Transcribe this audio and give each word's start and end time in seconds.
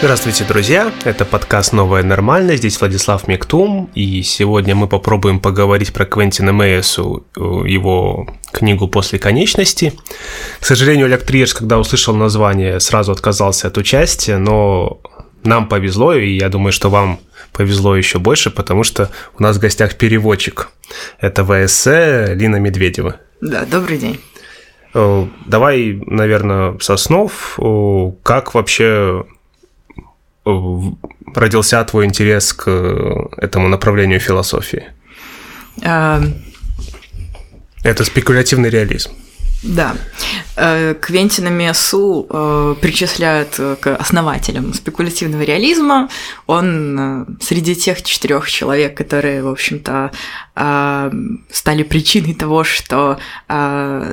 Здравствуйте, 0.00 0.44
друзья! 0.44 0.92
Это 1.04 1.24
подкаст 1.24 1.72
«Новая 1.72 2.04
нормальная». 2.04 2.54
Здесь 2.54 2.78
Владислав 2.78 3.26
Мектум, 3.26 3.90
и 3.96 4.22
сегодня 4.22 4.76
мы 4.76 4.86
попробуем 4.86 5.40
поговорить 5.40 5.92
про 5.92 6.06
Квентина 6.06 6.52
Мейесу, 6.52 7.26
э, 7.36 7.40
его 7.40 8.28
книгу 8.52 8.86
«После 8.86 9.18
конечности». 9.18 9.92
К 10.60 10.64
сожалению, 10.64 11.06
Олег 11.06 11.24
Триерс, 11.24 11.52
когда 11.52 11.80
услышал 11.80 12.14
название, 12.14 12.78
сразу 12.78 13.10
отказался 13.10 13.66
от 13.66 13.76
участия, 13.76 14.38
но 14.38 15.00
нам 15.42 15.68
повезло, 15.68 16.14
и 16.14 16.36
я 16.36 16.48
думаю, 16.48 16.70
что 16.70 16.90
вам 16.90 17.18
повезло 17.52 17.96
еще 17.96 18.20
больше, 18.20 18.52
потому 18.52 18.84
что 18.84 19.10
у 19.36 19.42
нас 19.42 19.56
в 19.56 19.60
гостях 19.60 19.96
переводчик. 19.96 20.70
Это 21.18 21.44
ВСЭ 21.44 22.34
Лина 22.36 22.56
Медведева. 22.60 23.16
Да, 23.40 23.64
добрый 23.64 23.98
день. 23.98 24.20
Э, 24.94 25.26
давай, 25.44 26.00
наверное, 26.06 26.78
с 26.78 26.88
основ, 26.88 27.58
э, 27.58 28.12
как 28.22 28.54
вообще 28.54 29.24
родился 31.34 31.84
твой 31.84 32.04
интерес 32.04 32.52
к 32.52 32.68
этому 33.36 33.68
направлению 33.68 34.20
философии? 34.20 34.84
А... 35.84 36.22
Это 37.84 38.04
спекулятивный 38.04 38.70
реализм. 38.70 39.10
Да. 39.62 39.96
Э, 40.56 40.94
Квентина 40.94 41.48
Миасу 41.48 42.26
э, 42.30 42.74
причисляют 42.80 43.60
к 43.80 43.96
основателям 43.96 44.72
спекулятивного 44.72 45.42
реализма. 45.42 46.08
Он 46.46 46.98
э, 46.98 47.26
среди 47.40 47.74
тех 47.74 48.02
четырех 48.02 48.48
человек, 48.48 48.96
которые, 48.96 49.42
в 49.42 49.48
общем-то, 49.48 50.10
стали 51.50 51.82
причиной 51.84 52.34
того, 52.34 52.64
что 52.64 53.18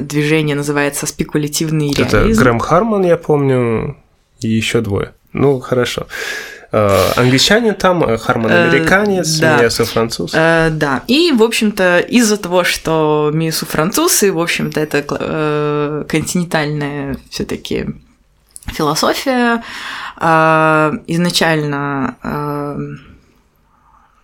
движение 0.02 0.56
называется 0.56 1.08
спекулятивный 1.08 1.92
реализм. 1.92 2.18
Это 2.18 2.40
Грэм 2.40 2.60
Харман, 2.60 3.04
я 3.04 3.18
помню, 3.18 3.98
и 4.42 4.48
еще 4.48 4.82
двое. 4.82 5.14
Ну, 5.36 5.60
хорошо. 5.60 6.08
Э, 6.72 7.12
англичанин 7.16 7.76
там, 7.76 8.04
э, 8.04 8.18
Харман 8.18 8.52
э, 8.52 8.68
американец, 8.68 9.40
да. 9.40 9.60
Миасу 9.60 9.86
француз. 9.86 10.32
Да, 10.32 11.04
и, 11.08 11.32
в 11.32 11.44
общем-то, 11.44 12.00
из-за 12.00 12.38
того, 12.38 12.64
что 12.64 13.32
Миасу 13.34 13.66
француз, 13.66 14.24
и, 14.24 14.30
в 14.30 14.40
общем-то, 14.40 14.80
это 14.80 16.06
континентальная 16.10 17.18
все 17.30 17.46
таки 17.46 17.86
философия, 18.68 19.62
изначально 21.08 22.16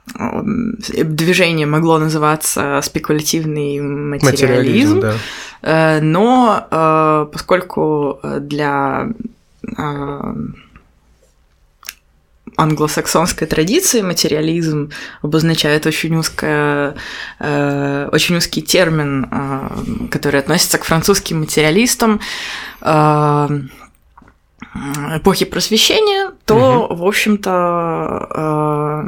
движение 0.08 1.68
могло 1.68 2.00
называться 2.00 2.82
спекулятивный 2.84 3.80
материализм, 3.80 4.96
материализм 4.96 5.18
да. 5.62 6.00
но 6.02 7.30
поскольку 7.32 8.20
для 8.40 9.08
англосаксонской 12.58 13.48
традиции 13.48 14.02
материализм 14.02 14.92
обозначает 15.22 15.86
очень 15.86 16.16
узкое, 16.16 16.96
э, 17.40 18.10
очень 18.12 18.38
узкий 18.38 18.62
термин, 18.62 19.28
э, 19.32 20.08
который 20.12 20.40
относится 20.40 20.78
к 20.78 20.84
французским 20.84 21.40
материалистам 21.40 22.20
э, 22.82 23.48
эпохи 25.16 25.46
просвещения, 25.46 26.32
то, 26.46 26.86
угу. 26.86 26.96
в 26.96 27.08
общем-то, 27.08 28.28
э, 28.36 29.04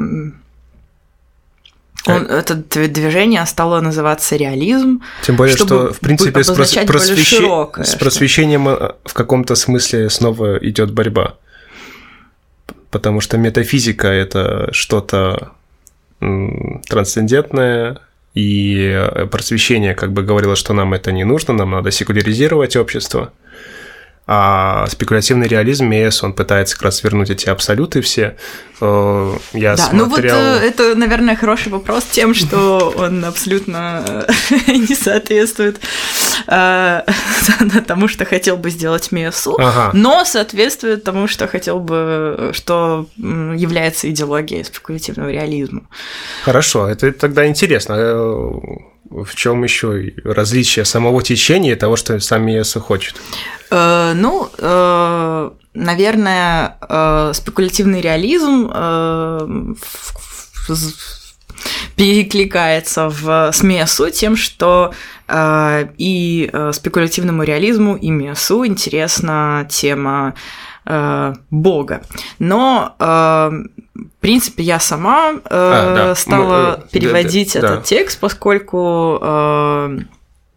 он, 2.06 2.26
это 2.26 2.54
движение 2.54 3.44
стало 3.46 3.80
называться 3.80 4.36
реализм. 4.36 5.00
Тем 5.22 5.36
более, 5.36 5.56
что, 5.56 5.92
в 5.92 6.00
принципе, 6.00 6.44
с, 6.44 6.52
прос... 6.52 6.74
просвещ... 6.86 7.28
широкое, 7.28 7.84
с 7.84 7.94
просвещением 7.94 8.64
что... 8.64 8.98
Э, 9.04 9.08
в 9.08 9.14
каком-то 9.14 9.54
смысле 9.54 10.10
снова 10.10 10.58
идет 10.58 10.92
борьба 10.92 11.36
потому 12.94 13.20
что 13.20 13.38
метафизика— 13.38 14.06
это 14.24 14.68
что-то 14.70 15.50
трансцендентное, 16.88 17.98
и 18.34 19.26
просвещение 19.32 19.96
как 19.96 20.12
бы 20.12 20.22
говорило, 20.22 20.54
что 20.54 20.74
нам 20.74 20.94
это 20.94 21.10
не 21.10 21.24
нужно, 21.24 21.54
нам 21.54 21.72
надо 21.72 21.90
секуляризировать 21.90 22.76
общество– 22.76 23.32
а 24.26 24.86
спекулятивный 24.86 25.46
реализм 25.46 25.86
МЕС, 25.86 26.22
он 26.22 26.32
пытается 26.32 26.76
как 26.76 26.84
раз 26.84 27.04
вернуть 27.04 27.28
эти 27.28 27.48
абсолюты 27.48 28.00
все. 28.00 28.36
Э, 28.80 29.36
я 29.52 29.76
да, 29.76 29.88
смотрел... 29.88 30.34
ну 30.34 30.50
вот 30.50 30.62
э, 30.62 30.66
это, 30.66 30.94
наверное, 30.94 31.36
хороший 31.36 31.70
вопрос 31.70 32.04
тем, 32.04 32.32
что 32.32 32.94
он 32.96 33.22
абсолютно 33.24 34.26
не 34.66 34.94
соответствует 34.94 35.78
э, 36.46 37.02
тому, 37.86 38.08
что 38.08 38.24
хотел 38.24 38.56
бы 38.56 38.70
сделать 38.70 39.12
МЕСу, 39.12 39.56
ага. 39.58 39.90
но 39.92 40.24
соответствует 40.24 41.04
тому, 41.04 41.28
что 41.28 41.46
хотел 41.46 41.80
бы, 41.80 42.50
что 42.54 43.06
является 43.16 44.08
идеологией 44.10 44.64
спекулятивного 44.64 45.28
реализма. 45.28 45.82
Хорошо, 46.44 46.88
это 46.88 47.12
тогда 47.12 47.46
интересно 47.46 47.94
в 49.10 49.34
чем 49.34 49.62
еще 49.64 50.12
различие 50.24 50.84
самого 50.84 51.22
течения 51.22 51.72
и 51.72 51.76
того, 51.76 51.96
что 51.96 52.18
сам 52.20 52.44
Миеса 52.46 52.80
хочет? 52.80 53.16
Э, 53.70 54.12
ну, 54.14 54.48
э, 54.58 55.50
наверное, 55.74 56.76
э, 56.80 57.32
спекулятивный 57.34 58.00
реализм 58.00 58.70
перекликается 61.96 63.08
в 63.08 63.52
СМИСу 63.52 64.10
тем, 64.10 64.36
что 64.36 64.92
и 65.30 66.50
спекулятивному 66.72 67.44
реализму, 67.44 67.96
и 67.96 68.10
МИСу 68.10 68.66
интересна 68.66 69.66
тема 69.70 70.34
э, 70.86 71.34
Бога. 71.50 72.02
Но 72.38 72.94
э, 72.98 73.50
в 73.94 74.20
принципе, 74.20 74.62
я 74.62 74.80
сама 74.80 75.32
э, 75.32 75.38
а, 75.50 75.94
да. 75.94 76.14
стала 76.14 76.78
Мы, 76.78 76.84
э, 76.84 76.90
переводить 76.90 77.54
да, 77.54 77.58
этот 77.60 77.76
да. 77.76 77.82
текст, 77.82 78.18
поскольку 78.18 79.18
э, 79.20 79.98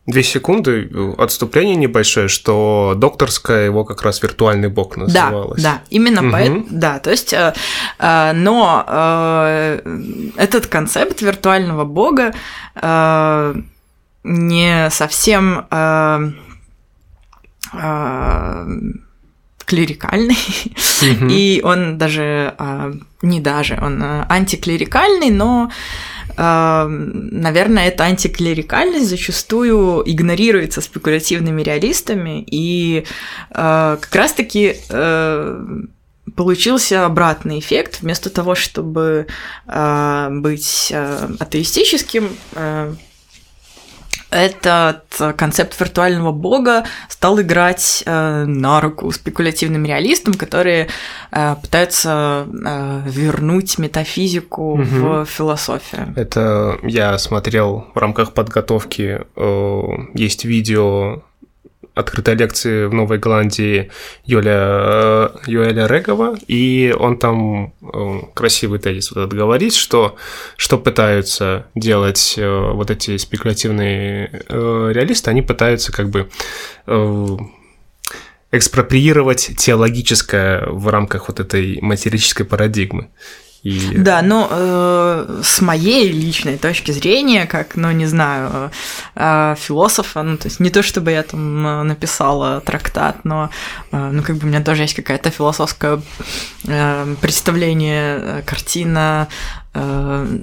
Две 0.08 0.24
секунды, 0.24 0.90
отступление 1.18 1.76
небольшое, 1.76 2.30
что 2.30 2.94
докторская 2.96 3.66
его 3.66 3.84
как 3.84 4.04
раз 4.04 4.24
виртуальный 4.24 4.70
бог 4.70 4.96
называлась. 4.96 5.62
Да, 5.62 5.74
да, 5.74 5.82
именно 5.90 6.22
угу. 6.22 6.32
поэтому, 6.32 6.66
да, 6.70 7.00
то 7.00 7.12
есть, 7.12 7.34
э, 7.34 7.54
э, 8.00 8.32
но 8.34 8.86
э, 8.88 9.82
этот 10.38 10.68
концепт 10.68 11.22
виртуального 11.22 11.84
бога 11.84 12.34
э, 12.76 13.56
не 14.24 14.90
совсем 14.92 15.66
э, 15.70 16.32
э, 17.74 18.66
клерикальный, 19.68 20.38
mm-hmm. 20.38 21.30
и 21.30 21.62
он 21.62 21.98
даже, 21.98 22.56
а, 22.58 22.94
не 23.22 23.42
даже, 23.42 23.78
он 23.82 24.02
а, 24.02 24.26
антиклерикальный, 24.30 25.30
но, 25.30 25.70
а, 26.38 26.88
наверное, 26.88 27.90
эта 27.90 28.06
антиклерикальность 28.06 29.10
зачастую 29.10 30.04
игнорируется 30.10 30.80
спекулятивными 30.80 31.62
реалистами, 31.62 32.46
и 32.50 33.06
как 33.52 34.16
раз-таки 34.16 34.76
получился 36.36 37.06
обратный 37.06 37.60
эффект. 37.60 38.00
Вместо 38.02 38.30
того, 38.30 38.56
чтобы 38.56 39.28
быть 39.66 40.94
атеистическим, 41.40 42.30
этот 44.30 45.04
концепт 45.38 45.80
виртуального 45.80 46.32
бога 46.32 46.86
стал 47.10 47.40
играть 47.42 48.04
э, 48.06 48.46
на 48.46 48.82
руку 48.82 49.12
спекулятивным 49.12 49.86
реалистам, 49.86 50.34
которые 50.34 50.90
э, 51.32 51.56
пытаются 51.62 52.46
э, 52.48 53.02
вернуть 53.06 53.78
метафизику 53.78 54.74
угу. 54.74 54.84
в 54.84 55.26
философию. 55.26 56.14
Это 56.16 56.78
я 56.84 57.18
смотрел 57.18 57.86
в 57.94 57.98
рамках 57.98 58.34
подготовки, 58.34 59.22
э, 59.36 59.82
есть 60.14 60.46
видео 60.46 61.24
открытой 61.98 62.36
лекции 62.36 62.86
в 62.86 62.94
Новой 62.94 63.18
Голландии 63.18 63.92
Юля, 64.26 65.32
Юэля 65.46 65.88
Регова, 65.88 66.38
и 66.48 66.96
он 66.98 67.18
там 67.18 67.74
э, 67.82 68.20
красивый 68.34 68.80
тезис 68.80 69.12
вот 69.12 69.22
этот 69.22 69.34
говорит, 69.34 69.74
что, 69.74 70.16
что 70.56 70.78
пытаются 70.78 71.66
делать 71.76 72.36
э, 72.38 72.72
вот 72.74 72.92
эти 72.92 73.18
спекулятивные 73.18 74.30
э, 74.48 74.92
реалисты, 74.94 75.32
они 75.32 75.42
пытаются 75.42 75.92
как 75.92 76.10
бы 76.10 76.30
экспроприировать 78.52 79.52
теологическое 79.58 80.68
в 80.68 80.88
рамках 80.88 81.28
вот 81.28 81.40
этой 81.40 81.80
матерической 81.82 82.46
парадигмы. 82.46 83.10
И... 83.68 83.98
Да, 83.98 84.22
но 84.22 84.48
э, 84.50 85.42
с 85.44 85.60
моей 85.62 86.10
личной 86.10 86.58
точки 86.58 86.92
зрения, 86.92 87.46
как, 87.46 87.76
ну, 87.76 87.92
не 87.92 88.06
знаю, 88.06 88.72
э, 89.16 89.56
философа, 89.60 90.24
ну, 90.24 90.38
то 90.38 90.48
есть 90.48 90.62
не 90.62 90.70
то, 90.70 90.82
чтобы 90.82 91.12
я 91.12 91.22
там 91.22 91.68
э, 91.68 91.84
написала 91.84 92.62
трактат, 92.62 93.26
но, 93.26 93.50
э, 93.92 94.10
ну, 94.14 94.24
как 94.24 94.38
бы 94.38 94.46
у 94.46 94.48
меня 94.48 94.64
тоже 94.64 94.84
есть 94.84 94.96
какая-то 94.96 95.32
философское 95.32 96.02
э, 96.66 97.16
представление, 97.20 98.20
э, 98.22 98.42
картина, 98.46 99.28
э, 99.74 100.40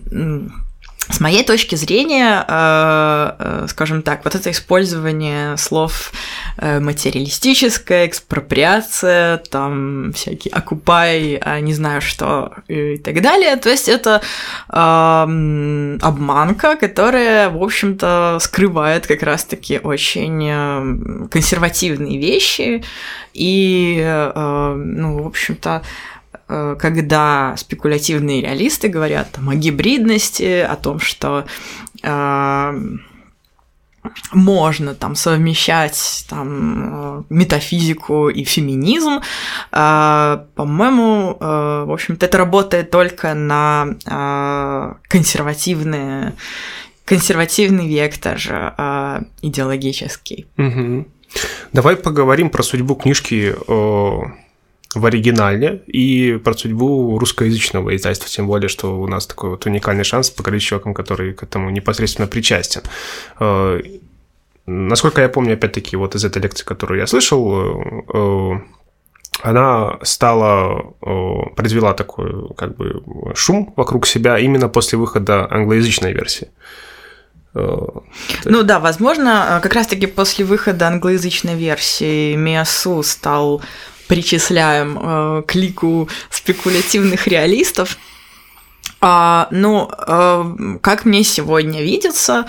с 1.10 1.20
моей 1.20 1.44
точки 1.44 1.74
зрения, 1.74 2.44
э, 2.46 3.32
э, 3.38 3.66
скажем 3.68 4.02
так, 4.02 4.24
вот 4.24 4.34
это 4.34 4.50
использование 4.50 5.56
слов 5.56 6.12
э, 6.56 6.80
материалистическая, 6.80 8.06
экспроприация, 8.06 9.38
там 9.38 10.12
всякие 10.14 10.52
окупай, 10.52 11.36
а 11.36 11.60
не 11.60 11.74
знаю 11.74 12.00
что 12.00 12.54
и 12.68 12.96
так 12.98 13.20
далее. 13.20 13.56
То 13.56 13.68
есть 13.68 13.88
это 13.88 14.22
обманка, 14.68 16.76
которая, 16.76 17.50
в 17.50 17.62
общем-то, 17.62 18.38
скрывает 18.40 19.06
как 19.06 19.22
раз-таки 19.22 19.78
очень 19.78 21.28
консервативные 21.28 22.18
вещи 22.18 22.84
и, 23.32 24.30
ну, 24.36 25.22
в 25.22 25.26
общем-то, 25.26 25.82
когда 26.78 27.54
спекулятивные 27.56 28.42
реалисты 28.42 28.88
говорят 28.88 29.32
там, 29.32 29.48
о 29.48 29.54
гибридности, 29.54 30.60
о 30.60 30.76
том, 30.76 31.00
что 31.00 31.46
э, 32.02 32.80
можно 34.32 34.94
там 34.94 35.14
совмещать 35.14 36.26
там 36.28 37.20
э, 37.20 37.22
метафизику 37.30 38.28
и 38.28 38.44
феминизм, 38.44 39.20
э, 39.72 40.44
по-моему, 40.54 41.36
э, 41.40 41.84
в 41.86 41.92
общем-то, 41.92 42.26
это 42.26 42.38
работает 42.38 42.90
только 42.90 43.34
на 43.34 43.96
э, 44.06 44.94
консервативные 45.08 46.34
консервативный 47.04 47.86
вектор 47.86 48.38
э, 48.48 49.20
идеологический. 49.42 50.46
Угу. 50.56 51.06
Давай 51.72 51.96
поговорим 51.96 52.48
про 52.48 52.62
судьбу 52.62 52.94
книжки 52.94 53.54
в 54.94 55.04
оригинале 55.06 55.82
и 55.86 56.38
про 56.42 56.54
судьбу 56.54 57.18
русскоязычного 57.18 57.96
издательства, 57.96 58.28
тем 58.28 58.46
более, 58.46 58.68
что 58.68 59.00
у 59.00 59.06
нас 59.06 59.26
такой 59.26 59.50
вот 59.50 59.66
уникальный 59.66 60.04
шанс 60.04 60.30
поговорить 60.30 60.62
с 60.62 60.66
человеком, 60.66 60.94
который 60.94 61.34
к 61.34 61.42
этому 61.42 61.70
непосредственно 61.70 62.28
причастен. 62.28 62.82
Э, 63.40 63.80
насколько 64.66 65.20
я 65.20 65.28
помню, 65.28 65.54
опять-таки, 65.54 65.96
вот 65.96 66.14
из 66.14 66.24
этой 66.24 66.42
лекции, 66.42 66.64
которую 66.64 67.00
я 67.00 67.06
слышал, 67.06 67.82
э, 68.14 68.60
она 69.42 69.98
стала, 70.02 70.94
э, 71.02 71.54
произвела 71.56 71.92
такой 71.92 72.54
как 72.56 72.76
бы 72.76 73.02
шум 73.34 73.72
вокруг 73.76 74.06
себя 74.06 74.38
именно 74.38 74.68
после 74.68 74.98
выхода 74.98 75.48
англоязычной 75.50 76.12
версии. 76.12 76.48
Ну 77.54 78.62
да, 78.64 78.80
возможно, 78.80 79.60
как 79.62 79.74
раз-таки 79.74 80.06
после 80.06 80.44
выхода 80.44 80.88
англоязычной 80.88 81.54
версии 81.54 82.34
Миасу 82.34 83.04
стал 83.04 83.62
причисляем 84.06 84.98
э, 85.00 85.42
к 85.46 85.54
лику 85.54 86.08
спекулятивных 86.30 87.26
реалистов. 87.26 87.98
А, 89.06 89.48
ну, 89.50 89.90
э, 89.90 90.78
как 90.80 91.04
мне 91.04 91.24
сегодня 91.24 91.82
видится, 91.82 92.46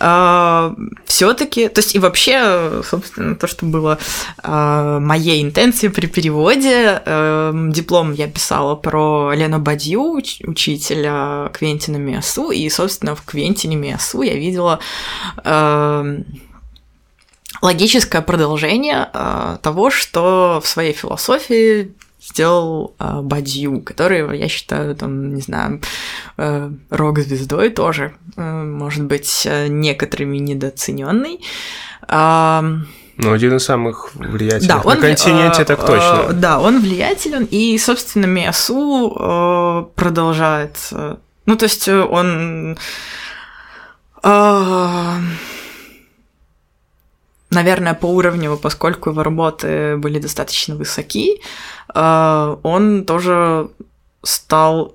э, 0.00 0.74
все-таки, 1.06 1.68
то 1.68 1.78
есть 1.78 1.94
и 1.94 2.00
вообще, 2.00 2.82
собственно, 2.82 3.36
то, 3.36 3.46
что 3.46 3.66
было 3.66 3.98
э, 4.42 4.98
моей 5.00 5.40
интенцией 5.40 5.92
при 5.92 6.06
переводе, 6.06 7.00
э, 7.04 7.52
диплом 7.68 8.14
я 8.14 8.26
писала 8.26 8.74
про 8.74 9.32
Лену 9.32 9.60
Бадью, 9.60 10.18
уч- 10.18 10.44
учителя 10.44 11.50
Квентина 11.52 11.98
Миасу, 11.98 12.50
и, 12.50 12.68
собственно, 12.68 13.14
в 13.14 13.22
Квентине 13.22 13.76
Миасу 13.76 14.22
я 14.22 14.34
видела 14.34 14.80
э, 15.44 16.22
логическое 17.62 18.20
продолжение 18.20 19.08
э, 19.14 19.56
того, 19.62 19.90
что 19.90 20.60
в 20.62 20.68
своей 20.68 20.92
философии 20.92 21.94
сделал 22.20 22.94
э, 22.98 23.20
Бадью, 23.22 23.80
который, 23.80 24.38
я 24.38 24.48
считаю, 24.48 24.94
там, 24.94 25.34
не 25.34 25.40
знаю, 25.40 25.80
э, 26.36 26.70
рок-звездой 26.90 27.70
тоже, 27.70 28.14
э, 28.36 28.62
может 28.64 29.04
быть, 29.04 29.42
э, 29.46 29.68
некоторыми 29.68 30.38
недооцененный. 30.38 31.40
Э, 32.08 32.60
ну, 33.18 33.32
один 33.32 33.56
из 33.56 33.64
самых 33.64 34.14
влиятельных 34.14 34.68
да, 34.68 34.80
он, 34.80 34.94
на 34.94 35.00
континенте, 35.00 35.62
э, 35.62 35.64
так 35.64 35.86
точно. 35.86 36.26
Э, 36.28 36.32
да, 36.32 36.60
он 36.60 36.80
влиятелен, 36.80 37.46
и, 37.50 37.78
собственно, 37.78 38.26
Миасу 38.26 39.16
э, 39.18 39.84
продолжает... 39.94 40.76
Э, 40.90 41.16
ну, 41.46 41.56
то 41.56 41.64
есть 41.64 41.88
он... 41.88 42.76
Э, 44.22 45.18
наверное, 47.52 47.94
по 47.94 48.06
уровню, 48.06 48.56
поскольку 48.56 49.10
его 49.10 49.22
работы 49.22 49.96
были 49.96 50.18
достаточно 50.18 50.74
высоки, 50.74 51.40
э, 51.94 52.56
он 52.62 53.04
тоже 53.04 53.68
стал 54.22 54.94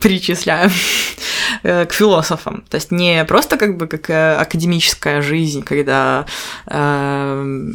причисляем 0.00 0.70
к 1.62 1.92
философам. 1.92 2.64
То 2.68 2.76
есть 2.76 2.90
не 2.90 3.24
просто 3.24 3.56
как 3.56 3.76
бы 3.76 3.86
как 3.86 4.10
э, 4.10 4.34
академическая 4.36 5.22
жизнь, 5.22 5.62
когда 5.62 6.26
э, 6.66 7.66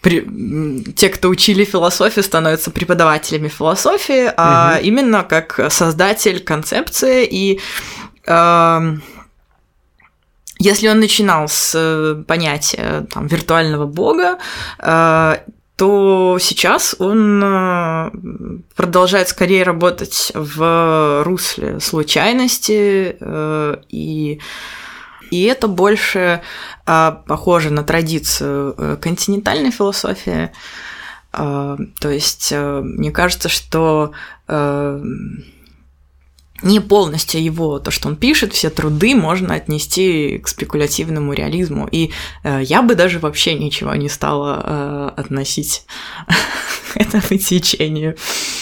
при, 0.00 0.92
те, 0.94 1.08
кто 1.08 1.28
учили 1.28 1.64
философию, 1.64 2.22
становятся 2.22 2.70
преподавателями 2.70 3.48
философии, 3.48 4.32
а 4.36 4.76
угу. 4.76 4.86
именно 4.86 5.24
как 5.24 5.60
создатель 5.70 6.40
концепции 6.40 7.26
и 7.28 7.60
э, 8.26 8.96
если 10.58 10.88
он 10.88 11.00
начинал 11.00 11.48
с 11.48 11.74
э, 11.74 12.22
понятия 12.26 13.06
там, 13.12 13.26
виртуального 13.26 13.86
бога, 13.86 14.38
э, 14.78 15.36
то 15.76 16.38
сейчас 16.40 16.96
он 16.98 17.42
э, 17.44 18.10
продолжает 18.74 19.28
скорее 19.28 19.64
работать 19.64 20.32
в 20.34 21.22
русле 21.24 21.80
случайности, 21.80 23.16
и, 23.90 24.40
и 25.30 25.42
это 25.44 25.68
больше 25.68 26.40
похоже 26.84 27.70
на 27.70 27.82
традицию 27.84 28.98
континентальной 29.02 29.70
философии. 29.70 30.50
То 31.32 31.78
есть 32.04 32.52
мне 32.52 33.10
кажется, 33.10 33.50
что 33.50 34.12
не 36.62 36.80
полностью 36.80 37.42
его, 37.42 37.78
то, 37.78 37.90
что 37.90 38.08
он 38.08 38.16
пишет, 38.16 38.52
все 38.52 38.70
труды 38.70 39.14
можно 39.14 39.54
отнести 39.54 40.38
к 40.38 40.48
спекулятивному 40.48 41.32
реализму. 41.32 41.88
И 41.90 42.12
э, 42.44 42.60
я 42.62 42.82
бы 42.82 42.94
даже 42.94 43.18
вообще 43.18 43.54
ничего 43.54 43.94
не 43.94 44.08
стала 44.08 44.62
э, 44.64 45.20
относить 45.20 45.84
к 46.92 46.96
этому 46.96 47.38
течению. 47.38 48.16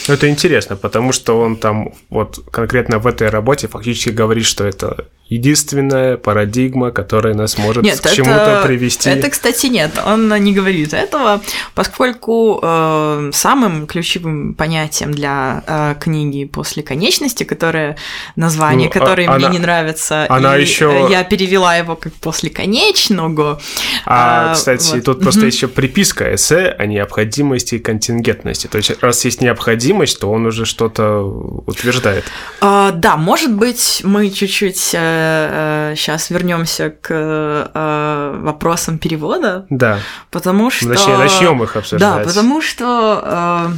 Это 0.09 0.29
интересно, 0.29 0.77
потому 0.77 1.13
что 1.13 1.41
он 1.41 1.57
там 1.57 1.95
вот 2.11 2.41
конкретно 2.51 2.99
в 2.99 3.07
этой 3.07 3.29
работе 3.29 3.69
фактически 3.69 4.11
говорит, 4.11 4.47
что 4.47 4.65
это 4.65 5.09
единственная 5.35 6.17
парадигма, 6.17 6.91
которая 6.91 7.35
нас 7.35 7.59
может 7.59 7.83
нет, 7.83 8.01
к 8.01 8.11
чему-то 8.11 8.63
привести. 8.65 9.11
Это, 9.11 9.31
кстати, 9.31 9.67
нет, 9.67 9.91
он 10.05 10.29
не 10.43 10.53
говорит 10.53 10.95
этого, 10.95 11.43
поскольку 11.75 12.61
э, 12.63 13.31
самым 13.33 13.87
ключевым 13.87 14.55
понятием 14.55 15.13
для 15.13 15.63
э, 15.67 15.95
книги 16.01 16.45
после 16.45 16.83
конечности, 16.83 17.45
которое 17.45 17.97
название, 18.37 18.91
ну, 18.93 19.01
которое 19.01 19.29
а, 19.29 19.37
мне 19.37 19.47
она, 19.47 19.55
не 19.55 19.59
нравится, 19.59 20.27
она 20.29 20.57
и 20.57 20.63
еще... 20.63 21.07
я 21.11 21.25
перевела 21.25 21.77
его 21.77 21.97
как 21.97 22.13
после 22.15 22.51
конечного. 22.51 23.61
А, 24.07 24.53
э, 24.53 24.55
кстати, 24.55 24.95
вот. 24.95 25.05
тут 25.05 25.21
просто 25.21 25.47
еще 25.47 25.69
приписка 25.69 26.35
эссе 26.35 26.75
о 26.79 26.87
необходимости 26.87 27.77
и 27.77 27.79
контингентности. 27.79 28.67
То 28.67 28.79
есть, 28.79 29.03
раз 29.03 29.25
есть 29.25 29.41
необходимость, 29.41 30.21
то 30.21 30.31
он 30.31 30.47
уже 30.47 30.65
что-то 30.65 31.21
утверждает. 31.67 32.25
А, 32.61 32.93
да, 32.93 33.17
может 33.17 33.53
быть, 33.53 34.01
мы 34.05 34.31
чуть-чуть 34.31 34.95
э, 35.25 35.95
сейчас 35.97 36.31
э, 36.31 36.35
вернемся 36.35 36.91
к 36.91 37.11
э, 37.11 38.41
вопросам 38.43 38.99
перевода. 38.99 39.67
Да. 39.71 39.99
Потому 40.31 40.71
что... 40.71 40.89
Точнее, 40.89 41.17
начнем 41.17 41.63
их 41.63 41.77
обсуждать. 41.77 42.19
Да, 42.19 42.25
потому 42.25 42.61
что... 42.63 43.23
Э, 43.25 43.77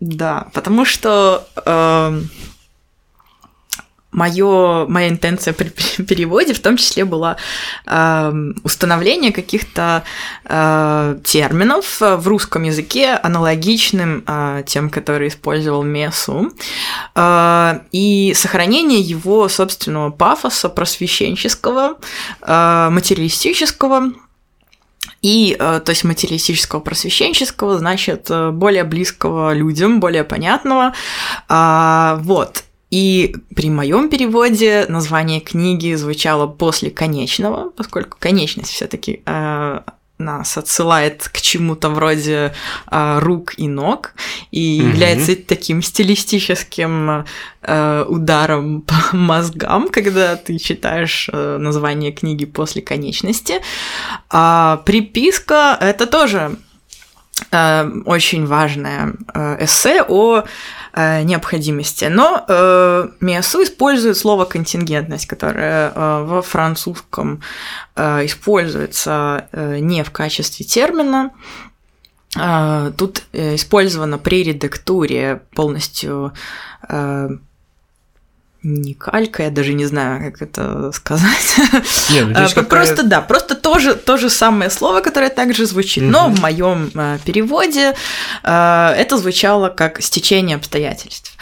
да, 0.00 0.46
потому 0.54 0.84
что 0.84 1.44
моё, 4.18 4.86
моя 4.88 5.08
интенция 5.08 5.54
при 5.54 5.68
переводе 6.02 6.52
в 6.52 6.60
том 6.60 6.76
числе 6.76 7.04
была 7.04 7.36
э, 7.86 8.32
установление 8.64 9.32
каких-то 9.32 10.02
э, 10.44 11.18
терминов 11.24 12.00
в 12.00 12.26
русском 12.26 12.64
языке, 12.64 13.12
аналогичным 13.22 14.24
э, 14.26 14.62
тем, 14.66 14.90
которые 14.90 15.28
использовал 15.28 15.82
Месу, 15.84 16.52
э, 17.14 17.80
и 17.92 18.32
сохранение 18.34 19.00
его 19.00 19.48
собственного 19.48 20.10
пафоса 20.10 20.68
просвещенческого, 20.68 21.98
э, 22.42 22.88
материалистического, 22.90 24.12
и, 25.22 25.56
э, 25.58 25.80
то 25.84 25.90
есть, 25.90 26.04
материалистического 26.04 26.80
просвещенческого, 26.80 27.78
значит, 27.78 28.26
э, 28.30 28.50
более 28.50 28.84
близкого 28.84 29.52
людям, 29.52 30.00
более 30.00 30.24
понятного. 30.24 30.94
А, 31.48 32.18
вот. 32.22 32.64
И 32.90 33.34
при 33.54 33.70
моем 33.70 34.08
переводе 34.08 34.86
название 34.88 35.40
книги 35.40 35.94
звучало 35.94 36.46
после 36.46 36.90
конечного, 36.90 37.70
поскольку 37.70 38.16
конечность 38.18 38.70
все-таки 38.70 39.22
э, 39.26 39.80
нас 40.18 40.56
отсылает 40.56 41.28
к 41.28 41.40
чему-то 41.40 41.90
вроде 41.90 42.54
э, 42.90 43.18
рук 43.20 43.54
и 43.56 43.68
ног 43.68 44.14
и 44.50 44.80
угу. 44.80 44.88
является 44.88 45.36
таким 45.36 45.82
стилистическим 45.82 47.24
э, 47.62 48.04
ударом 48.08 48.82
по 48.82 49.16
мозгам, 49.16 49.88
когда 49.88 50.36
ты 50.36 50.58
читаешь 50.58 51.28
э, 51.32 51.58
название 51.58 52.12
книги 52.12 52.44
после 52.44 52.82
конечности. 52.82 53.60
А 54.30 54.78
приписка 54.84 55.76
это 55.80 56.06
тоже 56.06 56.56
очень 57.50 58.46
важное 58.46 59.14
э, 59.32 59.64
эссе 59.64 60.02
о 60.02 60.44
э, 60.92 61.22
необходимости. 61.22 62.04
Но 62.06 62.44
э, 62.46 63.08
Миасу 63.20 63.62
использует 63.62 64.16
слово 64.16 64.44
контингентность, 64.44 65.26
которое 65.26 65.92
э, 65.94 66.24
во 66.24 66.42
французском 66.42 67.40
э, 67.96 68.26
используется 68.26 69.48
э, 69.52 69.78
не 69.78 70.02
в 70.02 70.10
качестве 70.10 70.66
термина. 70.66 71.30
Э, 72.36 72.92
тут 72.96 73.22
э, 73.32 73.54
использовано 73.54 74.18
при 74.18 74.42
редактуре 74.42 75.42
полностью 75.54 76.32
э, 76.88 77.28
не 78.62 78.94
калька, 78.94 79.44
я 79.44 79.50
даже 79.50 79.72
не 79.72 79.86
знаю, 79.86 80.32
как 80.32 80.42
это 80.42 80.90
сказать. 80.92 81.56
Не, 82.10 82.22
ну, 82.22 82.34
а, 82.34 82.62
просто 82.64 83.04
да, 83.04 83.20
просто 83.20 83.54
тоже 83.54 83.94
то 83.94 84.16
же 84.16 84.28
самое 84.30 84.68
слово, 84.70 85.00
которое 85.00 85.30
также 85.30 85.64
звучит, 85.64 86.02
угу. 86.02 86.10
но 86.10 86.28
в 86.28 86.40
моем 86.40 86.90
э, 86.94 87.18
переводе 87.24 87.94
э, 88.42 88.94
это 88.96 89.16
звучало 89.16 89.68
как 89.68 90.02
стечение 90.02 90.56
обстоятельств. 90.56 91.36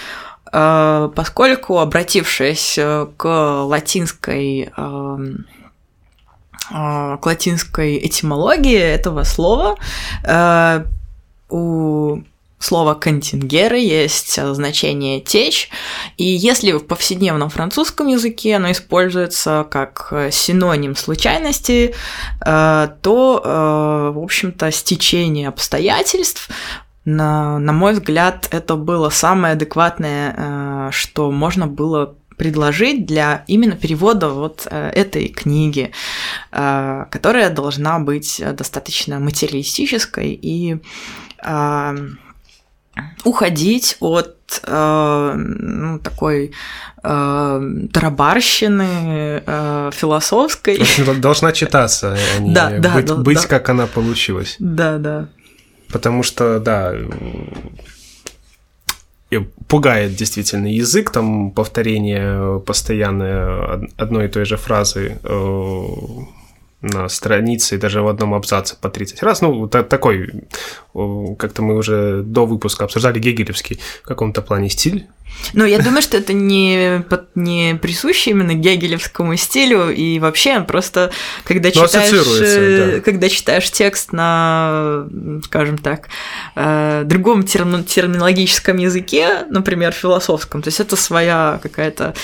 Э, 0.53 1.09
поскольку, 1.15 1.79
обратившись 1.79 2.79
к 3.17 3.25
латинской 3.65 4.71
к 6.69 7.21
латинской 7.25 8.05
этимологии 8.05 8.77
этого 8.77 9.23
слова, 9.23 9.77
у 11.49 12.19
слова 12.67 12.95
контингеры 12.95 13.79
есть 13.79 14.39
э, 14.39 14.53
значение 14.53 15.21
течь, 15.21 15.71
и 16.17 16.25
если 16.25 16.73
в 16.73 16.81
повседневном 16.81 17.49
французском 17.49 18.09
языке 18.09 18.57
оно 18.57 18.73
используется 18.73 19.67
как 19.71 20.09
э, 20.11 20.31
синоним 20.33 20.97
случайности, 20.97 21.95
э, 22.45 22.89
то, 23.03 24.13
в 24.15 24.23
общем-то, 24.23 24.71
стечение 24.73 25.49
обстоятельств 25.49 26.49
на, 27.05 27.59
на 27.59 27.73
мой 27.73 27.93
взгляд, 27.93 28.49
это 28.51 28.75
было 28.75 29.11
самое 29.11 29.53
адекватное, 29.53 30.91
что 30.91 31.31
можно 31.31 31.67
было 31.67 32.17
предложить 32.37 33.07
для 33.07 33.45
именно 33.47 33.77
перевода 33.77 34.31
вот 34.31 34.67
этой 34.67 35.29
книги, 35.29 35.93
которая 36.51 37.51
должна 37.51 37.99
быть 37.99 38.43
достаточно 38.55 39.21
материалистической 39.21 40.39
и 40.41 40.79
уходить 43.25 43.97
от 44.01 44.61
э, 44.63 45.35
ну, 45.37 45.99
такой 45.99 46.53
э, 47.03 47.71
тарабарщины 47.93 49.43
э, 49.47 49.91
философской. 49.93 50.81
Должна 51.21 51.53
читаться, 51.53 52.17
а 52.37 52.41
не 52.41 52.55
да, 52.55 52.71
да, 52.79 52.95
быть, 52.95 53.07
да, 53.07 53.15
быть 53.17 53.43
да. 53.43 53.49
как 53.49 53.69
она 53.69 53.87
получилась. 53.87 54.57
Да, 54.59 54.99
да. 54.99 55.29
Потому 55.89 56.23
что, 56.23 56.59
да, 56.59 56.95
пугает 59.69 60.15
действительно 60.15 60.67
язык, 60.67 61.11
там 61.11 61.51
повторение 61.51 62.61
постоянное 62.61 63.89
одной 63.97 64.27
и 64.27 64.29
той 64.29 64.45
же 64.45 64.57
фразы 64.57 65.19
э, 65.23 65.87
на 66.87 67.09
странице 67.09 67.75
и 67.75 67.79
даже 67.79 68.03
в 68.03 68.09
одном 68.09 68.35
абзаце 68.35 68.77
по 68.81 68.89
30 68.89 69.23
раз. 69.23 69.41
Ну, 69.43 69.69
такой, 69.69 70.45
как-то 71.39 71.63
мы 71.63 71.77
уже 71.77 72.23
до 72.23 72.47
выпуска 72.47 72.85
обсуждали 72.85 73.19
гегелевский 73.19 73.81
в 74.03 74.07
каком-то 74.07 74.43
плане 74.43 74.69
стиль. 74.69 75.07
Ну, 75.53 75.65
я 75.65 75.79
думаю, 75.79 76.03
что 76.03 76.17
это 76.17 76.33
не, 76.33 77.05
не 77.35 77.75
присуще 77.81 78.31
именно 78.31 78.55
гегелевскому 78.55 79.37
стилю, 79.37 79.91
и 79.91 80.19
вообще 80.19 80.61
просто, 80.61 81.13
когда 81.45 81.71
ну, 81.75 81.87
читаешь, 81.87 82.95
да. 82.95 83.01
когда 83.01 83.29
читаешь 83.29 83.71
текст 83.71 84.13
на, 84.13 85.07
скажем 85.45 85.79
так, 85.79 86.09
э, 86.55 87.03
другом 87.05 87.45
терминологическом 87.45 88.79
языке, 88.79 89.45
например, 89.51 89.93
философском, 89.93 90.63
то 90.63 90.69
есть 90.69 90.81
это 90.81 90.97
своя 90.97 91.61
какая-то 91.63 92.15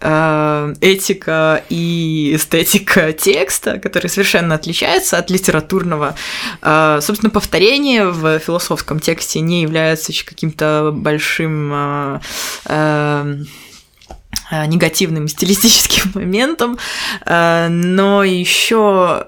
Э, 0.00 0.74
этика 0.80 1.62
и 1.68 2.32
эстетика 2.34 3.12
текста, 3.12 3.78
которые 3.78 4.10
совершенно 4.10 4.54
отличаются 4.54 5.18
от 5.18 5.30
литературного. 5.30 6.14
Э, 6.62 6.98
собственно, 7.00 7.30
повторение 7.30 8.08
в 8.08 8.38
философском 8.38 8.98
тексте 8.98 9.40
не 9.40 9.62
является 9.62 10.12
каким-то 10.24 10.90
большим 10.92 12.20
э, 12.66 13.36
Э, 14.50 14.66
негативным 14.66 15.26
стилистическим 15.26 16.12
моментом, 16.20 16.78
э, 17.24 17.68
но 17.68 18.22
еще 18.22 19.24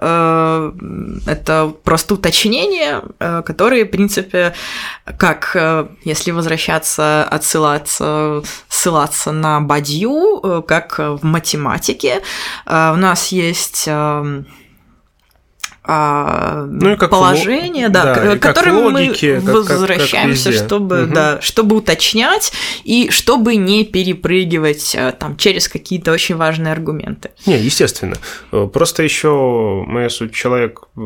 это 1.26 1.75
просто 1.84 2.14
уточнение, 2.14 3.02
которые, 3.18 3.84
в 3.84 3.90
принципе, 3.90 4.54
как 5.18 5.56
если 6.04 6.30
возвращаться, 6.32 7.25
отсылаться, 7.25 8.42
ссылаться 8.68 9.32
на 9.32 9.60
Бадью, 9.60 10.64
как 10.66 10.98
в 10.98 11.20
математике, 11.22 12.22
у 12.66 12.70
нас 12.70 13.28
есть 13.28 13.88
а, 15.88 16.66
ну, 16.69 16.95
и 16.95 16.97
как 16.97 17.11
положение, 17.11 17.88
да, 17.88 18.14
да 18.14 18.37
к 18.37 18.40
которым 18.40 18.76
логике, 18.78 19.40
мы 19.40 19.62
возвращаемся, 19.62 20.50
как, 20.50 20.59
как 20.59 20.66
чтобы, 20.66 21.05
угу. 21.05 21.14
да, 21.14 21.40
чтобы 21.40 21.76
уточнять 21.76 22.52
и 22.83 23.09
чтобы 23.11 23.55
не 23.55 23.85
перепрыгивать 23.85 24.95
э, 24.97 25.12
там 25.12 25.37
через 25.37 25.69
какие-то 25.69 26.11
очень 26.11 26.35
важные 26.35 26.73
аргументы. 26.73 27.31
Не, 27.47 27.57
естественно. 27.59 28.16
Э, 28.50 28.69
просто 28.73 29.05
еще 29.05 29.85
моя 29.87 30.11
суть 30.11 30.35
человек 30.35 30.81
э, 30.97 31.00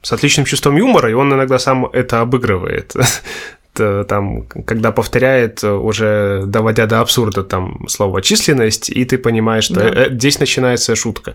с 0.00 0.12
отличным 0.12 0.46
чувством 0.46 0.76
юмора, 0.76 1.10
и 1.10 1.12
он 1.12 1.32
иногда 1.34 1.58
сам 1.58 1.84
это 1.86 2.20
обыгрывает. 2.20 2.94
Э, 3.80 4.04
там, 4.08 4.42
когда 4.42 4.92
повторяет, 4.92 5.64
э, 5.64 5.70
уже 5.70 6.42
доводя 6.46 6.86
до 6.86 7.00
абсурда 7.00 7.42
там 7.42 7.88
слово 7.88 8.22
численность, 8.22 8.90
и 8.90 9.04
ты 9.04 9.18
понимаешь, 9.18 9.64
что 9.64 9.74
да. 9.74 9.88
Э, 9.88 10.10
здесь 10.10 10.38
начинается 10.38 10.94
шутка, 10.94 11.34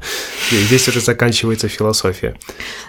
здесь 0.52 0.88
уже 0.88 1.02
заканчивается 1.02 1.68
философия. 1.68 2.36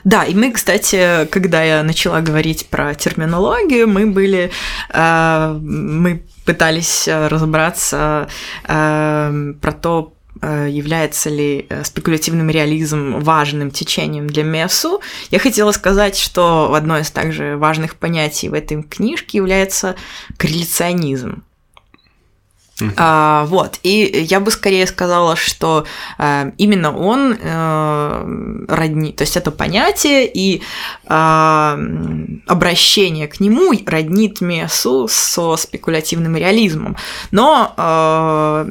Да, 0.05 0.25
и 0.25 0.35
мы, 0.35 0.53
кстати, 0.53 1.27
когда 1.31 1.63
я 1.63 1.83
начала 1.83 2.21
говорить 2.21 2.67
про 2.71 2.95
терминологию, 2.95 3.89
мы 3.89 4.07
были, 4.07 4.51
мы 4.95 6.23
пытались 6.45 7.09
разобраться 7.09 8.29
про 8.65 9.73
то, 9.81 10.16
является 10.43 11.31
ли 11.31 11.67
э, 11.69 11.85
спекулятивным 11.85 12.51
реализм 12.51 13.19
важным 13.21 13.71
течением 13.71 14.27
для 14.27 14.43
МЕСУ, 14.43 15.01
я 15.31 15.39
хотела 15.39 15.73
сказать, 15.73 16.17
что 16.17 16.75
одно 16.75 16.99
из 16.99 17.11
также 17.11 17.57
важных 17.57 17.97
понятий 17.97 18.49
в 18.49 18.55
этой 18.55 18.83
книжке 18.83 19.39
является 19.39 19.97
корреляционизм. 20.37 21.43
Uh-huh. 22.79 22.93
А, 22.99 23.47
вот, 23.47 23.81
и 23.85 24.27
я 24.29 24.39
бы 24.39 24.51
скорее 24.51 24.87
сказала, 24.87 25.35
что 25.35 25.87
э, 26.19 26.53
именно 26.59 26.95
он 26.95 27.35
э, 27.41 28.67
родни, 28.69 29.13
то 29.13 29.23
есть 29.23 29.39
это 29.39 29.51
понятие 29.51 30.31
и 30.31 30.61
э, 31.07 31.79
обращение 32.47 33.29
к 33.29 33.41
нему 33.41 33.73
роднит 33.87 34.43
Месу 34.43 35.09
со 35.11 35.57
спекулятивным 35.57 36.37
реализмом. 36.37 36.99
Но 37.31 37.73
э, 37.79 38.67
Э, 38.67 38.71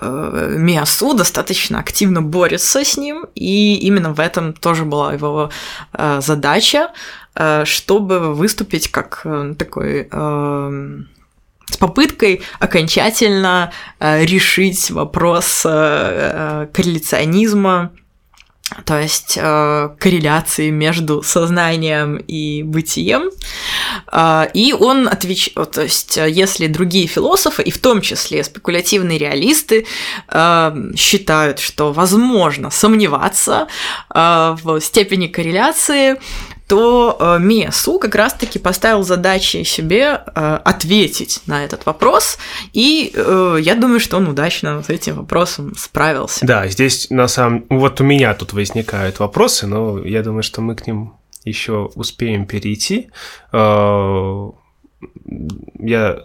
Миасу 0.00 1.14
достаточно 1.14 1.78
активно 1.78 2.22
борется 2.22 2.84
с 2.84 2.96
ним, 2.96 3.26
и 3.34 3.76
именно 3.76 4.12
в 4.12 4.20
этом 4.20 4.52
тоже 4.52 4.84
была 4.84 5.12
его 5.12 5.50
э, 5.92 6.20
задача, 6.22 6.90
э, 7.34 7.64
чтобы 7.64 8.34
выступить 8.34 8.90
как 8.90 9.26
такой 9.58 10.08
с 11.70 11.76
попыткой 11.76 12.40
окончательно 12.60 13.72
решить 14.00 14.90
вопрос 14.90 15.60
корреляционизма 15.62 17.90
то 18.84 19.00
есть 19.00 19.38
э, 19.40 19.88
корреляции 19.98 20.70
между 20.70 21.22
сознанием 21.22 22.16
и 22.16 22.62
бытием. 22.62 23.30
Э, 24.12 24.46
и 24.52 24.72
он 24.72 25.08
отвечает, 25.08 25.70
то 25.70 25.82
есть 25.82 26.16
если 26.16 26.66
другие 26.66 27.06
философы, 27.06 27.62
и 27.62 27.70
в 27.70 27.78
том 27.78 28.00
числе 28.00 28.44
спекулятивные 28.44 29.18
реалисты, 29.18 29.86
э, 30.28 30.92
считают, 30.96 31.58
что 31.58 31.92
возможно 31.92 32.70
сомневаться 32.70 33.68
э, 34.14 34.56
в 34.62 34.80
степени 34.80 35.28
корреляции, 35.28 36.16
то 36.68 37.16
э, 37.18 37.38
Миасу 37.40 37.98
как 37.98 38.14
раз-таки 38.14 38.58
поставил 38.58 39.02
задачей 39.02 39.64
себе 39.64 40.20
э, 40.34 40.58
ответить 40.64 41.40
на 41.46 41.64
этот 41.64 41.86
вопрос, 41.86 42.38
и 42.74 43.10
э, 43.14 43.56
я 43.60 43.74
думаю, 43.74 44.00
что 44.00 44.18
он 44.18 44.28
удачно 44.28 44.82
с 44.82 44.90
этим 44.90 45.16
вопросом 45.16 45.74
справился. 45.76 46.46
Да, 46.46 46.68
здесь 46.68 47.08
на 47.08 47.26
самом... 47.26 47.64
Вот 47.70 48.02
у 48.02 48.04
меня 48.04 48.34
тут 48.34 48.52
возникают 48.52 49.18
вопросы, 49.18 49.66
но 49.66 50.04
я 50.04 50.22
думаю, 50.22 50.42
что 50.42 50.60
мы 50.60 50.76
к 50.76 50.86
ним 50.86 51.14
еще 51.44 51.90
успеем 51.94 52.46
перейти. 52.46 53.08
Я, 55.80 56.18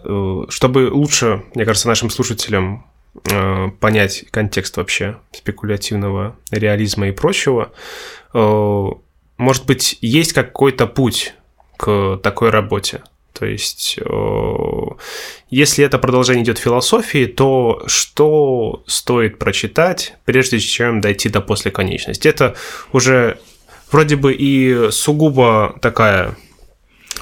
чтобы 0.50 0.90
лучше, 0.92 1.42
мне 1.54 1.64
кажется, 1.64 1.88
нашим 1.88 2.10
слушателям 2.10 2.84
понять 3.80 4.24
контекст 4.30 4.76
вообще 4.76 5.16
спекулятивного 5.32 6.36
реализма 6.50 7.08
и 7.08 7.12
прочего, 7.12 7.72
может 9.36 9.66
быть, 9.66 9.98
есть 10.00 10.32
какой-то 10.32 10.86
путь 10.86 11.34
к 11.76 12.18
такой 12.22 12.50
работе? 12.50 13.02
То 13.32 13.46
есть, 13.46 13.98
если 15.50 15.84
это 15.84 15.98
продолжение 15.98 16.44
идет 16.44 16.58
философии, 16.58 17.26
то 17.26 17.82
что 17.86 18.84
стоит 18.86 19.40
прочитать, 19.40 20.14
прежде 20.24 20.60
чем 20.60 21.00
дойти 21.00 21.28
до 21.28 21.40
после 21.40 21.72
конечности? 21.72 22.28
Это 22.28 22.54
уже 22.92 23.40
вроде 23.90 24.14
бы 24.14 24.32
и 24.32 24.90
сугубо 24.92 25.76
такая 25.82 26.36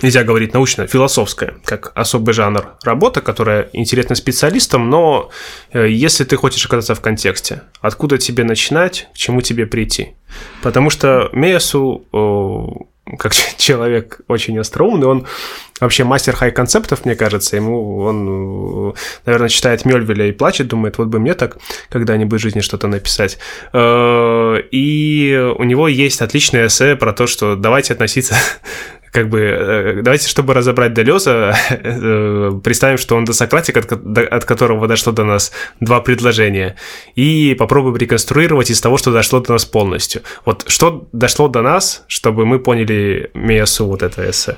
нельзя 0.01 0.25
говорить 0.25 0.55
научно, 0.55 0.87
философская, 0.87 1.55
как 1.65 1.93
особый 1.95 2.33
жанр 2.35 2.75
работа, 2.83 3.21
которая 3.21 3.69
интересна 3.73 4.15
специалистам, 4.15 4.89
но 4.89 5.31
э, 5.73 5.89
если 5.89 6.25
ты 6.25 6.37
хочешь 6.37 6.65
оказаться 6.65 6.95
в 6.95 7.01
контексте, 7.01 7.63
откуда 7.81 8.19
тебе 8.19 8.45
начинать, 8.45 9.09
к 9.15 9.17
чему 9.17 9.43
тебе 9.43 9.67
прийти? 9.67 10.15
Потому 10.63 10.91
что 10.91 11.29
Мейасу, 11.33 12.07
как 13.19 13.35
человек 13.59 14.21
очень 14.29 14.59
остроумный, 14.59 15.07
он 15.07 15.27
вообще 15.83 16.05
мастер 16.05 16.35
хай-концептов, 16.35 17.05
мне 17.05 17.15
кажется, 17.15 17.57
ему 17.57 17.99
он, 17.99 18.95
наверное, 19.27 19.49
читает 19.49 19.85
Мельвеля 19.85 20.27
и 20.27 20.33
плачет, 20.33 20.69
думает, 20.69 20.99
вот 20.99 21.09
бы 21.09 21.19
мне 21.19 21.35
так 21.35 21.59
когда-нибудь 21.91 22.41
в 22.41 22.43
жизни 22.43 22.61
что-то 22.61 22.89
написать. 22.89 23.39
Э, 23.73 24.59
и 24.71 25.55
у 25.59 25.65
него 25.65 25.89
есть 25.89 26.23
отличное 26.23 26.67
эссе 26.67 26.97
про 26.97 27.13
то, 27.13 27.27
что 27.27 27.57
давайте 27.57 27.93
относиться 27.93 28.35
как 29.13 29.29
бы, 29.29 29.41
э, 29.41 30.01
давайте, 30.03 30.29
чтобы 30.29 30.55
разобрать 30.55 30.95
Делеза, 30.95 31.55
э, 31.71 32.61
представим, 32.65 32.99
что 32.99 33.17
он 33.17 33.25
досократик, 33.25 33.77
от, 33.77 33.93
от 33.93 34.45
которого 34.45 34.89
дошло 34.89 35.13
до 35.13 35.25
нас 35.25 35.53
два 35.81 36.01
предложения, 36.01 36.77
и 37.15 37.55
попробуем 37.59 37.97
реконструировать 37.97 38.71
из 38.71 38.81
того, 38.81 38.97
что 38.97 39.13
дошло 39.13 39.41
до 39.41 39.53
нас 39.53 39.65
полностью. 39.65 40.23
Вот 40.45 40.65
что 40.69 41.09
дошло 41.13 41.49
до 41.49 41.63
нас, 41.63 42.05
чтобы 42.07 42.47
мы 42.47 42.59
поняли 42.59 43.31
Миясу 43.35 43.87
вот 43.87 44.03
это 44.03 44.29
эссе? 44.29 44.57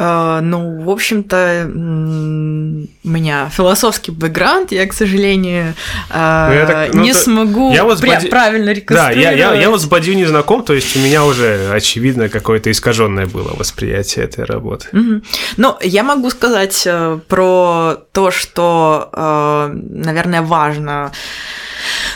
Uh, 0.00 0.40
ну, 0.40 0.80
в 0.82 0.88
общем-то, 0.88 1.70
у 1.70 3.08
меня 3.08 3.50
философский 3.50 4.12
бэкграунд, 4.12 4.72
я, 4.72 4.86
к 4.86 4.94
сожалению, 4.94 5.74
uh, 6.08 6.66
так, 6.66 6.94
ну, 6.94 7.02
не 7.02 7.12
то, 7.12 7.18
смогу 7.18 7.74
я 7.74 7.84
вот 7.84 8.00
Бади... 8.00 8.28
правильно 8.28 8.70
реконструировать. 8.70 9.22
Да, 9.22 9.30
я, 9.30 9.52
я, 9.52 9.60
я 9.60 9.68
вот 9.68 9.82
с 9.82 9.84
Бадью 9.84 10.16
не 10.16 10.24
знаком, 10.24 10.62
то 10.62 10.72
есть 10.72 10.96
у 10.96 11.00
меня 11.00 11.26
уже, 11.26 11.70
очевидно, 11.70 12.30
какое-то 12.30 12.70
искаженное 12.70 13.26
было 13.26 13.52
восприятие 13.54 14.24
этой 14.24 14.44
работы. 14.44 14.88
Uh-huh. 14.92 15.22
Ну, 15.58 15.76
я 15.82 16.02
могу 16.02 16.30
сказать 16.30 16.86
uh, 16.86 17.20
про 17.28 17.96
то, 18.12 18.30
что, 18.30 19.10
uh, 19.12 19.68
наверное, 19.70 20.40
важно 20.40 21.12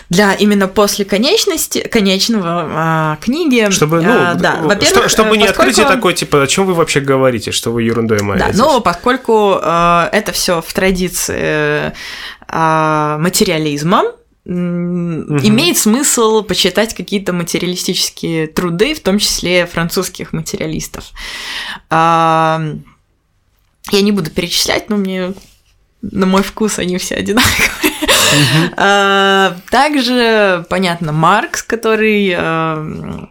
для 0.08 0.34
именно 0.34 0.68
после 0.68 1.04
конечности, 1.04 1.80
конечного 1.80 2.66
а, 2.68 3.18
книги. 3.20 3.70
Чтобы, 3.70 4.02
ну, 4.02 4.12
а, 4.12 4.34
да, 4.34 4.58
во-первых, 4.61 4.88
что, 4.88 5.08
чтобы 5.08 5.37
не 5.37 5.46
поскольку... 5.46 5.70
открытие 5.70 5.87
такое, 5.87 6.14
типа, 6.14 6.42
о 6.42 6.46
чем 6.46 6.66
вы 6.66 6.75
вообще 6.75 7.00
говорите, 7.00 7.52
что 7.52 7.70
вы 7.70 7.82
ерундой 7.82 8.23
маетесь. 8.23 8.56
Да, 8.56 8.64
но 8.64 8.80
поскольку 8.80 9.58
а, 9.62 10.08
это 10.12 10.32
все 10.32 10.61
в 10.61 10.73
традиции 10.73 11.92
а, 12.49 13.18
материализма, 13.18 14.04
угу. 14.44 14.46
имеет 14.46 15.78
смысл 15.78 16.42
почитать 16.42 16.94
какие-то 16.94 17.32
материалистические 17.32 18.46
труды, 18.46 18.94
в 18.94 19.00
том 19.00 19.18
числе 19.18 19.66
французских 19.66 20.32
материалистов. 20.32 21.04
Я 21.90 22.61
не 24.00 24.12
буду 24.12 24.30
перечислять, 24.30 24.88
но 24.88 24.96
мне 24.96 25.34
на 26.12 26.26
мой 26.26 26.42
вкус 26.42 26.78
они 26.78 26.99
все 26.99 27.16
одинаковые. 27.16 27.70
А, 28.76 29.56
также, 29.70 30.66
понятно, 30.68 31.12
Маркс, 31.12 31.62
который 31.62 32.35
а, 32.37 33.28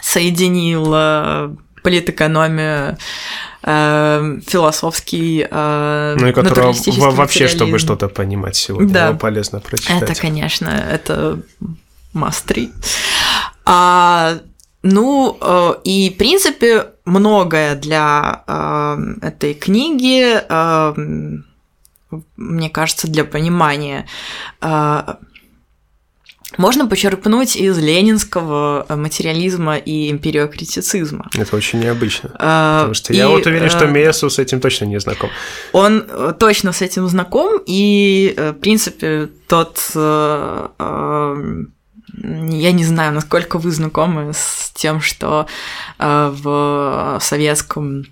соединил 0.00 0.90
а, 0.94 1.54
политэкономию 1.82 2.96
философский 3.60 5.46
ну 5.50 6.26
и 6.26 6.32
которого 6.32 6.72
вообще 7.10 7.48
чтобы 7.48 7.78
что-то 7.78 8.08
понимать 8.08 8.56
сегодня 8.56 8.94
да. 8.94 9.12
полезно 9.12 9.60
прочитать 9.60 10.02
это 10.02 10.14
конечно 10.14 10.68
это 10.68 11.40
мастри 12.14 12.70
а, 13.66 14.38
ну 14.82 15.36
и 15.84 16.10
в 16.10 16.16
принципе 16.16 16.86
многое 17.08 17.74
для 17.74 18.44
этой 19.22 19.54
книги 19.54 20.40
мне 22.36 22.70
кажется, 22.70 23.08
для 23.08 23.24
понимания. 23.24 24.06
А, 24.60 25.18
можно 26.56 26.86
почерпнуть 26.86 27.56
из 27.56 27.78
ленинского 27.78 28.86
материализма 28.88 29.76
и 29.76 30.10
империокритицизма. 30.10 31.28
Это 31.36 31.54
очень 31.54 31.80
необычно. 31.80 32.30
А, 32.38 32.78
потому 32.78 32.94
что 32.94 33.12
и, 33.12 33.16
я 33.16 33.28
вот 33.28 33.46
уверен, 33.46 33.68
что 33.68 33.86
Мессу 33.86 34.30
с 34.30 34.38
этим 34.38 34.60
точно 34.60 34.86
не 34.86 34.98
знаком. 34.98 35.30
Он 35.72 36.04
э, 36.08 36.32
точно 36.38 36.72
с 36.72 36.80
этим 36.80 37.06
знаком, 37.08 37.60
и, 37.66 38.32
э, 38.36 38.52
в 38.52 38.60
принципе, 38.60 39.28
тот 39.46 39.78
э, 39.94 40.68
я 42.22 42.72
не 42.72 42.84
знаю, 42.84 43.12
насколько 43.12 43.58
вы 43.58 43.70
знакомы 43.70 44.32
с 44.34 44.70
тем, 44.74 45.00
что 45.00 45.46
в 45.98 47.18
советском 47.20 48.04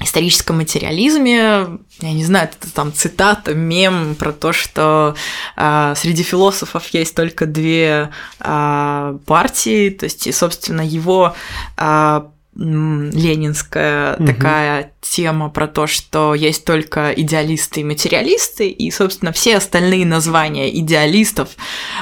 историческом 0.00 0.58
материализме, 0.58 1.66
я 2.00 2.12
не 2.12 2.24
знаю, 2.24 2.48
это 2.48 2.72
там 2.72 2.92
цитата, 2.92 3.54
мем 3.54 4.14
про 4.14 4.32
то, 4.32 4.52
что 4.52 5.16
э, 5.56 5.94
среди 5.96 6.22
философов 6.22 6.86
есть 6.88 7.14
только 7.14 7.46
две 7.46 8.10
э, 8.40 9.18
партии, 9.26 9.90
то 9.90 10.04
есть, 10.04 10.26
и, 10.26 10.32
собственно, 10.32 10.82
его 10.82 11.34
э, 11.76 12.20
ленинская 12.58 14.16
угу. 14.16 14.26
такая 14.26 14.92
тема 15.00 15.48
про 15.48 15.68
то, 15.68 15.86
что 15.86 16.34
есть 16.34 16.64
только 16.64 17.12
идеалисты 17.12 17.80
и 17.80 17.84
материалисты, 17.84 18.68
и, 18.68 18.90
собственно, 18.90 19.30
все 19.32 19.56
остальные 19.56 20.04
названия 20.04 20.76
идеалистов, 20.76 21.50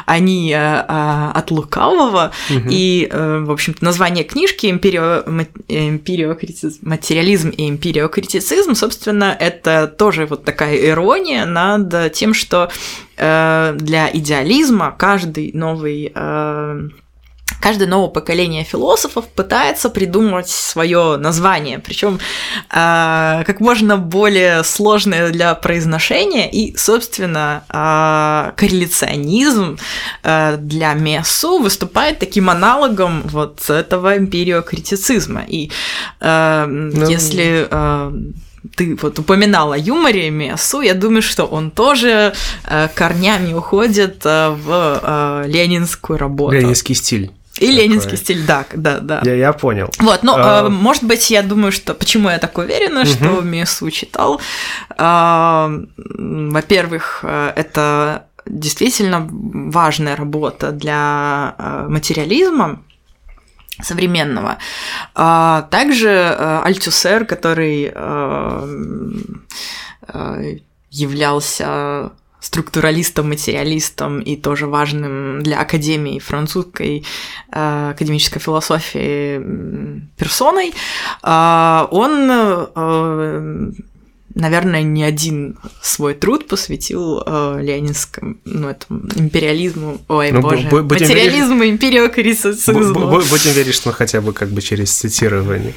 они 0.06 0.50
э, 0.50 0.56
э, 0.56 1.30
от 1.34 1.50
лукавого, 1.50 2.32
угу. 2.48 2.68
и, 2.70 3.06
э, 3.10 3.44
в 3.46 3.50
общем-то, 3.50 3.84
название 3.84 4.24
книжки 4.24 4.66
«Империо... 4.66 5.24
«Материализм 6.82 7.50
и 7.50 7.68
империокритицизм», 7.68 8.74
собственно, 8.74 9.36
это 9.38 9.86
тоже 9.86 10.24
вот 10.24 10.44
такая 10.44 10.76
ирония 10.76 11.44
над 11.44 12.12
тем, 12.14 12.32
что 12.32 12.70
э, 13.18 13.76
для 13.78 14.10
идеализма 14.10 14.94
каждый 14.96 15.50
новый 15.52 16.12
э, 16.14 16.88
каждое 17.60 17.86
новое 17.86 18.08
поколение 18.08 18.64
философов 18.64 19.26
пытается 19.28 19.90
придумать 19.90 20.48
свое 20.48 21.16
название, 21.16 21.78
причем 21.78 22.18
э, 22.70 23.44
как 23.46 23.60
можно 23.60 23.96
более 23.96 24.64
сложное 24.64 25.30
для 25.30 25.54
произношения, 25.54 26.48
и, 26.48 26.76
собственно, 26.76 27.64
э, 27.68 28.52
корреляционизм 28.56 29.78
э, 30.22 30.56
для 30.58 30.94
Мессу 30.94 31.58
выступает 31.58 32.18
таким 32.18 32.50
аналогом 32.50 33.22
вот 33.24 33.68
этого 33.70 34.16
империокритицизма. 34.16 35.44
И 35.48 35.70
э, 36.20 36.66
ну... 36.66 37.08
если 37.08 37.66
э, 37.70 38.12
ты 38.76 38.96
вот 39.00 39.18
упоминала 39.18 39.74
о 39.74 39.78
юморе 39.78 40.30
Мессу, 40.30 40.80
я 40.80 40.94
думаю, 40.94 41.22
что 41.22 41.44
он 41.44 41.70
тоже 41.70 42.32
э, 42.64 42.88
корнями 42.94 43.54
уходит 43.54 44.22
э, 44.24 44.50
в 44.50 45.00
э, 45.02 45.48
ленинскую 45.48 46.18
работу. 46.18 46.54
Ленинский 46.54 46.94
стиль. 46.94 47.30
И 47.58 47.66
такое. 47.66 47.82
ленинский 47.82 48.16
стиль, 48.16 48.44
да, 48.46 48.64
да, 48.74 49.00
да. 49.00 49.20
Я, 49.24 49.34
я 49.34 49.52
понял. 49.52 49.90
Вот, 49.98 50.22
ну, 50.22 50.34
а... 50.36 50.68
может 50.68 51.04
быть, 51.04 51.30
я 51.30 51.42
думаю, 51.42 51.72
что 51.72 51.94
почему 51.94 52.28
я 52.28 52.38
так 52.38 52.56
уверена, 52.58 53.00
угу. 53.00 53.08
что 53.08 53.40
Мессу 53.40 53.90
читал. 53.90 54.40
А, 54.96 55.70
во-первых, 55.96 57.20
э, 57.22 57.52
это 57.56 58.26
действительно 58.46 59.26
важная 59.30 60.16
работа 60.16 60.72
для 60.72 61.54
э, 61.58 61.86
материализма 61.88 62.82
современного. 63.82 64.58
А 65.14 65.62
также 65.70 66.08
э, 66.08 66.60
Альтюсер, 66.64 67.24
который 67.24 67.92
являлся 70.90 72.12
структуралистом, 72.40 73.28
материалистом 73.28 74.20
и 74.20 74.36
тоже 74.36 74.66
важным 74.66 75.42
для 75.42 75.60
академии 75.60 76.18
французской 76.18 77.04
э, 77.52 77.90
академической 77.90 78.38
философии 78.38 79.40
персоной, 80.16 80.72
э, 81.22 81.86
он, 81.90 82.30
э, 82.30 83.70
наверное, 84.34 84.82
не 84.82 85.02
один 85.02 85.58
свой 85.82 86.14
труд 86.14 86.46
посвятил 86.46 87.22
э, 87.24 87.58
ленинскому, 87.62 88.36
ну, 88.44 88.68
этому 88.68 89.00
империализму, 89.16 89.98
ой, 90.08 90.30
ну, 90.30 90.42
боже, 90.42 90.68
материализму, 90.70 91.62
верить... 91.62 91.74
империокритицизму. 91.74 92.94
Будем 92.94 93.52
верить, 93.52 93.74
что 93.74 93.92
хотя 93.92 94.20
бы 94.20 94.32
как 94.32 94.50
бы 94.50 94.60
через 94.60 94.92
цитирование 94.92 95.74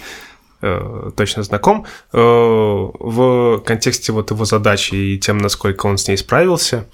Э, 0.62 1.12
точно 1.16 1.44
знаком. 1.44 1.86
Э, 2.12 2.18
в 2.20 3.60
контексте 3.60 4.12
вот 4.12 4.32
его 4.32 4.44
задачи 4.44 4.94
и 4.94 5.18
тем, 5.18 5.38
насколько 5.38 5.88
он 5.88 5.98
с 5.98 6.06
ней 6.10 6.18
справился, 6.18 6.86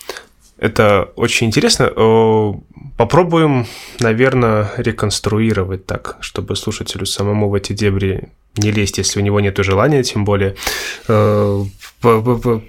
это 0.60 1.10
очень 1.16 1.48
интересно. 1.48 1.92
Э, 1.96 2.54
попробуем, 2.96 3.66
наверное, 4.00 4.72
реконструировать 4.78 5.88
так, 5.88 6.18
чтобы 6.20 6.56
слушателю 6.56 7.08
самому 7.08 7.50
в 7.50 7.56
эти 7.56 7.74
дебри 7.74 8.30
не 8.56 8.70
лезть, 8.70 9.00
если 9.00 9.20
у 9.20 9.24
него 9.24 9.40
нет 9.40 9.58
желания, 9.58 10.04
тем 10.04 10.26
более 10.26 10.56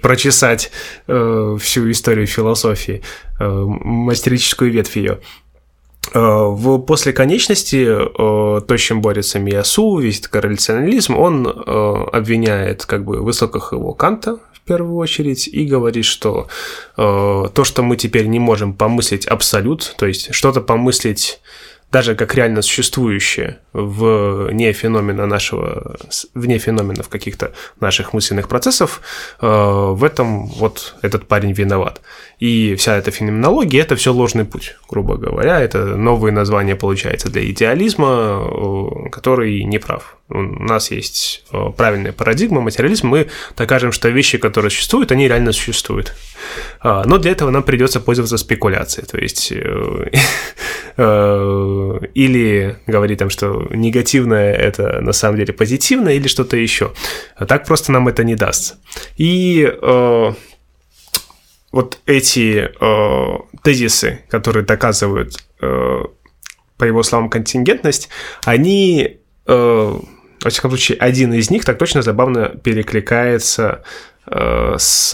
прочесать 0.01 0.71
всю 1.05 1.91
историю 1.91 2.27
философии, 2.27 3.03
мастерическую 3.39 4.69
ветвь 4.71 4.97
ее. 4.97 5.19
Э, 6.13 6.19
в 6.19 6.79
«После 6.79 7.13
конечности» 7.13 7.85
э, 7.85 8.61
то, 8.61 8.77
с 8.77 8.79
чем 8.79 9.01
борется 9.01 9.39
Миясу, 9.39 9.97
весь 9.97 10.19
этот 10.19 10.31
корреляционализм, 10.31 11.17
он 11.17 11.47
э, 11.47 12.05
обвиняет 12.13 12.85
как 12.85 13.03
бы 13.03 13.21
высоких 13.21 13.71
его 13.73 13.93
Канта, 13.93 14.39
в 14.53 14.61
первую 14.61 14.95
очередь, 14.95 15.47
и 15.47 15.65
говорит, 15.65 16.03
что 16.03 16.49
то, 16.97 17.63
что 17.63 17.83
мы 17.83 17.95
теперь 17.95 18.27
не 18.27 18.39
можем 18.39 18.73
помыслить 18.73 19.25
абсолют, 19.25 19.95
то 19.97 20.05
есть 20.05 20.33
что-то 20.33 20.59
помыслить 20.59 21.39
даже 21.89 22.15
как 22.15 22.35
реально 22.35 22.61
существующее 22.61 23.59
вне 23.77 24.73
феномена 24.73 25.25
нашего, 25.25 25.97
вне 26.33 26.57
феноменов 26.57 27.09
каких-то 27.09 27.53
наших 27.79 28.13
мысленных 28.13 28.47
процессов, 28.47 29.01
в 29.39 30.03
этом 30.03 30.47
вот 30.47 30.95
этот 31.01 31.27
парень 31.27 31.53
виноват. 31.53 32.01
И 32.39 32.75
вся 32.75 32.97
эта 32.97 33.11
феноменология– 33.11 33.81
это 33.83 33.95
все 33.95 34.13
ложный 34.13 34.45
путь, 34.45 34.75
грубо 34.89 35.17
говоря. 35.17 35.59
Это 35.59 35.97
новые 35.97 36.31
названия, 36.31 36.75
получается, 36.75 37.29
для 37.29 37.49
идеализма, 37.49 39.09
который 39.11 39.63
не 39.63 39.79
прав. 39.79 40.17
У 40.29 40.41
нас 40.41 40.91
есть 40.91 41.45
правильная 41.77 42.11
парадигма, 42.11 42.59
материализм. 42.59 43.07
Мы 43.07 43.27
докажем, 43.55 43.93
что 43.93 44.09
вещи, 44.09 44.37
которые 44.37 44.69
существуют, 44.69 45.11
они 45.11 45.27
реально 45.27 45.53
существуют. 45.53 46.15
А, 46.81 47.05
но 47.05 47.17
для 47.17 47.31
этого 47.31 47.49
нам 47.49 47.63
придется 47.63 48.01
пользоваться 48.01 48.37
спекуляцией. 48.37 49.07
То 49.07 49.17
есть 49.17 49.53
э, 49.53 50.09
э, 50.97 51.99
или 52.13 52.77
говорить 52.87 53.19
там, 53.19 53.29
что 53.29 53.66
негативное 53.71 54.53
это 54.53 55.01
на 55.01 55.13
самом 55.13 55.37
деле 55.37 55.53
позитивное, 55.53 56.13
или 56.13 56.27
что-то 56.27 56.57
еще. 56.57 56.93
А 57.35 57.45
так 57.45 57.65
просто 57.65 57.91
нам 57.91 58.07
это 58.07 58.23
не 58.23 58.35
даст. 58.35 58.75
И 59.17 59.69
э, 59.69 60.33
вот 61.71 61.99
эти 62.05 62.69
э, 62.79 63.37
тезисы, 63.63 64.21
которые 64.29 64.65
доказывают, 64.65 65.37
э, 65.61 66.01
по 66.77 66.83
его 66.83 67.03
словам, 67.03 67.29
контингентность, 67.29 68.09
они, 68.45 69.19
э, 69.45 69.99
во 70.43 70.49
всяком 70.49 70.71
случае, 70.71 70.97
один 70.99 71.33
из 71.33 71.49
них 71.49 71.65
так 71.65 71.77
точно 71.77 72.01
забавно 72.01 72.49
перекликается 72.49 73.83
э, 74.25 74.75
с 74.77 75.11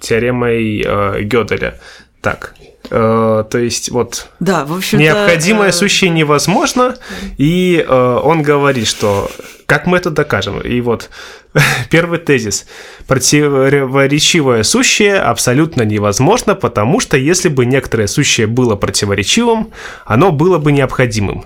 теоремой 0.00 0.82
э, 0.84 1.22
Гёделя. 1.22 1.80
Так, 2.26 2.56
Э, 2.90 3.44
то 3.48 3.58
есть 3.58 3.90
вот 3.90 4.28
да, 4.40 4.64
в 4.64 4.72
общем 4.72 4.98
необходимое 4.98 5.70
э... 5.70 5.72
сущее 5.72 6.10
невозможно, 6.10 6.96
и 7.36 7.84
э, 7.86 8.20
он 8.22 8.42
говорит, 8.42 8.86
что 8.86 9.30
как 9.66 9.86
мы 9.86 9.98
это 9.98 10.10
докажем? 10.10 10.60
И 10.60 10.80
вот 10.80 11.10
первый 11.90 12.18
тезис. 12.18 12.66
Противоречивое 13.06 14.62
сущее 14.62 15.16
абсолютно 15.16 15.82
невозможно, 15.82 16.54
потому 16.54 17.00
что 17.00 17.16
если 17.16 17.48
бы 17.48 17.66
некоторое 17.66 18.06
сущее 18.06 18.46
было 18.46 18.76
противоречивым, 18.76 19.72
оно 20.04 20.32
было 20.32 20.58
бы 20.58 20.72
необходимым. 20.72 21.44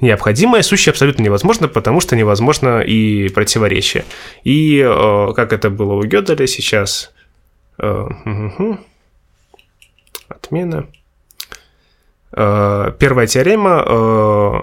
Необходимое 0.00 0.62
сущее 0.62 0.92
абсолютно 0.92 1.22
невозможно, 1.22 1.68
потому 1.68 2.00
что 2.00 2.16
невозможно 2.16 2.80
и 2.80 3.28
противоречие. 3.28 4.04
И 4.44 4.78
э, 4.78 5.32
как 5.36 5.52
это 5.52 5.70
было 5.70 5.94
у 5.94 6.02
Гёделя 6.04 6.46
сейчас... 6.46 7.12
Э, 7.78 8.06
угу. 8.24 8.78
Отмена. 10.30 10.86
Э, 12.32 12.92
первая 12.98 13.26
теорема 13.26 13.84
э, 13.86 14.60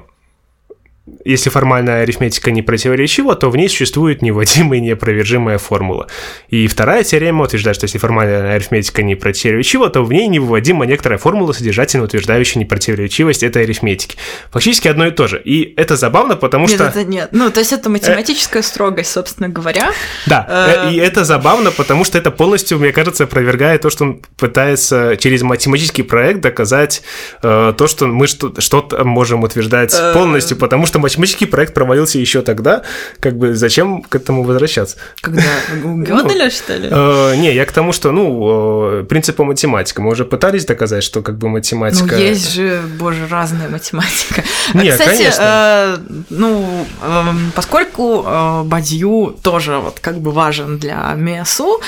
если 1.24 1.50
формальная 1.50 2.04
арифметика 2.04 2.52
не 2.52 2.62
противоречива, 2.62 3.36
то 3.36 3.50
в 3.50 3.58
ней 3.58 3.70
существует 3.70 4.22
неводимая 4.22 4.80
и 4.80 4.82
неопровержимая 4.82 5.58
формула. 5.58 6.08
И 6.50 6.68
вторая 6.68 7.04
теорема 7.04 7.44
утверждает, 7.46 7.76
что 7.76 7.86
если 7.86 7.98
формальная 7.98 8.54
арифметика 8.54 9.04
не 9.04 9.16
противоречива, 9.16 9.90
то 9.90 10.04
в 10.04 10.12
ней 10.12 10.28
невыводима 10.28 10.86
некоторая 10.86 11.18
формула, 11.18 11.54
содержательно 11.54 12.04
утверждающая 12.04 12.62
непротиворечивость 12.62 13.44
этой 13.44 13.64
арифметики. 13.64 14.18
Фактически 14.52 14.88
одно 14.88 15.08
и 15.08 15.12
то 15.12 15.28
же. 15.28 15.42
И 15.44 15.74
это 15.78 15.96
забавно, 15.96 16.36
потому 16.36 16.66
нет, 16.66 16.76
что... 16.76 16.86
Это 16.86 17.04
нет, 17.04 17.30
ну 17.32 17.50
то 17.52 17.60
есть 17.60 17.74
это 17.74 17.90
математическая 17.90 18.62
строгость, 18.62 19.12
собственно 19.12 19.50
говоря. 19.50 19.92
Да, 20.26 20.46
э, 20.88 20.94
и 20.94 20.98
это 20.98 21.24
забавно, 21.24 21.72
потому 21.72 22.04
что 22.06 22.18
это 22.18 22.32
полностью, 22.32 22.80
мне 22.80 22.92
кажется, 22.92 23.26
опровергает 23.26 23.82
то, 23.82 23.90
что 23.90 24.06
он 24.06 24.22
пытается 24.38 25.16
через 25.18 25.42
математический 25.42 26.04
проект 26.04 26.42
доказать 26.42 27.02
э, 27.42 27.74
то, 27.78 27.88
что 27.88 28.08
мы 28.08 28.28
что-то 28.28 29.04
можем 29.04 29.44
утверждать 29.44 29.94
э, 29.98 30.14
полностью, 30.14 30.58
потому 30.58 30.86
что 30.86 30.97
что 30.98 31.00
математический 31.00 31.48
проект 31.48 31.74
провалился 31.74 32.20
еще 32.20 32.42
тогда, 32.42 32.82
как 33.20 33.38
бы 33.38 33.56
зачем 33.56 34.02
к 34.02 34.16
этому 34.16 34.44
возвращаться? 34.44 34.98
Когда? 35.22 35.44
Гёделя, 35.84 36.46
ну, 36.46 36.52
что 36.52 36.78
ли? 36.78 36.90
Э, 36.92 37.36
не, 37.36 37.54
я 37.54 37.66
к 37.66 37.72
тому, 37.72 37.94
что, 37.94 38.12
ну, 38.12 39.02
э, 39.02 39.04
принципы 39.04 39.44
математика. 39.44 40.02
Мы 40.02 40.12
уже 40.12 40.26
пытались 40.26 40.66
доказать, 40.66 41.04
что 41.04 41.22
как 41.22 41.38
бы 41.38 41.50
математика... 41.50 42.16
Ну, 42.16 42.22
есть 42.22 42.54
же, 42.54 42.82
боже, 43.00 43.28
разная 43.30 43.70
математика. 43.70 44.44
Не, 44.74 44.92
Кстати. 44.92 45.32
Э, 45.40 45.98
ну, 46.30 46.86
э, 47.02 47.34
поскольку 47.56 48.24
э, 48.26 48.64
Бадью 48.64 49.36
тоже 49.44 49.78
вот 49.78 50.00
как 50.00 50.20
бы 50.20 50.32
важен 50.32 50.78
для 50.78 51.14
МИАСУ, 51.16 51.82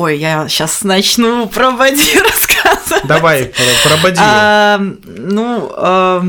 Ой, 0.00 0.16
я 0.16 0.48
сейчас 0.48 0.82
начну 0.82 1.46
про 1.46 1.72
Бадью 1.72 2.22
рассказывать. 2.24 3.06
Давай, 3.06 3.44
про, 3.44 3.90
про 3.90 4.02
Бадью. 4.02 4.22
А, 4.24 4.78
ну, 5.04 5.70
а, 5.76 6.24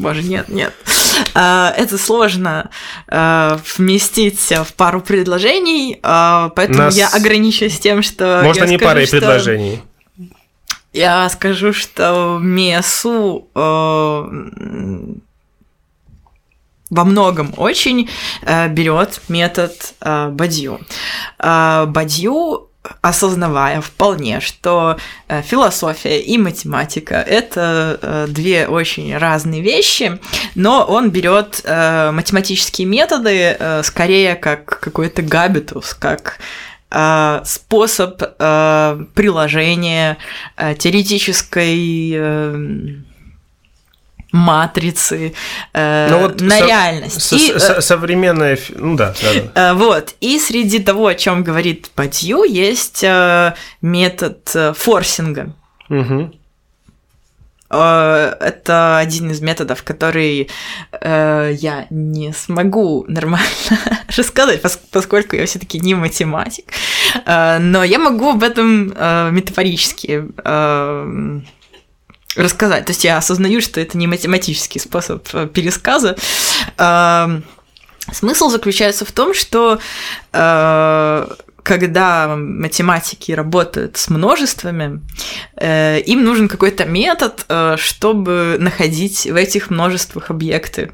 боже, 0.00 0.24
нет, 0.24 0.48
нет. 0.48 0.74
А, 1.32 1.72
это 1.76 1.96
сложно 1.98 2.68
а, 3.06 3.60
вместить 3.76 4.40
в 4.40 4.74
пару 4.74 5.00
предложений, 5.02 6.00
а, 6.02 6.48
поэтому 6.56 6.78
Нас... 6.80 6.96
я 6.96 7.06
ограничусь 7.10 7.78
тем, 7.78 8.02
что... 8.02 8.40
Можно 8.42 8.64
не 8.64 8.76
скажу, 8.76 8.84
парой 8.84 9.06
что... 9.06 9.18
предложений. 9.18 9.82
Я 10.92 11.28
скажу, 11.28 11.72
что 11.72 12.40
Месу 12.42 13.46
э, 13.54 13.60
во 16.90 17.04
многом 17.04 17.54
очень 17.56 18.10
э, 18.42 18.66
берет 18.66 19.20
метод 19.28 19.94
э, 20.00 20.30
Бадью. 20.30 20.80
Э, 21.38 21.84
Бадью 21.86 22.69
осознавая 23.02 23.80
вполне, 23.80 24.40
что 24.40 24.96
э, 25.28 25.42
философия 25.42 26.20
и 26.20 26.38
математика 26.38 27.16
это 27.16 27.98
э, 28.00 28.26
две 28.28 28.66
очень 28.66 29.16
разные 29.16 29.60
вещи, 29.60 30.18
но 30.54 30.84
он 30.84 31.10
берет 31.10 31.60
э, 31.64 32.10
математические 32.10 32.86
методы 32.86 33.56
скорее 33.84 34.34
как 34.34 34.80
какой-то 34.80 35.22
габитус, 35.22 35.94
как 35.94 36.38
способ 37.44 38.20
приложения 39.14 40.18
теоретической 40.56 43.04
матрицы 44.32 45.34
э, 45.72 46.08
ну, 46.10 46.18
вот 46.20 46.40
на 46.40 46.58
со- 46.58 46.66
реальность. 46.66 47.20
Со- 47.22 47.36
и, 47.36 47.58
со- 47.58 47.80
современная, 47.80 48.58
ну 48.76 48.96
да, 48.96 49.14
да, 49.22 49.28
да. 49.54 49.70
Э, 49.70 49.74
вот. 49.74 50.14
И 50.20 50.38
среди 50.38 50.78
того, 50.78 51.06
о 51.08 51.14
чем 51.14 51.42
говорит 51.42 51.90
Патью, 51.94 52.44
есть 52.44 53.02
э, 53.02 53.54
метод 53.82 54.50
э, 54.54 54.72
форсинга. 54.76 55.52
Угу. 55.88 56.32
Это 57.72 58.98
один 58.98 59.30
из 59.30 59.40
методов, 59.40 59.84
который 59.84 60.50
э, 60.90 61.52
я 61.56 61.86
не 61.90 62.32
смогу 62.32 63.04
нормально 63.06 63.46
рассказать, 64.16 64.60
поскольку 64.90 65.36
я 65.36 65.46
все-таки 65.46 65.78
не 65.78 65.94
математик. 65.94 66.64
Э, 67.24 67.58
но 67.60 67.84
я 67.84 68.00
могу 68.00 68.30
об 68.30 68.42
этом 68.42 68.92
э, 68.94 69.30
метафорически 69.30 70.24
э, 70.44 71.40
рассказать. 72.36 72.86
То 72.86 72.90
есть 72.92 73.04
я 73.04 73.16
осознаю, 73.16 73.60
что 73.60 73.80
это 73.80 73.98
не 73.98 74.06
математический 74.06 74.80
способ 74.80 75.26
э, 75.32 75.46
пересказа. 75.46 76.16
Смысл 78.12 78.48
заключается 78.48 79.04
в 79.04 79.12
том, 79.12 79.34
что 79.34 79.78
э, 80.32 81.26
когда 81.62 82.34
математики 82.36 83.32
работают 83.32 83.96
с 83.96 84.08
множествами, 84.08 85.00
э, 85.56 86.00
им 86.00 86.24
нужен 86.24 86.48
какой-то 86.48 86.84
метод, 86.84 87.44
э, 87.48 87.76
чтобы 87.78 88.56
находить 88.58 89.26
в 89.26 89.36
этих 89.36 89.70
множествах 89.70 90.30
объекты. 90.30 90.92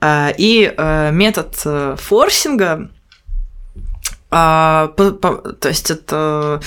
Э, 0.00 0.30
и 0.36 0.72
э, 0.74 1.10
метод 1.12 2.00
форсинга, 2.00 2.90
то 4.30 5.56
есть 5.64 5.90
это 5.90 6.60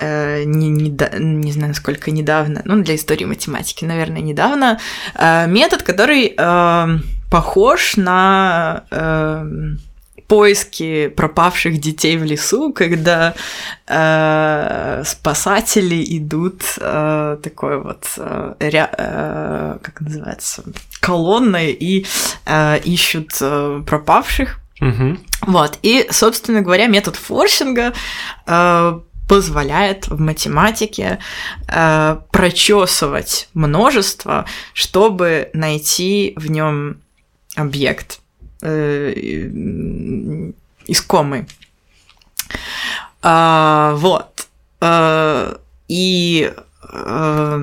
не, 0.00 0.68
не, 0.68 0.90
не 1.18 1.52
знаю, 1.52 1.68
насколько 1.68 2.10
недавно, 2.10 2.62
ну, 2.64 2.82
для 2.82 2.94
истории 2.94 3.24
математики, 3.24 3.84
наверное, 3.84 4.22
недавно, 4.22 4.78
э, 5.14 5.46
метод, 5.46 5.82
который 5.82 6.34
э, 6.36 6.98
похож 7.30 7.96
на 7.96 8.84
э, 8.90 9.44
поиски 10.28 11.08
пропавших 11.08 11.78
детей 11.80 12.16
в 12.16 12.24
лесу, 12.24 12.72
когда 12.72 13.34
э, 13.86 15.02
спасатели 15.04 16.04
идут 16.18 16.62
э, 16.80 17.36
такой 17.42 17.80
вот 17.80 18.04
э, 18.16 18.54
ря, 18.60 18.90
э, 18.96 19.78
как 19.82 20.00
называется 20.00 20.64
колонной 21.00 21.72
и 21.72 22.06
э, 22.46 22.78
ищут 22.84 23.30
э, 23.40 23.82
пропавших. 23.86 24.60
Угу. 24.80 25.18
Вот 25.46 25.78
и 25.82 26.06
собственно 26.10 26.62
говоря 26.62 26.86
метод 26.86 27.16
форсинга 27.16 27.92
э, 28.46 29.00
позволяет 29.28 30.08
в 30.08 30.20
математике 30.20 31.18
э, 31.68 32.16
прочесывать 32.30 33.48
множество, 33.54 34.44
чтобы 34.72 35.50
найти 35.52 36.34
в 36.36 36.50
нем 36.50 37.00
объект 37.56 38.20
э, 38.62 39.12
искомый. 40.86 41.46
А, 43.22 43.94
вот. 43.96 44.46
А, 44.80 45.58
и 45.88 46.52
а, 46.82 47.60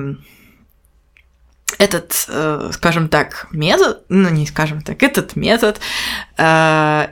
этот, 1.78 2.26
э, 2.28 2.70
скажем 2.72 3.08
так, 3.08 3.48
метод, 3.50 4.04
ну 4.08 4.28
не 4.28 4.46
скажем 4.46 4.82
так, 4.82 5.02
этот 5.02 5.36
метод 5.36 5.80
э, 6.36 7.08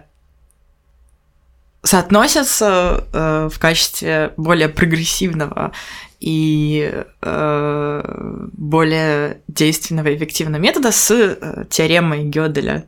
соотносится 1.82 3.06
э, 3.12 3.48
в 3.50 3.58
качестве 3.58 4.32
более 4.36 4.68
прогрессивного 4.68 5.72
и 6.20 7.04
э, 7.22 8.48
более 8.52 9.40
действенного 9.48 10.08
и 10.08 10.16
эффективного 10.16 10.60
метода 10.60 10.92
с 10.92 11.10
э, 11.10 11.64
теоремой 11.70 12.24
Гёделя 12.24 12.84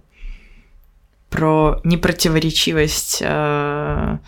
про 1.30 1.80
непротиворечивость 1.84 3.22
э, 3.22 4.18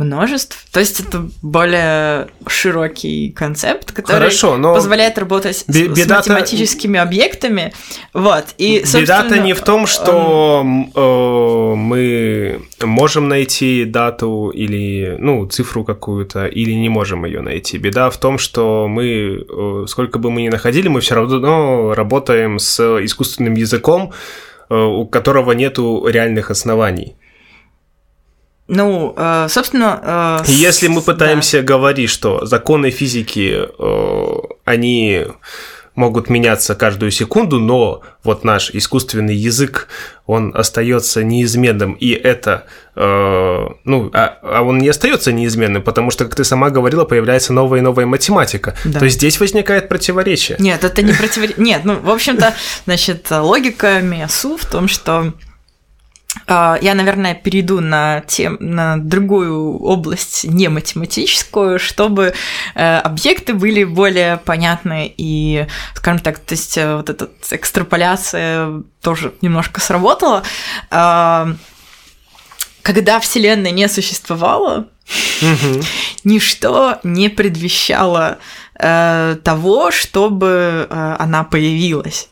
множеств. 0.00 0.66
То 0.72 0.80
есть 0.80 1.00
это 1.00 1.28
более 1.42 2.28
широкий 2.46 3.30
концепт, 3.30 3.92
который 3.92 4.16
Хорошо, 4.16 4.56
но 4.56 4.74
позволяет 4.74 5.18
работать 5.18 5.56
с, 5.56 5.64
с 5.66 6.06
математическими 6.08 6.98
объектами. 6.98 7.72
Вот. 8.12 8.46
И, 8.58 8.84
Беда-то 8.92 9.38
не 9.38 9.52
в 9.52 9.60
том, 9.60 9.86
что 9.86 10.62
э, 10.64 11.74
мы 11.76 12.62
можем 12.80 13.28
найти 13.28 13.84
дату 13.84 14.50
или 14.50 15.16
ну, 15.18 15.46
цифру 15.46 15.84
какую-то, 15.84 16.46
или 16.46 16.72
не 16.72 16.88
можем 16.88 17.24
ее 17.24 17.42
найти. 17.42 17.78
Беда 17.78 18.10
в 18.10 18.18
том, 18.18 18.38
что 18.38 18.88
мы, 18.88 19.44
э, 19.48 19.84
сколько 19.86 20.18
бы 20.18 20.30
мы 20.30 20.42
ни 20.42 20.48
находили, 20.48 20.88
мы 20.88 21.00
все 21.00 21.14
равно 21.14 21.94
работаем 21.94 22.58
с 22.58 22.80
искусственным 23.04 23.54
языком, 23.54 24.12
э, 24.70 24.74
у 24.74 25.06
которого 25.06 25.52
нету 25.52 26.06
реальных 26.06 26.50
оснований. 26.50 27.16
Ну, 28.72 29.14
э, 29.16 29.48
собственно... 29.48 30.42
Э, 30.46 30.50
Если 30.50 30.86
мы 30.86 31.02
пытаемся 31.02 31.58
да. 31.58 31.64
говорить, 31.64 32.08
что 32.08 32.46
законы 32.46 32.90
физики, 32.90 33.66
э, 33.66 34.36
они 34.64 35.26
могут 35.96 36.30
меняться 36.30 36.76
каждую 36.76 37.10
секунду, 37.10 37.58
но 37.58 38.02
вот 38.22 38.44
наш 38.44 38.70
искусственный 38.70 39.34
язык, 39.34 39.88
он 40.24 40.52
остается 40.54 41.24
неизменным, 41.24 41.94
и 41.94 42.10
это, 42.10 42.66
э, 42.94 43.66
ну, 43.84 44.10
а, 44.14 44.38
а 44.40 44.62
он 44.62 44.78
не 44.78 44.88
остается 44.88 45.32
неизменным, 45.32 45.82
потому 45.82 46.12
что, 46.12 46.24
как 46.24 46.36
ты 46.36 46.44
сама 46.44 46.70
говорила, 46.70 47.04
появляется 47.04 47.52
новая 47.52 47.80
и 47.80 47.82
новая 47.82 48.06
математика. 48.06 48.76
Да. 48.84 49.00
То 49.00 49.04
есть 49.06 49.16
здесь 49.16 49.40
возникает 49.40 49.88
противоречие. 49.88 50.56
Нет, 50.60 50.84
это 50.84 51.02
не 51.02 51.12
противоречие. 51.12 51.62
Нет, 51.62 51.80
ну, 51.84 51.98
в 51.98 52.10
общем-то, 52.10 52.54
значит, 52.86 53.26
логика 53.32 54.00
МИАСУ 54.00 54.56
в 54.56 54.64
том, 54.64 54.86
что 54.86 55.32
я, 56.46 56.94
наверное, 56.94 57.34
перейду 57.34 57.80
на, 57.80 58.20
тем, 58.20 58.56
на 58.60 58.96
другую 58.96 59.78
область, 59.78 60.44
не 60.44 60.68
математическую, 60.68 61.78
чтобы 61.78 62.34
э, 62.74 62.98
объекты 62.98 63.54
были 63.54 63.84
более 63.84 64.36
понятны 64.36 65.12
и, 65.16 65.66
скажем 65.94 66.20
так, 66.20 66.38
то 66.38 66.54
есть 66.54 66.78
э, 66.78 66.96
вот 66.96 67.10
эта 67.10 67.28
экстраполяция 67.50 68.82
тоже 69.02 69.34
немножко 69.42 69.80
сработала. 69.80 70.42
Э, 70.90 71.46
когда 72.82 73.20
Вселенная 73.20 73.72
не 73.72 73.88
существовала, 73.88 74.88
ничто 76.24 76.98
не 77.02 77.28
предвещало 77.28 78.38
э, 78.78 79.36
того, 79.42 79.90
чтобы 79.90 80.86
она 80.90 81.44
появилась. 81.44 82.28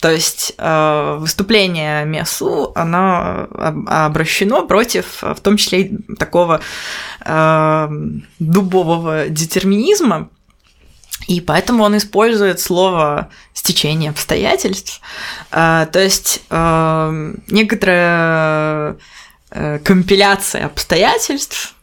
То 0.00 0.10
есть 0.10 0.54
э, 0.56 1.16
выступление 1.20 2.06
МЕСУ, 2.06 2.72
оно 2.74 3.46
обращено 3.86 4.66
против, 4.66 5.22
в 5.22 5.40
том 5.42 5.58
числе, 5.58 5.90
такого 6.18 6.62
э, 7.20 7.88
дубового 8.38 9.28
детерминизма, 9.28 10.30
и 11.26 11.42
поэтому 11.42 11.84
он 11.84 11.98
использует 11.98 12.60
слово 12.60 13.28
стечение 13.52 14.08
обстоятельств. 14.10 15.02
Э, 15.52 15.86
то 15.92 16.00
есть 16.00 16.44
некоторая 16.48 18.96
компиляция 19.84 20.66
обстоятельств 20.66 21.74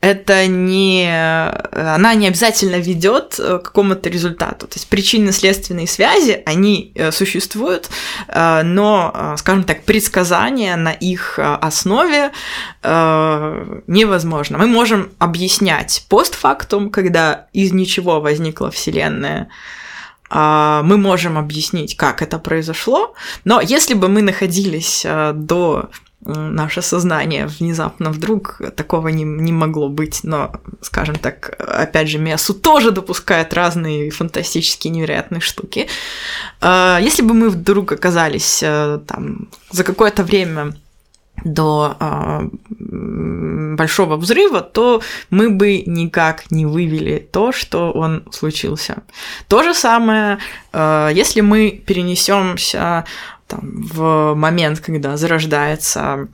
это 0.00 0.46
не, 0.46 1.06
она 1.72 2.14
не 2.14 2.28
обязательно 2.28 2.76
ведет 2.76 3.38
э, 3.38 3.58
к 3.58 3.64
какому-то 3.64 4.08
результату. 4.08 4.66
То 4.66 4.76
есть 4.76 4.88
причинно-следственные 4.88 5.86
связи, 5.86 6.42
они 6.46 6.92
э, 6.94 7.12
существуют, 7.12 7.90
э, 8.28 8.62
но, 8.62 9.34
скажем 9.36 9.64
так, 9.64 9.84
предсказания 9.84 10.76
на 10.76 10.92
их 10.92 11.38
основе 11.38 12.32
невозможно. 12.82 14.58
Мы 14.58 14.66
можем 14.66 15.10
объяснять 15.18 16.06
постфактум, 16.08 16.90
когда 16.90 17.46
из 17.52 17.72
ничего 17.72 18.20
возникла 18.20 18.70
Вселенная, 18.70 19.48
мы 20.30 20.96
можем 20.96 21.36
объяснить, 21.36 21.96
как 21.96 22.22
это 22.22 22.38
произошло, 22.38 23.14
но 23.44 23.60
если 23.60 23.94
бы 23.94 24.08
мы 24.08 24.22
находились 24.22 25.04
до 25.04 25.90
наше 26.24 26.82
сознание 26.82 27.46
внезапно 27.46 28.10
вдруг 28.10 28.60
такого 28.76 29.08
не, 29.08 29.24
не 29.24 29.52
могло 29.52 29.88
быть, 29.88 30.20
но, 30.22 30.52
скажем 30.82 31.16
так, 31.16 31.56
опять 31.58 32.08
же, 32.08 32.18
Месу 32.18 32.54
тоже 32.54 32.90
допускает 32.90 33.54
разные 33.54 34.10
фантастические 34.10 34.92
невероятные 34.92 35.40
штуки. 35.40 35.88
А, 36.60 36.98
если 37.00 37.22
бы 37.22 37.34
мы 37.34 37.48
вдруг 37.48 37.92
оказались 37.92 38.62
э, 38.62 39.00
там 39.06 39.48
за 39.70 39.82
какое-то 39.82 40.22
время 40.22 40.74
до 41.44 41.96
э, 41.98 42.48
большого 43.76 44.16
взрыва, 44.16 44.60
то 44.60 45.00
мы 45.30 45.48
бы 45.50 45.82
никак 45.86 46.50
не 46.50 46.66
вывели 46.66 47.18
то, 47.32 47.52
что 47.52 47.92
он 47.92 48.24
случился. 48.30 49.02
То 49.48 49.62
же 49.62 49.74
самое, 49.74 50.38
э, 50.72 51.10
если 51.14 51.40
мы 51.40 51.70
перенесемся 51.70 53.06
там, 53.50 53.60
в 53.92 54.34
момент, 54.34 54.80
когда 54.80 55.16
зарождается 55.16 56.28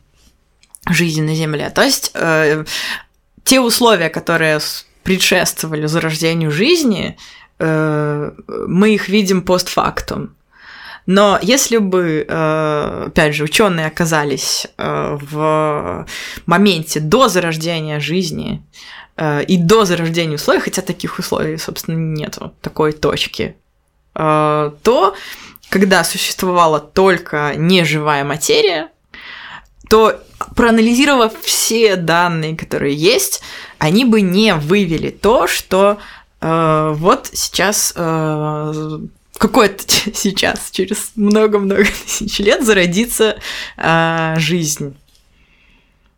жизнь 0.88 1.22
на 1.22 1.34
Земле. 1.34 1.70
То 1.70 1.82
есть 1.82 2.10
э, 2.14 2.64
те 3.44 3.60
условия, 3.60 4.08
которые 4.08 4.60
предшествовали 5.02 5.86
зарождению 5.86 6.50
жизни, 6.50 7.16
э, 7.58 8.30
мы 8.66 8.94
их 8.94 9.08
видим 9.08 9.42
постфактум. 9.42 10.36
Но 11.06 11.38
если 11.40 11.78
бы, 11.78 12.26
э, 12.28 13.04
опять 13.06 13.34
же, 13.34 13.44
ученые 13.44 13.86
оказались 13.86 14.66
э, 14.76 15.18
в 15.20 16.06
моменте 16.46 17.00
до 17.00 17.28
зарождения 17.28 18.00
жизни 18.00 18.62
э, 19.16 19.44
и 19.44 19.56
до 19.56 19.84
зарождения 19.84 20.34
условий, 20.34 20.60
хотя 20.60 20.82
таких 20.82 21.18
условий, 21.20 21.58
собственно, 21.58 21.96
нету, 21.96 22.52
такой 22.60 22.92
точки, 22.92 23.56
то 24.14 25.14
когда 25.68 26.04
существовала 26.04 26.80
только 26.80 27.54
неживая 27.56 28.24
материя, 28.24 28.90
то 29.88 30.20
проанализировав 30.54 31.32
все 31.42 31.96
данные, 31.96 32.56
которые 32.56 32.94
есть, 32.94 33.42
они 33.78 34.04
бы 34.04 34.20
не 34.20 34.54
вывели 34.54 35.10
то, 35.10 35.46
что 35.46 35.98
э, 36.40 36.92
вот 36.94 37.30
сейчас 37.32 37.92
э, 37.94 38.98
какой-то 39.38 39.84
сейчас, 40.14 40.70
через 40.70 41.12
много-много 41.14 41.84
тысяч 41.84 42.38
лет 42.38 42.64
зародится 42.64 43.36
э, 43.76 44.34
жизнь. 44.38 44.96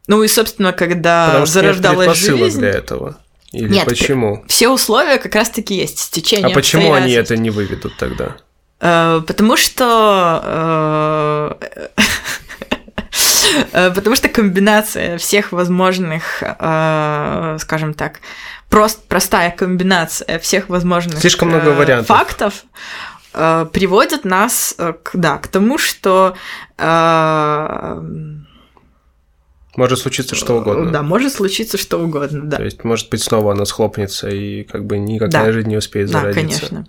Ну 0.07 0.23
и, 0.23 0.29
собственно, 0.29 0.73
когда 0.73 1.27
Потому 1.27 1.47
что 1.47 1.55
зарождалась 1.55 2.19
жизнь... 2.19 2.59
для 2.59 2.71
этого. 2.71 3.19
Или 3.53 3.69
Нет, 3.69 3.87
почему? 3.87 4.45
Все 4.47 4.69
условия 4.69 5.19
как 5.19 5.35
раз-таки 5.35 5.75
есть, 5.75 5.99
стечение 5.99 6.49
А 6.49 6.55
почему 6.55 6.93
они 6.93 7.13
это 7.13 7.37
не 7.37 7.51
выведут 7.51 7.97
тогда? 7.97 8.37
Э, 8.81 9.21
Потому 9.27 9.57
что... 9.57 10.43
э, 10.45 11.89
э, 13.73 13.91
Потому 13.91 14.17
что 14.17 14.29
комбинация 14.29 15.19
всех 15.19 15.53
возможных, 15.53 16.43
скажем 17.61 17.95
так, 17.95 18.21
просто 18.69 19.01
простая 19.09 19.51
комбинация 19.51 20.39
всех 20.39 20.69
возможных 20.69 21.19
Слишком 21.19 21.49
много 21.49 21.71
вариантов. 21.71 22.07
фактов 22.09 22.65
приводит 23.33 24.25
нас 24.25 24.75
к, 24.77 25.11
да, 25.15 25.39
к 25.39 25.49
тому, 25.49 25.79
что 25.79 26.35
Может 29.77 29.99
случиться 30.01 30.35
что 30.35 30.59
угодно. 30.59 30.91
Да, 30.91 31.03
может 31.03 31.33
случиться 31.33 31.79
что 31.79 31.99
угодно, 31.99 32.43
да. 32.45 32.57
То 32.57 32.65
есть, 32.65 32.83
может 32.85 33.11
быть, 33.11 33.23
снова 33.23 33.53
она 33.53 33.65
схлопнется 33.65 34.29
и 34.29 34.65
как 34.65 34.85
бы 34.85 34.99
никакая 34.99 35.47
Да. 35.47 35.53
жизнь 35.53 35.69
не 35.69 35.77
успеет 35.77 36.11
Да, 36.11 36.21
зародиться. 36.21 36.61
конечно. 36.61 36.87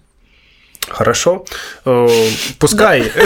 Хорошо. 0.89 1.45
Э, 1.85 2.07
Пускай. 2.57 3.11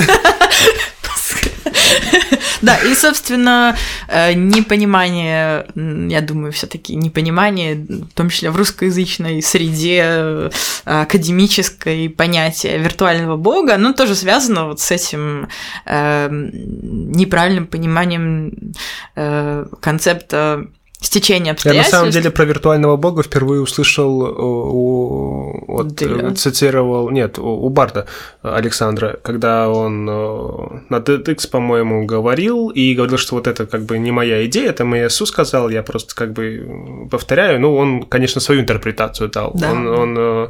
Да, 2.63 2.77
и, 2.77 2.95
собственно, 2.95 3.75
э, 4.07 4.31
непонимание, 4.33 5.67
я 5.75 6.21
думаю, 6.21 6.53
все 6.53 6.65
таки 6.65 6.95
непонимание, 6.95 7.75
в 7.75 8.13
том 8.13 8.29
числе 8.29 8.51
в 8.51 8.55
русскоязычной 8.55 9.41
среде 9.41 10.01
э, 10.05 10.49
академической 10.85 12.09
понятия 12.09 12.77
виртуального 12.77 13.35
бога, 13.35 13.75
оно 13.75 13.91
тоже 13.91 14.15
связано 14.15 14.67
вот 14.67 14.79
с 14.79 14.91
этим 14.91 15.49
э, 15.85 16.29
неправильным 16.31 17.67
пониманием 17.67 18.73
э, 19.17 19.65
концепта 21.03 21.07
стечения 21.07 21.39
Я 21.39 21.45
на 21.45 21.51
обстоятельств. 21.51 21.91
самом 21.91 22.11
деле 22.11 22.31
про 22.31 22.45
виртуального 22.45 22.97
бога 22.97 23.23
впервые 23.23 23.61
услышал, 23.61 24.25
э, 24.25 24.31
у, 24.35 25.65
вот, 25.67 26.01
э, 26.01 26.33
цитировал, 26.35 27.09
нет, 27.09 27.39
у, 27.39 27.69
Барда 27.69 28.05
Александра, 28.41 29.19
когда 29.21 29.69
он 29.69 30.09
э, 30.09 30.81
на 30.89 30.97
TEDx, 30.97 31.49
по-моему, 31.49 32.05
говорил 32.05 32.69
и 32.69 32.93
говорил, 32.95 33.17
что 33.17 33.35
вот 33.35 33.47
это 33.47 33.65
как 33.65 33.83
бы 33.83 33.99
не 33.99 34.11
моя 34.11 34.45
идея, 34.45 34.69
это 34.69 34.83
Иисус 34.83 35.29
сказал, 35.29 35.69
я 35.69 35.83
просто 35.83 36.15
как 36.15 36.33
бы 36.33 37.07
повторяю. 37.09 37.59
Ну, 37.59 37.75
он, 37.75 38.03
конечно, 38.03 38.41
свою 38.41 38.61
интерпретацию 38.61 39.29
дал. 39.29 39.51
Да. 39.53 39.71
Он, 39.71 39.87
он 39.87 40.15
э, 40.17 40.47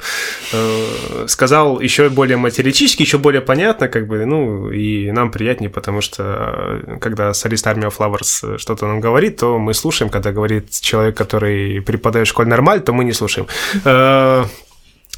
э, 0.53 1.27
сказал 1.27 1.79
еще 1.79 2.09
более 2.09 2.37
материалистически, 2.37 3.03
еще 3.03 3.17
более 3.17 3.41
понятно, 3.41 3.87
как 3.87 4.07
бы, 4.07 4.25
ну, 4.25 4.71
и 4.71 5.11
нам 5.11 5.31
приятнее, 5.31 5.69
потому 5.69 6.01
что 6.01 6.81
когда 6.99 7.33
солист 7.33 7.67
Army 7.67 7.87
of 7.87 7.97
Flowers 7.97 8.57
что-то 8.57 8.87
нам 8.87 8.99
говорит, 8.99 9.37
то 9.37 9.59
мы 9.59 9.73
слушаем, 9.73 10.09
когда 10.09 10.31
говорит 10.31 10.42
человек, 10.81 11.17
который 11.17 11.81
преподает 11.81 12.27
в 12.27 12.29
школе 12.29 12.49
нормаль, 12.49 12.79
то 12.81 12.93
мы 12.93 13.03
не 13.05 13.13
слушаем. 13.13 13.47
Э, 13.85 14.45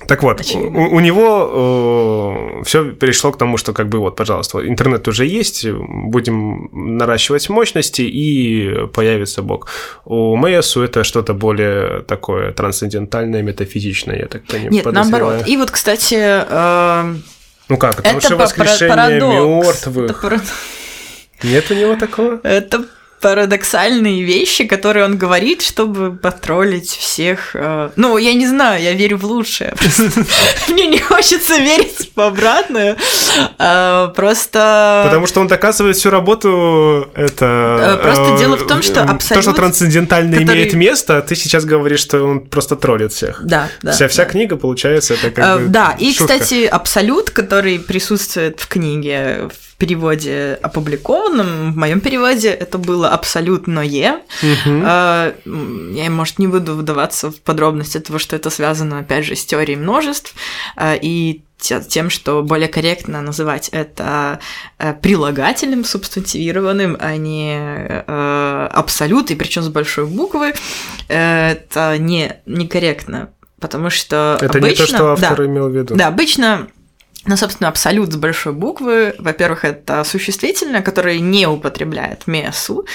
Так 0.07 0.23
вот, 0.23 0.41
Очевидно. 0.41 0.79
у, 0.79 0.95
у 0.95 0.99
него 0.99 2.61
все 2.65 2.91
перешло 2.91 3.31
к 3.31 3.37
тому, 3.37 3.57
что 3.57 3.73
как 3.73 3.87
бы 3.87 3.97
вот, 3.99 4.15
пожалуйста, 4.17 4.59
интернет 4.67 5.07
уже 5.07 5.25
есть, 5.25 5.65
будем 5.69 6.69
наращивать 6.97 7.49
мощности 7.49 8.01
и 8.01 8.87
появится 8.93 9.41
Бог. 9.41 9.67
У 10.05 10.35
Мэйсу 10.35 10.81
это 10.83 11.03
что-то 11.03 11.33
более 11.33 12.01
такое 12.01 12.51
трансцендентальное, 12.51 13.41
метафизичное, 13.41 14.17
я 14.19 14.25
так 14.27 14.43
понимаю. 14.45 14.71
Нет, 14.71 14.85
наоборот. 14.85 15.47
И 15.47 15.57
вот, 15.57 15.71
кстати, 15.71 16.17
э, 16.19 17.15
Ну 17.69 17.77
как, 17.77 17.99
это 18.05 18.29
па- 18.29 18.35
воскрешение 18.43 18.95
парадокс. 18.95 19.65
мертвых. 19.65 20.11
Это 20.11 20.13
парад- 20.27 20.53
Нет 21.43 21.71
у 21.71 21.73
него 21.73 21.95
такого? 21.95 22.39
Это 22.43 22.85
парадоксальные 23.25 24.21
вещи, 24.21 24.65
которые 24.65 25.03
он 25.03 25.17
говорит, 25.17 25.63
чтобы 25.63 26.15
потроллить 26.15 26.89
всех. 26.89 27.55
э, 27.55 27.89
Ну, 27.95 28.19
я 28.19 28.35
не 28.35 28.45
знаю, 28.45 28.83
я 28.83 28.93
верю 28.93 29.17
в 29.17 29.25
лучшее. 29.25 29.73
Мне 30.67 30.85
не 30.85 30.99
хочется 30.99 31.57
верить 31.57 32.11
в 32.15 32.21
обратное. 32.21 32.95
Э, 33.57 34.09
Просто... 34.15 35.05
Потому 35.07 35.25
что 35.25 35.41
он 35.41 35.47
доказывает 35.47 35.95
всю 35.95 36.11
работу. 36.11 37.09
Это 37.15 37.97
Э, 37.99 38.03
просто 38.03 38.37
дело 38.37 38.57
в 38.57 38.67
том, 38.67 38.83
что 38.83 39.01
э, 39.01 39.33
То, 39.33 39.41
что 39.41 39.53
трансцендентально 39.53 40.35
имеет 40.35 40.75
место, 40.75 41.17
а 41.17 41.21
ты 41.23 41.35
сейчас 41.35 41.65
говоришь, 41.65 42.01
что 42.01 42.23
он 42.23 42.41
просто 42.41 42.75
троллит 42.75 43.11
всех. 43.11 43.41
Да, 43.43 43.69
да. 43.81 43.93
вся 43.93 44.07
вся 44.07 44.25
книга, 44.25 44.55
получается, 44.55 45.15
это 45.15 45.31
как 45.31 45.61
бы 45.61 45.67
Да, 45.69 45.95
и, 45.97 46.13
кстати, 46.13 46.65
абсолют, 46.65 47.31
который 47.31 47.79
присутствует 47.79 48.59
в 48.59 48.67
книге 48.67 49.49
в 49.51 49.74
переводе 49.77 50.57
опубликованном, 50.61 51.73
в 51.73 51.77
моем 51.77 51.99
переводе 52.01 52.49
это 52.49 52.77
было 52.77 53.09
абсолютное. 53.09 54.21
Э, 54.43 55.33
м, 55.45 55.93
Я, 55.93 56.09
может, 56.09 56.39
не 56.39 56.47
буду 56.47 56.75
вдаваться 56.75 57.29
в 57.31 57.39
подробности 57.41 57.99
того, 57.99 58.19
что 58.19 58.35
это 58.35 58.49
связано, 58.49 58.99
опять 58.99 59.25
же, 59.25 59.35
с 59.35 59.45
теорией 59.45 59.77
множеств 59.77 60.33
э, 60.77 60.97
и 61.01 61.41
те- 61.59 61.81
тем, 61.81 62.09
что 62.09 62.43
более 62.43 62.67
корректно 62.67 63.21
называть 63.21 63.69
это 63.69 64.39
э, 64.77 64.93
прилагательным, 64.93 65.83
субстантивированным, 65.85 66.97
а 66.99 67.15
не 67.17 67.55
э, 67.57 68.67
абсолют, 68.71 69.31
и 69.31 69.35
причем 69.35 69.63
с 69.63 69.69
большой 69.69 70.05
буквы. 70.05 70.53
Это 71.07 71.97
не 71.97 72.33
некорректно, 72.45 73.29
потому 73.59 73.89
что 73.89 74.37
Это 74.41 74.57
обычно, 74.57 74.67
не 74.69 74.75
то, 74.75 74.85
что 74.87 74.97
да, 74.97 75.13
автор 75.29 75.45
имел 75.45 75.69
в 75.69 75.75
виду. 75.75 75.95
да, 75.95 76.07
обычно, 76.07 76.67
ну, 77.27 77.37
собственно, 77.37 77.69
абсолют 77.69 78.13
с 78.13 78.15
большой 78.15 78.53
буквы, 78.53 79.15
во-первых, 79.17 79.65
это 79.65 80.03
существительное, 80.03 80.81
которое 80.81 81.19
не 81.19 81.47
употребляет 81.47 82.27
месу. 82.27 82.85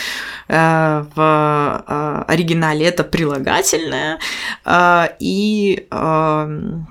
Э, 0.49 1.05
В 1.14 1.85
э, 1.87 2.25
оригинале 2.33 2.87
это 2.87 3.03
прилагательное. 3.05 4.19
Э, 4.64 5.09
И 5.19 5.87
эм, 5.90 6.87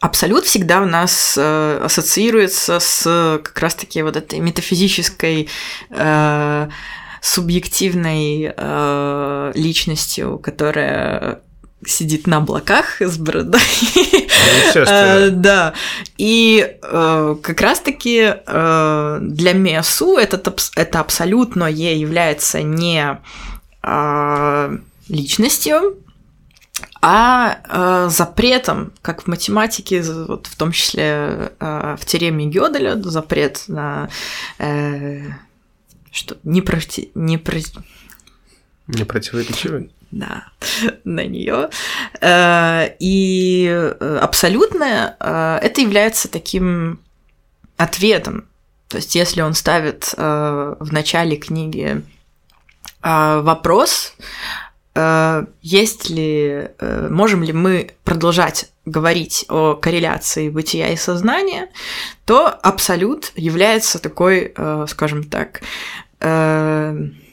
абсолют 0.00 0.44
всегда 0.44 0.80
у 0.80 0.86
нас 0.86 1.36
ассоциируется 1.36 2.78
с 2.78 3.40
как 3.42 3.58
раз-таки 3.58 4.02
вот 4.02 4.16
этой 4.16 4.38
метафизической 4.38 5.48
субъективной 7.22 8.54
э, 8.56 9.52
личностью, 9.54 10.38
которая 10.38 11.40
сидит 11.84 12.26
на 12.26 12.38
облаках 12.38 13.00
с 13.02 13.16
бородой. 13.18 13.60
Ну. 14.76 14.82
Э, 14.88 15.30
Да. 15.30 15.74
И 16.18 16.76
э, 16.82 17.36
как 17.42 17.60
раз-таки 17.60 18.34
э, 18.46 19.18
для 19.20 19.52
МИАСУ 19.52 20.16
это 20.16 21.00
абсолютное 21.00 21.70
является 21.70 22.62
не 22.62 23.18
личностью, 25.08 25.96
а 27.00 27.58
э, 27.68 28.08
запретом, 28.10 28.92
как 29.02 29.22
в 29.22 29.26
математике, 29.28 30.02
вот 30.02 30.46
в 30.48 30.56
том 30.56 30.72
числе 30.72 31.52
э, 31.60 31.96
в 31.98 32.04
теореме 32.04 32.46
Гёделя, 32.46 33.00
запрет 33.00 33.64
на 33.68 34.08
э, 34.58 35.20
что 36.10 36.36
не 36.42 36.62
проти, 36.62 37.10
не 37.14 37.38
про- 37.38 37.60
Не 38.88 39.04
противоречивый. 39.04 39.90
Да, 40.18 40.44
на 41.04 41.24
нее. 41.24 41.70
И 42.98 43.68
э, 43.68 44.18
абсолютное 44.22 45.16
э, 45.18 45.58
это 45.62 45.80
является 45.80 46.28
таким 46.28 47.00
ответом. 47.76 48.48
То 48.88 48.98
есть, 48.98 49.14
если 49.14 49.40
он 49.40 49.54
ставит 49.54 50.14
э, 50.16 50.74
в 50.78 50.92
начале 50.92 51.36
книги 51.36 52.02
э, 53.02 53.40
вопрос, 53.40 54.14
э, 54.94 55.46
есть 55.62 56.08
ли, 56.08 56.68
э, 56.78 57.08
можем 57.10 57.42
ли 57.42 57.52
мы 57.52 57.90
продолжать 58.04 58.70
говорить 58.84 59.44
о 59.48 59.74
корреляции 59.74 60.48
бытия 60.48 60.92
и 60.92 60.96
сознания, 60.96 61.68
то 62.24 62.46
абсолют 62.46 63.32
является 63.34 63.98
такой, 63.98 64.52
э, 64.56 64.86
скажем 64.88 65.24
так, 65.24 65.62
э, 66.20 66.94
э, 66.96 67.25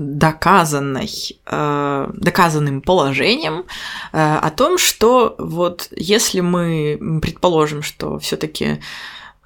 доказанной, 0.00 1.10
э, 1.46 2.10
доказанным 2.14 2.80
положением 2.82 3.64
э, 4.12 4.36
о 4.36 4.50
том, 4.50 4.78
что 4.78 5.34
вот 5.38 5.88
если 5.96 6.40
мы 6.40 7.20
предположим, 7.22 7.82
что 7.82 8.18
все-таки 8.18 8.80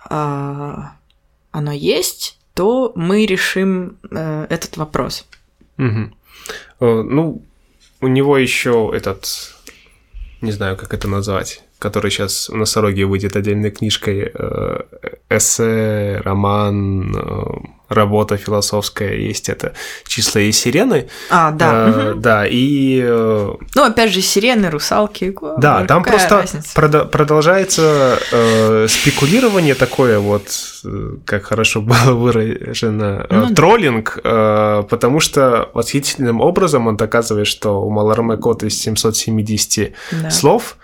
оно 0.09 1.72
есть, 1.72 2.38
то 2.55 2.92
мы 2.94 3.26
решим 3.26 3.98
э, 4.11 4.46
этот 4.48 4.76
вопрос. 4.76 5.26
Э, 6.81 7.02
Ну, 7.02 7.42
у 8.00 8.07
него 8.09 8.38
еще 8.38 8.92
этот, 8.94 9.55
не 10.40 10.52
знаю, 10.52 10.76
как 10.76 10.94
это 10.94 11.09
назвать, 11.09 11.62
который 11.79 12.11
сейчас 12.11 12.49
в 12.49 12.55
носороге 12.57 13.05
выйдет 13.05 13.37
отдельной 13.37 13.71
книжкой, 13.71 14.31
э, 14.35 14.81
эссе, 15.31 16.21
роман, 16.25 17.15
э, 17.17 17.44
работа 17.88 18.37
философская 18.37 19.15
есть, 19.15 19.48
это 19.48 19.73
«Числа 20.07 20.40
и 20.40 20.50
сирены». 20.53 21.09
А, 21.31 21.50
да. 21.53 21.88
Э, 21.88 22.11
угу. 22.13 22.21
Да, 22.21 22.46
и... 22.46 23.00
э, 23.05 23.53
Ну, 23.75 23.85
опять 23.85 24.13
же, 24.13 24.21
сирены, 24.23 24.71
русалки. 24.71 25.35
Да, 25.59 25.85
там 25.85 26.03
просто 26.03 26.37
разница? 26.38 26.69
прода- 26.75 27.05
продолжается 27.05 28.19
э, 28.33 28.87
спекулирование 28.88 29.75
такое 29.75 30.19
вот, 30.19 30.48
как 31.25 31.44
хорошо 31.44 31.81
было 31.83 32.13
выражено, 32.13 33.27
э, 33.29 33.35
Ну 33.40 33.55
троллинг, 33.55 34.19
э, 34.25 34.83
потому 34.88 35.21
что 35.21 35.71
восхитительным 35.75 36.40
образом 36.40 36.87
он 36.88 36.96
доказывает, 36.96 37.46
что 37.46 37.83
у 37.83 37.90
Маларме 37.90 38.37
код 38.37 38.63
из 38.65 38.81
770 38.81 39.92
Да. 40.23 40.31
слов, 40.31 40.77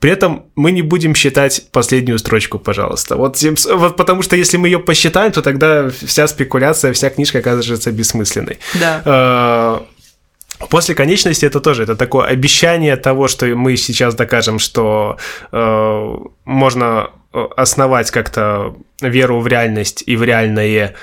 при 0.00 0.10
этом 0.10 0.46
мы 0.54 0.70
не 0.70 0.82
будем 0.82 1.14
считать 1.14 1.64
последнюю 1.72 2.18
строчку, 2.18 2.58
пожалуйста. 2.58 3.16
Вот, 3.16 3.42
вот 3.72 3.96
потому 3.96 4.22
что 4.22 4.36
если 4.36 4.56
мы 4.56 4.68
ее 4.68 4.78
посчитаем, 4.78 5.32
то 5.32 5.42
тогда 5.42 5.90
вся 5.90 6.28
спекуляция, 6.28 6.92
вся 6.92 7.10
книжка 7.10 7.38
окажется 7.38 7.90
бессмысленной. 7.90 8.58
Да. 8.74 9.02
Э, 9.04 9.80
После 10.70 10.94
конечности 10.94 11.46
это 11.46 11.60
тоже 11.60 11.84
это 11.84 11.94
такое 11.94 12.26
обещание 12.26 12.96
того, 12.96 13.28
что 13.28 13.46
мы 13.46 13.76
сейчас 13.76 14.16
докажем, 14.16 14.58
что 14.58 15.16
э, 15.52 16.16
можно 16.44 17.10
э, 17.32 17.46
основать 17.56 18.10
как-то 18.10 18.74
веру 19.00 19.40
в 19.40 19.46
реальность 19.46 20.02
и 20.04 20.16
в 20.16 20.24
реальное 20.24 20.96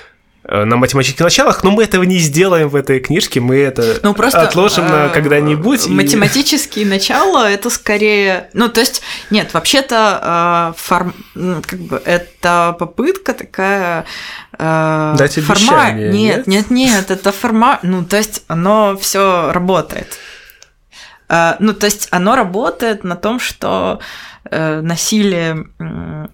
на 0.47 0.75
математических 0.77 1.21
началах, 1.21 1.63
но 1.63 1.71
мы 1.71 1.83
этого 1.83 2.03
не 2.03 2.19
сделаем 2.19 2.69
в 2.69 2.75
этой 2.75 2.99
книжке, 2.99 3.39
мы 3.39 3.57
это 3.57 3.99
Ну, 4.03 4.13
просто 4.13 4.41
отложим 4.43 4.85
на 4.87 5.05
э, 5.05 5.09
когда-нибудь. 5.09 5.87
и- 5.87 5.89
Математические 5.89 6.85
начала 6.85 7.49
это 7.49 7.69
скорее. 7.71 8.49
Ну, 8.53 8.69
то 8.69 8.79
есть, 8.79 9.01
нет, 9.31 9.53
вообще-то 9.53 10.73
э, 10.75 10.79
форм... 10.79 11.13
м, 11.35 11.63
как 11.65 11.79
бы 11.79 12.01
это 12.05 12.75
попытка 12.77 13.33
такая. 13.33 14.05
э, 14.59 15.15
Дать 15.17 15.35
форма- 15.39 15.51
обещание, 15.53 16.09
Нет, 16.11 16.47
нет, 16.47 16.69
нет, 16.69 17.09
это 17.11 17.31
форма. 17.31 17.79
Ну, 17.81 18.05
то 18.05 18.15
есть, 18.17 18.43
оно 18.47 18.95
все 18.97 19.51
работает. 19.51 20.19
Э, 21.27 21.55
Ну, 21.59 21.73
то 21.73 21.87
есть 21.87 22.07
оно 22.11 22.35
работает 22.35 23.03
на 23.03 23.15
том, 23.15 23.39
что 23.39 23.99
э, 24.51 24.81
насилие 24.81 25.65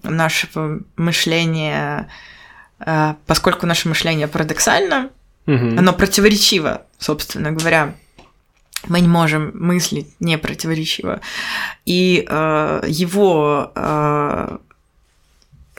нашего 0.02 0.80
мышления, 0.96 2.08
э, 2.08 2.12
поскольку 3.26 3.66
наше 3.66 3.88
мышление 3.88 4.28
парадоксально, 4.28 5.10
Мгм. 5.46 5.78
оно 5.78 5.92
противоречиво, 5.92 6.82
собственно 6.98 7.50
говоря. 7.52 7.94
Мы 8.88 9.00
не 9.00 9.08
можем 9.08 9.52
мыслить 9.54 10.08
не 10.20 10.36
противоречиво. 10.38 11.20
И 11.84 12.26
э, 12.28 12.82
его 12.88 13.70
э, 13.76 14.58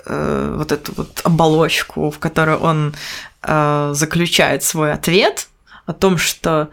э, 0.06 0.56
вот 0.58 0.72
эту 0.72 0.94
вот 0.96 1.22
оболочку, 1.26 2.12
в 2.12 2.20
которой 2.20 2.56
он 2.56 2.94
э, 3.42 3.92
заключает 3.94 4.64
свой 4.64 4.94
ответ 4.94 5.50
о 5.86 5.92
том, 5.94 6.18
что 6.18 6.70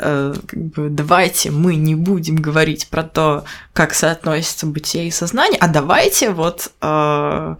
э, 0.00 0.34
как 0.46 0.58
бы, 0.58 0.88
давайте 0.90 1.52
мы 1.52 1.76
не 1.76 1.94
будем 1.94 2.34
говорить 2.36 2.88
про 2.88 3.04
то, 3.04 3.44
как 3.72 3.94
соотносится 3.94 4.66
бытие 4.66 5.06
и 5.06 5.12
сознание, 5.12 5.58
а 5.60 5.68
давайте 5.68 6.30
вот 6.30 6.72
э, 6.80 7.56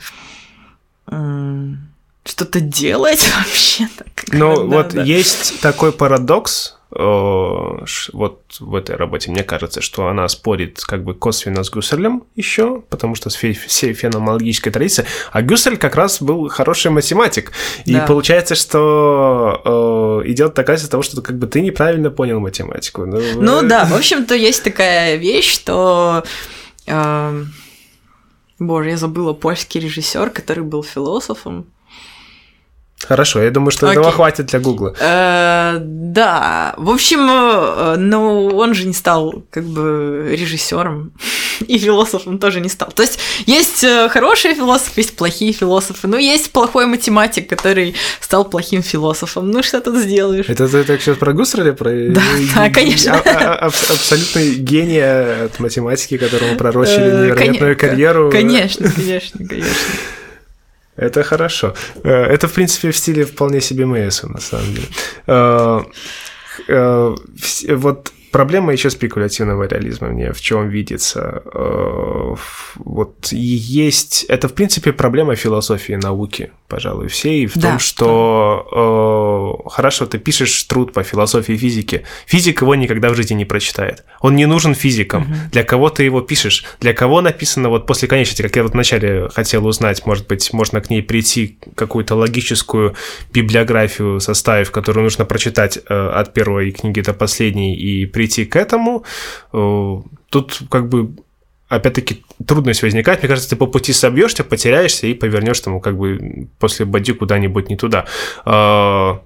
м, 1.08 1.89
что-то 2.30 2.60
делать 2.60 3.28
вообще-то. 3.36 4.04
как 4.14 4.32
Ну, 4.32 4.56
да, 4.56 4.62
вот 4.62 4.88
да. 4.94 5.02
есть 5.02 5.60
такой 5.60 5.92
парадокс, 5.92 6.76
э, 6.92 6.96
вот 8.12 8.40
в 8.60 8.74
этой 8.74 8.96
работе, 8.96 9.30
мне 9.30 9.42
кажется, 9.42 9.80
что 9.80 10.06
она 10.08 10.28
спорит 10.28 10.80
как 10.80 11.02
бы 11.04 11.14
косвенно 11.14 11.62
с 11.64 11.70
Гюссерлем 11.70 12.24
еще, 12.36 12.82
потому 12.88 13.14
что 13.14 13.30
с 13.30 13.36
фе- 13.36 13.52
всей 13.66 13.92
феноменологической 13.94 14.72
традицией, 14.72 15.08
а 15.32 15.42
Гюссель 15.42 15.76
как 15.76 15.94
раз 15.96 16.20
был 16.22 16.48
хороший 16.48 16.90
математик, 16.90 17.52
и 17.84 17.94
Да. 17.94 18.06
получается, 18.06 18.54
что 18.54 20.22
э, 20.24 20.30
идет 20.30 20.54
такая 20.54 20.76
из 20.76 20.88
того, 20.88 21.02
что 21.02 21.22
как 21.22 21.38
бы 21.38 21.46
ты 21.46 21.60
неправильно 21.60 22.10
понял 22.10 22.40
математику. 22.40 23.06
Ну, 23.06 23.20
Ну 23.36 23.62
э, 23.62 23.66
да, 23.66 23.84
в 23.84 23.94
общем-то, 23.94 24.34
есть 24.34 24.62
такая 24.64 25.16
вещь, 25.16 25.52
что... 25.52 26.22
э, 26.86 27.44
Боже, 28.58 28.90
я 28.90 28.96
забыла 28.98 29.32
польский 29.32 29.80
режиссер, 29.80 30.30
который 30.30 30.62
был 30.64 30.82
философом. 30.82 31.64
Хорошо, 33.08 33.42
я 33.42 33.50
думаю, 33.50 33.70
что 33.70 33.86
этого 33.90 34.06
Окей. 34.08 34.16
хватит 34.16 34.46
для 34.46 34.60
Гугла. 34.60 34.94
Э, 35.00 35.78
да, 35.80 36.74
в 36.76 36.90
общем, 36.90 37.20
э, 37.28 37.96
ну 37.96 38.48
он 38.56 38.74
же 38.74 38.86
не 38.86 38.92
стал 38.92 39.42
как 39.50 39.64
бы 39.64 40.28
режиссером 40.38 41.12
и 41.66 41.78
философом 41.78 42.38
тоже 42.38 42.60
не 42.60 42.68
стал. 42.68 42.92
То 42.94 43.02
есть 43.02 43.18
есть 43.46 43.82
э, 43.84 44.08
хорошие 44.10 44.54
философы, 44.54 45.00
есть 45.00 45.16
плохие 45.16 45.52
философы, 45.52 46.06
но 46.08 46.18
есть 46.18 46.52
плохой 46.52 46.86
математик, 46.86 47.48
который 47.48 47.94
стал 48.20 48.44
плохим 48.44 48.82
философом. 48.82 49.50
Ну 49.50 49.62
что 49.62 49.80
тут 49.80 49.96
сделаешь? 49.96 50.46
Это 50.48 50.68
ты 50.68 50.84
так 50.84 51.00
сейчас 51.00 51.16
про 51.16 51.32
Гусаря? 51.32 51.72
Про... 51.72 51.90
Да, 52.10 52.22
да, 52.54 52.70
конечно. 52.70 53.14
А- 53.14 53.22
а- 53.24 53.54
аб- 53.66 53.90
абсолютный 53.90 54.54
гений 54.54 55.00
от 55.44 55.58
математики, 55.58 56.18
которому 56.18 56.56
пророчили 56.56 57.00
Э, 57.00 57.24
невероятную 57.26 57.76
карьеру. 57.76 58.30
Конечно, 58.30 58.90
конечно, 58.90 59.46
конечно. 59.46 59.70
Это 60.96 61.22
хорошо. 61.22 61.74
Э, 62.04 62.10
Это, 62.10 62.46
в 62.48 62.52
принципе, 62.52 62.90
в 62.90 62.96
стиле 62.96 63.24
вполне 63.24 63.60
себе 63.60 63.86
Мэйса, 63.86 64.28
на 64.28 64.40
самом 64.40 64.74
деле. 64.74 64.86
Э, 65.26 65.80
э, 66.68 67.14
Вот 67.76 68.12
проблема 68.32 68.72
еще 68.72 68.90
спекулятивного 68.90 69.64
реализма 69.68 70.08
мне 70.08 70.32
в 70.32 70.40
чем 70.40 70.68
видится. 70.68 71.42
Вот 72.76 73.32
есть... 73.32 74.24
Это, 74.28 74.48
в 74.48 74.52
принципе, 74.52 74.92
проблема 74.92 75.34
философии 75.36 75.96
науки, 75.96 76.50
пожалуй, 76.70 77.08
всей, 77.08 77.46
в 77.46 77.54
Да, 77.56 77.70
том, 77.70 77.78
что 77.80 79.58
э, 79.66 79.68
хорошо, 79.70 80.06
ты 80.06 80.18
пишешь 80.18 80.62
труд 80.64 80.92
по 80.92 81.02
философии 81.02 81.54
и 81.54 81.58
физике. 81.58 82.04
Физик 82.26 82.62
его 82.62 82.74
никогда 82.76 83.10
в 83.10 83.16
жизни 83.16 83.34
не 83.34 83.44
прочитает. 83.44 84.04
Он 84.20 84.36
не 84.36 84.46
нужен 84.46 84.74
физикам. 84.74 85.26
Для 85.50 85.64
кого 85.64 85.90
ты 85.90 86.04
его 86.04 86.20
пишешь? 86.20 86.64
Для 86.80 86.94
кого 86.94 87.20
написано 87.20 87.68
вот 87.68 87.86
после 87.86 88.08
конечности, 88.08 88.42
как 88.42 88.56
я 88.56 88.62
вот 88.62 88.72
вначале 88.72 89.28
хотел 89.28 89.66
узнать, 89.66 90.06
может 90.06 90.28
быть, 90.28 90.52
можно 90.52 90.80
к 90.80 90.90
ней 90.90 91.02
прийти, 91.02 91.58
какую-то 91.74 92.14
логическую 92.14 92.94
библиографию 93.32 94.20
составив, 94.20 94.70
которую 94.70 95.04
нужно 95.04 95.24
прочитать 95.24 95.76
э, 95.76 96.08
от 96.14 96.32
первой 96.32 96.70
книги 96.70 97.00
до 97.00 97.12
последней 97.12 97.74
и 97.74 98.06
прийти 98.06 98.44
к 98.44 98.54
этому. 98.54 99.04
Э, 99.52 99.96
тут 100.30 100.60
как 100.70 100.88
бы 100.88 101.10
опять-таки 101.70 102.24
трудность 102.46 102.82
возникает. 102.82 103.20
Мне 103.20 103.28
кажется, 103.28 103.48
ты 103.48 103.56
по 103.56 103.66
пути 103.66 103.92
собьешься, 103.92 104.44
потеряешься 104.44 105.06
и 105.06 105.14
повернешь 105.14 105.60
там 105.60 105.80
как 105.80 105.96
бы 105.96 106.48
после 106.58 106.84
боди 106.84 107.12
куда-нибудь 107.12 107.70
не 107.70 107.76
туда. 107.76 108.06
А, 108.44 109.22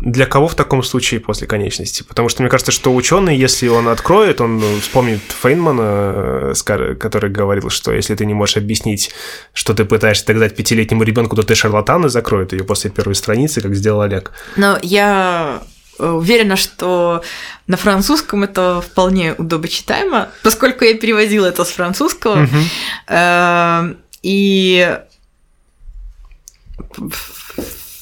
Для 0.00 0.26
кого 0.26 0.48
в 0.48 0.56
таком 0.56 0.82
случае 0.82 1.20
после 1.20 1.46
конечности? 1.46 2.02
Потому 2.02 2.28
что 2.28 2.42
мне 2.42 2.50
кажется, 2.50 2.72
что 2.72 2.92
ученый, 2.92 3.36
если 3.36 3.68
он 3.68 3.86
откроет, 3.88 4.40
он 4.40 4.60
вспомнит 4.80 5.20
Фейнмана, 5.42 6.52
э, 6.52 6.94
который 6.98 7.30
говорил, 7.30 7.70
что 7.70 7.92
если 7.92 8.16
ты 8.16 8.26
не 8.26 8.34
можешь 8.34 8.56
объяснить, 8.56 9.12
что 9.52 9.72
ты 9.72 9.84
пытаешься 9.84 10.26
доказать 10.26 10.56
пятилетнему 10.56 11.04
ребенку, 11.04 11.36
то 11.36 11.42
ты 11.44 11.54
шарлатан 11.54 12.06
и 12.06 12.08
закроет 12.08 12.52
ее 12.52 12.64
после 12.64 12.90
первой 12.90 13.14
страницы, 13.14 13.60
как 13.60 13.74
сделал 13.76 14.00
Олег. 14.00 14.32
Но 14.56 14.78
я 14.82 15.62
уверена, 15.98 16.56
что 16.56 17.22
на 17.66 17.76
французском 17.76 18.44
это 18.44 18.80
вполне 18.80 19.34
удобочитаемо, 19.34 20.28
поскольку 20.42 20.84
я 20.84 20.94
переводила 20.94 21.46
это 21.46 21.64
с 21.64 21.70
французского. 21.70 22.48
Э, 23.08 23.94
И 24.22 24.98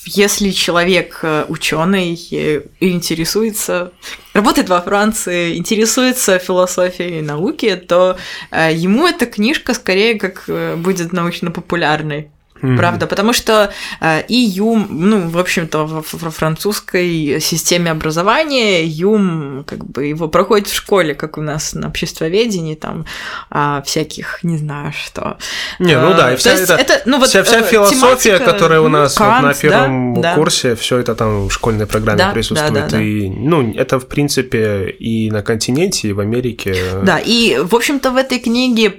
если 0.05 0.51
человек 0.51 1.24
ученый 1.49 2.14
и 2.14 2.62
интересуется, 2.80 3.93
работает 4.34 4.68
во 4.68 4.80
Франции, 4.80 5.57
интересуется 5.57 6.38
философией 6.38 7.18
и 7.18 7.22
науки, 7.22 7.76
то 7.76 8.16
э, 8.51 8.70
ему 8.74 9.07
эта 9.07 9.26
книжка 9.26 9.74
скорее 9.74 10.18
как 10.18 10.45
э, 10.49 10.76
будет 10.76 11.12
научно-популярной. 11.12 12.30
Мгм. 12.62 12.76
Правда, 12.78 13.06
потому 13.06 13.32
что 13.32 13.70
э, 14.00 14.22
и 14.28 14.36
Юм, 14.36 14.86
ну, 14.90 15.28
в 15.28 15.38
общем-то, 15.38 15.84
во 15.86 16.30
французской 16.30 17.40
системе 17.40 17.90
образования 17.90 18.84
Юм, 18.84 19.64
как 19.66 19.84
бы, 19.84 20.06
его 20.06 20.28
проходит 20.28 20.68
в 20.68 20.74
школе, 20.74 21.14
как 21.14 21.38
у 21.38 21.42
нас 21.42 21.74
на 21.74 21.88
обществоведении, 21.88 22.74
там, 22.74 23.04
а, 23.50 23.82
всяких, 23.82 24.38
не 24.44 24.58
знаю 24.58 24.92
что. 24.92 25.36
Не, 25.78 25.98
ну 25.98 26.14
да, 26.14 26.30
и 26.30 26.34
Э, 26.34 26.36
вся 26.36 26.50
то 26.52 26.56
есть 26.60 26.70
эта- 26.70 26.80
это, 26.82 27.02
ну, 27.06 27.18
вот, 27.18 27.28
вся, 27.28 27.42
вся 27.42 27.60
э, 27.60 27.62
философия, 27.64 27.98
тематика, 28.38 28.52
которая 28.52 28.80
у 28.80 28.84
ну, 28.88 28.98
нас 28.98 29.18
вот 29.18 29.26
Кант, 29.26 29.42
на 29.42 29.52
да, 29.52 29.58
первом 29.58 30.20
да. 30.20 30.34
курсе, 30.34 30.74
все 30.76 30.98
это 30.98 31.14
там 31.14 31.48
в 31.48 31.52
школьной 31.52 31.86
программе 31.86 32.18
Да, 32.18 32.30
присутствует. 32.30 32.74
да, 32.74 32.80
да, 32.82 32.88
да. 32.96 33.02
И, 33.02 33.28
ну, 33.28 33.72
это, 33.74 33.98
в 33.98 34.06
принципе, 34.06 34.88
и 34.90 35.30
на 35.30 35.42
континенте, 35.42 36.08
и 36.08 36.12
в 36.12 36.20
Америке. 36.20 36.74
Да, 37.02 37.18
и, 37.18 37.58
в 37.58 37.74
общем-то, 37.74 38.10
в 38.10 38.16
этой 38.16 38.38
книге 38.38 38.90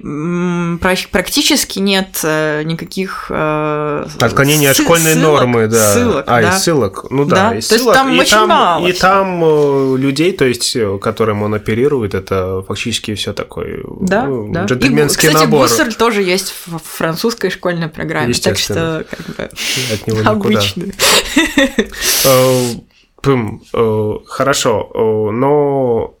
практически 1.10 1.78
нет 1.78 2.20
э, 2.22 2.62
никаких 2.64 3.30
э, 4.20 4.24
Отклонение 4.24 4.70
от 4.70 4.76
школьной 4.76 5.14
ссылок, 5.14 5.40
нормы, 5.40 5.68
да. 5.68 5.92
Ссылок, 5.92 6.24
а, 6.26 6.42
да. 6.42 6.48
и 6.48 6.58
ссылок. 6.58 7.06
Ну 7.10 7.24
да, 7.24 7.36
Да, 7.36 7.46
и 7.46 7.48
то 7.48 7.54
есть 7.56 7.68
ссылок. 7.68 7.94
там 7.94 8.12
и 8.12 8.18
очень 8.18 8.30
там, 8.30 8.48
мало 8.48 8.86
И 8.86 8.92
там 8.92 9.44
э, 9.44 9.96
людей, 9.98 10.32
то 10.32 10.44
есть, 10.44 10.74
э, 10.76 10.98
которым 11.00 11.42
он 11.42 11.54
оперирует, 11.54 12.14
это 12.14 12.62
фактически 12.66 13.14
все 13.14 13.32
такой 13.32 13.84
Да, 14.00 14.24
ну, 14.24 14.52
да. 14.52 14.64
джентльменский 14.64 15.28
и, 15.28 15.32
кстати, 15.32 15.44
набор. 15.44 15.68
Гуссерль 15.68 15.94
тоже 15.94 16.22
есть 16.22 16.54
в 16.66 16.78
французской 16.78 17.50
школьной 17.50 17.88
программе, 17.88 18.34
так 18.34 18.58
что 18.58 19.04
как 19.08 19.36
бы 19.36 19.50
От 19.92 20.06
него 20.06 20.18
никуда. 20.18 20.30
обычно. 20.30 20.84
Пым, 23.22 23.62
Хорошо, 24.26 24.90
но 25.32 26.14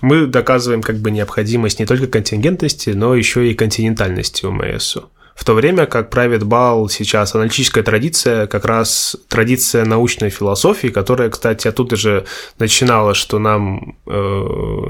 мы 0.00 0.26
доказываем 0.26 0.82
как 0.82 0.96
бы 0.96 1.10
необходимость 1.10 1.78
не 1.78 1.86
только 1.86 2.06
контингентности, 2.06 2.90
но 2.90 3.14
еще 3.14 3.50
и 3.50 3.54
континентальности 3.54 4.44
УМСу. 4.44 5.10
В 5.36 5.44
то 5.44 5.52
время 5.52 5.84
как 5.84 6.08
правит 6.08 6.44
бал 6.44 6.88
сейчас 6.88 7.34
аналитическая 7.34 7.82
традиция, 7.82 8.46
как 8.46 8.64
раз 8.64 9.16
традиция 9.28 9.84
научной 9.84 10.30
философии, 10.30 10.88
которая, 10.88 11.28
кстати, 11.28 11.68
оттуда 11.68 11.94
же 11.94 12.24
начинала, 12.58 13.12
что 13.12 13.38
нам 13.38 13.98
э, 14.06 14.10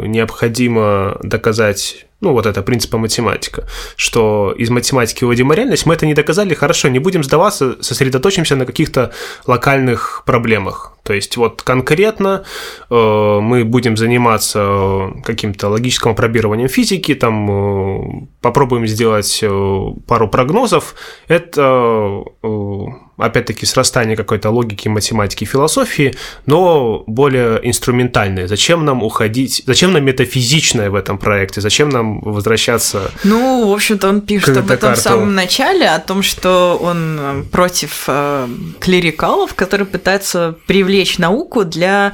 необходимо 0.07 1.19
доказать, 1.21 2.07
ну 2.21 2.33
вот 2.33 2.47
это 2.47 2.63
принципа 2.63 2.99
математика, 2.99 3.67
что 3.97 4.55
из 4.57 4.71
математики 4.71 5.25
выводим 5.25 5.53
реальность, 5.53 5.87
мы 5.87 5.95
это 5.95 6.07
не 6.07 6.15
доказали, 6.15 6.55
хорошо, 6.55 6.89
не 6.89 6.99
будем 6.99 7.23
сдаваться, 7.23 7.77
сосредоточимся 7.81 8.57
на 8.57 8.67
каких-то 8.67 9.13
локальных 9.47 10.23
проблемах. 10.25 10.97
То 11.03 11.13
есть 11.13 11.37
вот 11.37 11.63
конкретно 11.63 12.45
э, 12.91 13.39
мы 13.41 13.65
будем 13.65 13.97
заниматься 13.97 15.13
каким-то 15.25 15.69
логическим 15.69 16.11
опробированием 16.11 16.69
физики, 16.69 17.15
там 17.15 17.51
э, 17.51 18.27
попробуем 18.41 18.87
сделать 18.87 19.41
э, 19.43 19.93
пару 20.07 20.29
прогнозов. 20.29 20.95
Это 21.29 22.25
э, 22.43 23.06
опять-таки 23.19 23.67
срастание 23.67 24.17
какой-то 24.17 24.51
логики, 24.51 24.89
математики, 24.89 25.45
философии, 25.45 26.15
но 26.47 27.03
более 27.07 27.61
инструментальное. 27.67 28.47
Зачем 28.47 28.85
нам 28.85 29.03
уходить, 29.03 29.63
зачем 29.67 29.93
нам 29.93 30.05
метафизичное 30.05 30.91
в 30.91 30.95
этом 30.95 31.19
проекте, 31.19 31.61
зачем 31.61 31.89
нам 31.89 32.21
возвращаться 32.21 33.11
Ну, 33.25 33.69
в 33.69 33.73
общем-то, 33.73 34.09
он 34.09 34.21
пишет 34.21 34.57
об 34.57 34.71
этом 34.71 34.95
в 34.95 34.99
самом 34.99 35.35
начале, 35.35 35.89
о 35.89 35.99
том, 35.99 36.23
что 36.23 36.79
он 36.83 37.19
э, 37.21 37.43
против 37.51 38.05
э, 38.09 38.49
клерикалов, 38.81 39.55
которые 39.55 39.87
пытаются 39.87 40.55
привлечь 40.67 41.19
науку 41.19 41.65
для 41.65 42.13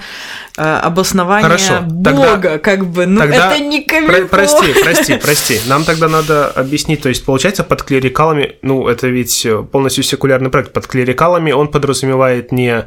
э, 0.56 0.62
обоснования 0.62 1.42
Хорошо, 1.48 1.78
тогда- 2.04 2.12
Бога, 2.12 2.58
как 2.58 2.86
бы, 2.86 3.06
ну, 3.06 3.20
тогда 3.20 3.54
это 3.54 3.64
не 3.64 3.80
Про- 3.80 4.00
камильфо. 4.00 4.28
прости, 4.28 4.66
прости, 4.82 5.16
прости. 5.16 5.60
Нам 5.66 5.84
тогда 5.84 6.08
надо 6.08 6.48
объяснить, 6.48 7.02
то 7.02 7.08
есть, 7.08 7.24
получается, 7.24 7.64
под 7.64 7.82
клерикалами, 7.82 8.56
ну, 8.62 8.88
это 8.88 9.08
ведь 9.08 9.46
полностью 9.70 10.04
секулярный 10.04 10.50
проект, 10.50 10.72
под 10.72 10.86
клерикалами 10.92 11.52
он 11.52 11.68
подразумевает 11.68 12.52
не 12.52 12.84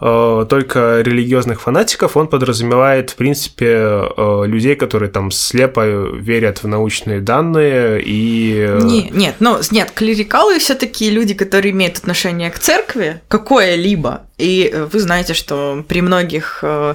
э, 0.00 0.46
только 0.48 1.02
религиозных 1.04 1.60
фанатиков, 1.60 2.16
он 2.16 2.28
подразумевает, 2.28 3.10
в 3.10 3.16
принципе, 3.16 3.66
э, 3.66 4.42
людей, 4.46 4.74
которые 4.74 5.10
там 5.10 5.30
слепо 5.30 5.84
верят 6.20 6.62
в 6.62 6.68
научные 6.68 7.20
данные 7.20 8.02
и... 8.02 8.56
э, 8.68 8.80
Не, 8.82 9.10
нет, 9.10 9.34
ну, 9.40 9.58
нет, 9.70 9.90
клерикалы 9.94 10.58
все 10.58 10.74
таки 10.74 11.10
люди, 11.10 11.34
которые 11.34 11.72
имеют 11.72 11.98
отношение 11.98 12.50
к 12.50 12.58
церкви, 12.58 13.20
какое-либо. 13.28 14.22
И 14.42 14.68
э, 14.68 14.84
вы 14.84 14.98
знаете, 14.98 15.34
что 15.34 15.84
при 15.86 16.02
многих 16.02 16.58
э, 16.62 16.94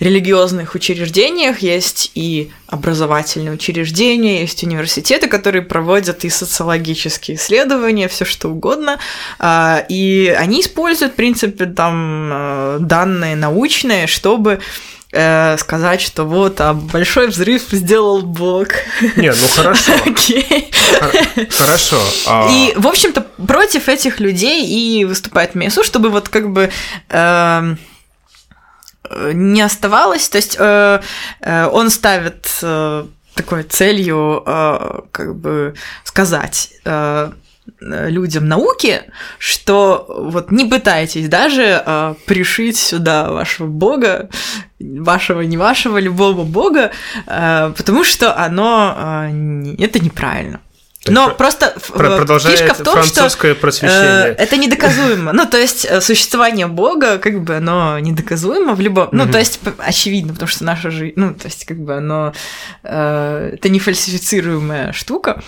религиозных 0.00 0.74
учреждениях 0.74 1.60
есть 1.60 2.10
и 2.14 2.50
образовательные 2.66 3.52
учреждения, 3.52 4.40
есть 4.40 4.64
университеты, 4.64 5.28
которые 5.28 5.62
проводят 5.62 6.24
и 6.24 6.28
социологические 6.30 7.36
исследования, 7.36 8.08
все 8.08 8.24
что 8.24 8.48
угодно. 8.48 8.98
А, 9.38 9.84
И 9.88 10.34
они 10.38 10.60
используют, 10.60 11.12
в 11.12 11.16
принципе, 11.16 11.66
там 11.66 12.30
э, 12.32 12.78
данные 12.80 13.36
научные, 13.36 14.06
чтобы 14.06 14.60
э, 15.12 15.56
сказать, 15.58 16.00
что 16.00 16.24
вот, 16.24 16.60
а 16.60 16.74
большой 16.74 17.28
взрыв 17.28 17.62
сделал 17.70 18.22
Бог. 18.22 18.68
Не, 19.16 19.30
ну 19.32 19.48
хорошо, 19.54 19.92
Окей. 20.06 20.70
хор- 21.00 21.46
хорошо. 21.50 21.98
а, 22.26 22.48
И, 22.50 22.72
в 22.76 22.86
общем-то, 22.86 23.22
против 23.46 23.88
этих 23.88 24.20
людей 24.20 24.66
и 24.66 25.04
выступает 25.04 25.54
МСУ, 25.54 25.82
чтобы 25.84 26.10
вот 26.10 26.28
как 26.28 26.50
бы 26.52 26.70
эм, 27.08 27.78
не 29.32 29.62
оставалось. 29.62 30.28
То 30.28 30.36
есть 30.38 30.56
э, 30.58 31.00
э, 31.40 31.66
он 31.66 31.90
ставит 31.90 32.46
э, 32.62 33.06
такой 33.34 33.62
целью 33.64 34.42
э, 34.46 35.00
как 35.10 35.34
бы 35.36 35.74
сказать 36.04 36.70
э, 36.84 37.32
людям 37.80 38.48
науки, 38.48 39.02
что 39.38 40.04
вот 40.08 40.50
не 40.50 40.64
пытайтесь 40.66 41.28
даже 41.28 41.82
э, 41.84 42.14
пришить 42.26 42.76
сюда 42.78 43.30
вашего 43.30 43.66
бога, 43.68 44.28
вашего, 44.78 45.40
не 45.42 45.56
вашего, 45.56 45.98
любого 45.98 46.44
бога, 46.44 46.90
э, 47.26 47.72
потому 47.76 48.04
что 48.04 48.36
оно 48.36 48.94
э, 48.96 49.28
не- 49.32 49.76
это 49.82 49.98
неправильно. 49.98 50.60
Но 51.06 51.28
про- 51.28 51.34
просто 51.34 51.74
про- 51.94 52.08
э, 52.22 52.38
фишка 52.40 52.74
в 52.74 52.82
том, 52.82 53.02
что 53.02 53.14
французское 53.14 53.52
э, 53.52 53.54
просвещение. 53.54 54.34
это 54.36 54.58
недоказуемо. 54.58 55.32
Ну, 55.32 55.46
то 55.46 55.56
есть 55.56 55.86
э, 55.86 55.98
существование 56.02 56.66
Бога, 56.66 57.16
как 57.16 57.42
бы 57.42 57.56
оно 57.56 57.98
недоказуемо 57.98 58.74
в 58.74 58.80
любом. 58.80 59.08
Ну, 59.12 59.22
Мгм. 59.24 59.32
то 59.32 59.38
есть 59.38 59.60
очевидно, 59.78 60.34
потому 60.34 60.48
что 60.48 60.64
наша 60.64 60.90
жизнь, 60.90 61.14
ну, 61.16 61.32
то 61.32 61.46
есть 61.46 61.64
как 61.64 61.78
бы 61.78 61.96
оно 61.96 62.34
э, 62.84 63.50
это 63.54 63.68
не 63.70 63.78
фальсифицируемая 63.78 64.92
штука. 64.92 65.42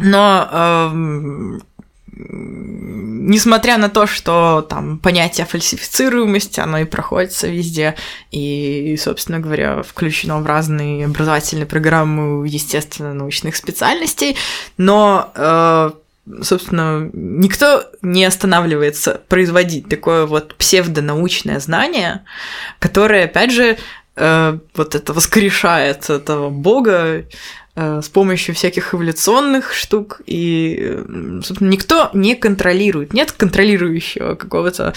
Но 0.00 0.48
эм, 0.50 1.62
несмотря 2.06 3.78
на 3.78 3.88
то, 3.88 4.06
что 4.06 4.66
там 4.68 4.98
понятие 4.98 5.46
фальсифицируемости, 5.46 6.60
оно 6.60 6.78
и 6.78 6.84
проходится 6.84 7.48
везде, 7.48 7.94
и, 8.30 8.96
собственно 9.00 9.38
говоря, 9.38 9.82
включено 9.82 10.40
в 10.40 10.46
разные 10.46 11.06
образовательные 11.06 11.66
программы 11.66 12.46
естественно-научных 12.46 13.56
специальностей, 13.56 14.36
но 14.76 15.32
э, 15.34 15.90
собственно, 16.42 17.10
никто 17.12 17.84
не 18.02 18.24
останавливается 18.24 19.20
производить 19.28 19.88
такое 19.88 20.26
вот 20.26 20.54
псевдонаучное 20.56 21.58
знание, 21.58 22.24
которое, 22.78 23.24
опять 23.24 23.52
же, 23.52 23.76
э, 24.16 24.58
вот 24.74 24.94
это 24.94 25.12
воскрешает 25.12 26.10
этого 26.10 26.50
бога 26.50 27.24
э, 27.74 28.00
с 28.02 28.08
помощью 28.08 28.54
всяких 28.54 28.94
эволюционных 28.94 29.72
штук, 29.72 30.20
и, 30.26 30.98
собственно, 31.42 31.70
никто 31.70 32.10
не 32.12 32.34
контролирует, 32.34 33.14
нет 33.14 33.32
контролирующего 33.32 34.34
какого-то 34.34 34.92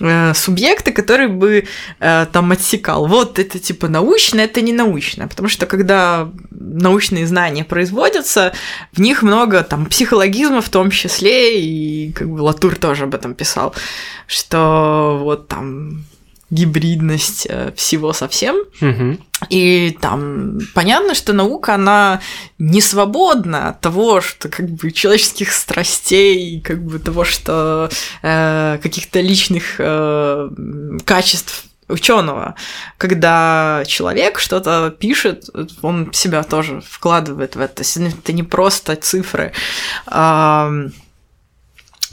э, 0.00 0.34
субъекта, 0.34 0.92
который 0.92 1.28
бы 1.28 1.64
э, 2.00 2.26
там 2.32 2.52
отсекал. 2.52 3.06
Вот 3.06 3.38
это 3.38 3.58
типа 3.58 3.88
научно, 3.88 4.40
это 4.40 4.62
не 4.62 4.72
научно, 4.72 5.28
потому 5.28 5.48
что 5.48 5.66
когда 5.66 6.30
научные 6.50 7.26
знания 7.26 7.64
производятся, 7.64 8.52
в 8.92 9.00
них 9.00 9.22
много 9.22 9.62
там 9.62 9.86
психологизма 9.86 10.62
в 10.62 10.70
том 10.70 10.90
числе, 10.90 11.60
и 11.60 12.12
как 12.12 12.28
бы 12.28 12.40
Латур 12.40 12.76
тоже 12.76 13.04
об 13.04 13.14
этом 13.14 13.34
писал, 13.34 13.74
что 14.26 15.20
вот 15.22 15.48
там 15.48 16.04
гибридность 16.54 17.46
э, 17.50 17.72
всего 17.76 18.12
совсем, 18.12 18.56
и 19.50 19.96
там 20.00 20.58
понятно, 20.74 21.14
что 21.14 21.32
наука, 21.32 21.74
она 21.74 22.20
не 22.58 22.80
свободна 22.80 23.70
от 23.70 23.80
того, 23.80 24.20
что 24.20 24.48
как 24.48 24.70
бы 24.70 24.90
человеческих 24.92 25.52
страстей, 25.52 26.60
как 26.60 26.82
бы 26.82 26.98
того, 26.98 27.24
что 27.24 27.90
э, 28.22 28.78
каких-то 28.82 29.20
личных 29.20 29.76
э, 29.78 30.50
качеств 31.04 31.64
ученого. 31.88 32.54
Когда 32.98 33.82
человек 33.86 34.38
что-то 34.38 34.94
пишет, 34.98 35.50
он 35.82 36.12
себя 36.12 36.42
тоже 36.42 36.80
вкладывает 36.80 37.56
в 37.56 37.60
это. 37.60 37.82
Это 37.82 38.32
не 38.32 38.42
просто 38.42 38.96
цифры. 38.96 39.52
Ам, 40.06 40.92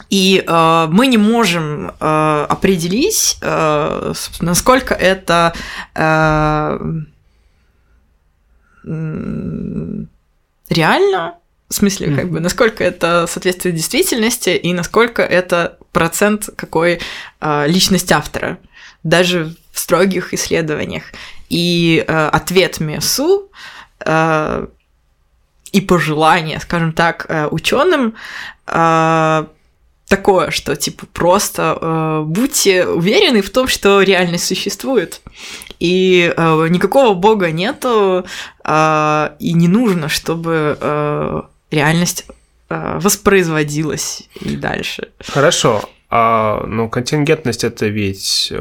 и 0.10 0.44
э, 0.46 0.88
мы 0.90 1.08
не 1.08 1.18
можем 1.18 1.92
э, 2.00 2.46
определить, 2.50 3.38
э, 3.42 4.14
насколько 4.40 4.94
это 4.94 5.54
э, 5.96 6.80
реально, 10.70 11.36
в 11.70 11.74
смысле, 11.74 12.16
как 12.16 12.30
бы, 12.30 12.40
насколько 12.40 12.84
это 12.84 13.28
соответствует 13.28 13.76
действительности 13.76 14.50
и 14.50 14.74
насколько 14.74 15.22
это 15.22 15.78
процент 15.92 16.50
какой 16.56 17.00
э, 17.40 17.68
личность 17.68 18.12
автора, 18.12 18.58
даже 19.04 19.56
в 19.72 19.80
строгих 19.80 20.34
исследованиях. 20.34 21.04
И 21.50 22.04
э, 22.08 22.28
ответ 22.28 22.80
МЕСУ 22.80 23.50
э, 24.06 24.68
и 25.72 25.82
пожелание, 25.82 26.60
скажем 26.60 26.92
так, 26.92 27.28
ученым 27.52 28.16
э, 28.68 29.46
такое, 30.12 30.52
что 30.52 30.76
типа 30.76 31.06
просто 31.14 31.78
э, 31.82 32.24
будьте 32.26 32.86
уверены 32.86 33.42
в 33.42 33.50
том, 33.50 33.70
что 33.70 34.02
реальность 34.02 34.46
существует. 34.46 35.22
И 35.80 36.34
э, 36.36 36.68
никакого 36.70 37.14
бога 37.14 37.50
нету, 37.52 38.26
э, 38.66 39.30
и 39.40 39.54
не 39.54 39.70
нужно, 39.70 40.10
чтобы 40.10 40.78
э, 40.80 41.42
реальность 41.72 42.26
э, 42.70 43.00
воспроизводилось 43.00 44.28
и 44.42 44.58
дальше. 44.58 45.08
Хорошо. 45.26 45.82
А, 46.10 46.66
ну, 46.68 46.90
контингентность 46.90 47.64
это 47.64 47.88
ведь 47.88 48.52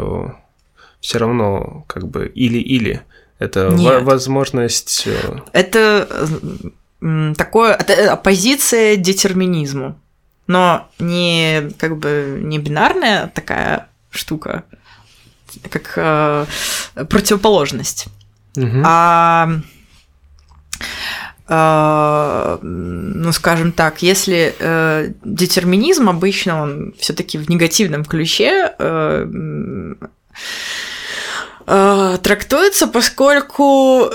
все 1.00 1.18
равно 1.18 1.84
как 1.88 2.06
бы 2.06 2.28
или-или. 2.28 3.02
Это 3.40 3.70
Нет. 3.72 4.04
возможность... 4.04 5.08
Это 5.52 6.28
такое, 7.36 7.72
это 7.74 8.12
оппозиция 8.12 8.94
детерминизму. 8.94 9.98
Но 10.50 10.88
не 10.98 11.70
как 11.78 11.96
бы 11.96 12.40
не 12.42 12.58
бинарная 12.58 13.28
такая 13.28 13.86
штука, 14.10 14.64
как 15.70 15.92
э, 15.94 16.44
противоположность. 17.08 18.08
Угу. 18.56 18.82
А 18.84 19.48
э, 21.46 22.58
ну, 22.62 23.30
скажем 23.30 23.70
так, 23.70 24.02
если 24.02 24.56
э, 24.58 25.12
детерминизм 25.22 26.08
обычно 26.08 26.62
он 26.62 26.94
все-таки 26.98 27.38
в 27.38 27.48
негативном 27.48 28.04
ключе 28.04 28.74
э, 28.76 29.26
трактуется, 31.64 32.88
поскольку 32.88 34.10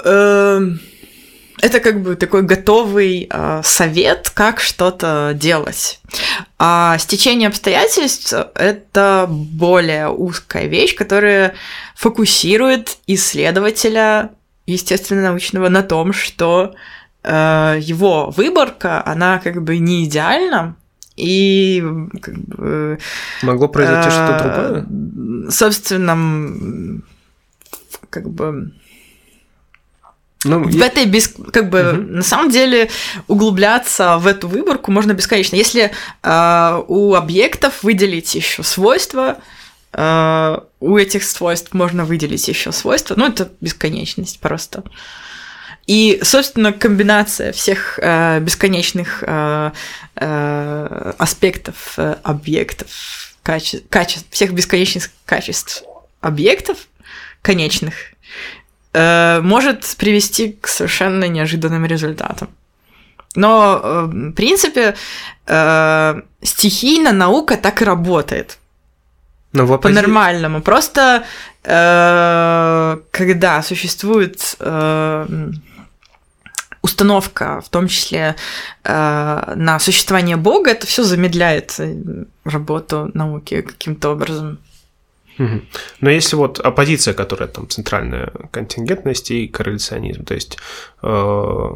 это 1.65 1.79
как 1.79 2.01
бы 2.01 2.15
такой 2.15 2.43
готовый 2.43 3.27
э, 3.27 3.61
совет, 3.63 4.29
как 4.31 4.59
что-то 4.59 5.31
делать. 5.33 5.99
А 6.59 6.95
стечение 6.99 7.47
обстоятельств— 7.47 8.31
это 8.55 9.25
более 9.27 10.09
узкая 10.09 10.67
вещь, 10.67 10.95
которая 10.95 11.55
фокусирует 11.95 12.97
исследователя 13.07 14.29
естественно-научного 14.67 15.69
на 15.69 15.81
том, 15.81 16.13
что 16.13 16.75
э, 17.23 17.79
его 17.81 18.29
выборка, 18.29 19.03
она 19.03 19.39
как 19.39 19.63
бы 19.63 19.79
не 19.79 20.05
идеальна, 20.05 20.75
и 21.15 21.83
как 22.21 22.35
бы, 22.35 22.99
могло 23.41 23.67
произойти 23.69 24.09
э, 24.09 24.11
что-то 24.11 24.83
другое. 24.83 25.49
Собственно, 25.49 27.01
как 28.11 28.29
бы 28.29 28.71
ну, 30.45 30.63
в 30.63 30.81
этой 30.81 31.05
без, 31.05 31.33
как 31.51 31.69
бы 31.69 31.91
угу. 31.91 32.01
на 32.17 32.23
самом 32.23 32.49
деле 32.49 32.89
углубляться 33.27 34.17
в 34.17 34.27
эту 34.27 34.47
выборку 34.47 34.91
можно 34.91 35.13
бесконечно. 35.13 35.55
Если 35.55 35.91
э, 36.23 36.81
у 36.87 37.13
объектов 37.15 37.83
выделить 37.83 38.33
еще 38.35 38.63
свойства, 38.63 39.37
э, 39.93 40.59
у 40.79 40.97
этих 40.97 41.23
свойств 41.23 41.73
можно 41.73 42.05
выделить 42.05 42.47
еще 42.47 42.71
свойства, 42.71 43.15
ну 43.17 43.27
это 43.27 43.51
бесконечность 43.61 44.39
просто. 44.39 44.83
И, 45.87 46.19
собственно, 46.23 46.73
комбинация 46.73 47.51
всех 47.51 47.99
э, 48.01 48.39
бесконечных 48.39 49.23
э, 49.25 49.71
э, 50.15 51.13
аспектов 51.17 51.93
э, 51.97 52.15
объектов, 52.23 53.35
каче- 53.43 53.83
качеств, 53.89 54.27
всех 54.31 54.53
бесконечных 54.53 55.11
качеств 55.25 55.83
объектов 56.21 56.87
конечных 57.43 57.93
э, 58.95 59.41
может 59.41 59.95
привести 59.97 60.57
к 60.61 60.67
совершенно 60.67 61.27
неожиданным 61.27 61.85
результатам. 61.85 62.47
Но, 63.35 63.81
э, 63.83 64.05
в 64.05 64.31
принципе, 64.31 64.95
э, 65.47 66.21
стихийно 66.41 67.11
наука 67.11 67.57
так 67.57 67.81
и 67.81 67.85
работает. 67.85 68.57
Но 69.53 69.65
в 69.65 69.77
По-нормальному. 69.77 70.61
Просто 70.61 71.23
э, 71.63 72.97
когда 73.11 73.61
существует 73.61 74.55
э, 74.59 75.49
установка, 76.81 77.61
в 77.61 77.69
том 77.69 77.87
числе 77.87 78.35
э, 78.83 79.53
на 79.55 79.79
существование 79.79 80.37
Бога, 80.37 80.71
это 80.71 80.85
все 80.87 81.03
замедляет 81.03 81.79
работу 82.45 83.11
науки 83.13 83.61
каким-то 83.61 84.11
образом. 84.11 84.57
Но 85.99 86.09
если 86.09 86.35
вот 86.35 86.59
оппозиция, 86.59 87.13
которая 87.13 87.47
там 87.47 87.69
центральная 87.69 88.31
контингентность 88.51 89.31
и 89.31 89.47
корреляционизм, 89.47 90.23
то 90.23 90.33
есть 90.33 90.57
э, 91.01 91.71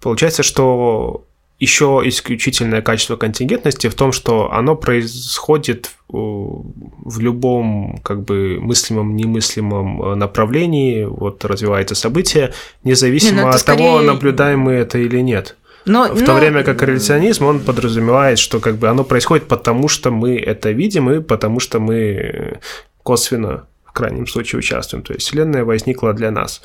получается, 0.00 0.42
что 0.42 1.26
еще 1.60 2.00
исключительное 2.04 2.80
качество 2.80 3.16
контингентности 3.16 3.88
в 3.88 3.94
том, 3.94 4.12
что 4.12 4.50
оно 4.50 4.76
происходит 4.76 5.90
в 6.08 7.20
любом 7.20 8.00
как 8.02 8.24
бы 8.24 8.58
мыслимом, 8.60 9.14
немыслимом 9.14 10.18
направлении, 10.18 11.04
вот 11.04 11.44
развивается 11.44 11.94
событие, 11.94 12.52
независимо 12.82 13.36
Не, 13.36 13.42
ну 13.42 13.48
от 13.48 13.60
скорее... 13.60 13.78
того, 13.78 14.00
наблюдаем 14.00 14.60
мы 14.60 14.72
это 14.72 14.98
или 14.98 15.20
нет. 15.20 15.56
Но, 15.86 16.12
в 16.12 16.20
но... 16.20 16.26
то 16.26 16.34
время 16.34 16.62
как 16.62 16.78
корреляционизм, 16.78 17.46
он 17.46 17.60
подразумевает, 17.60 18.38
что 18.38 18.60
как 18.60 18.76
бы 18.76 18.88
оно 18.88 19.04
происходит 19.04 19.48
потому, 19.48 19.88
что 19.88 20.10
мы 20.10 20.38
это 20.38 20.70
видим, 20.70 21.10
и 21.10 21.20
потому 21.20 21.60
что 21.60 21.80
мы 21.80 22.60
косвенно, 23.02 23.66
в 23.84 23.92
крайнем 23.92 24.26
случае, 24.26 24.58
участвуем. 24.58 25.02
То 25.02 25.14
есть 25.14 25.26
Вселенная 25.26 25.64
возникла 25.64 26.12
для 26.12 26.30
нас. 26.30 26.62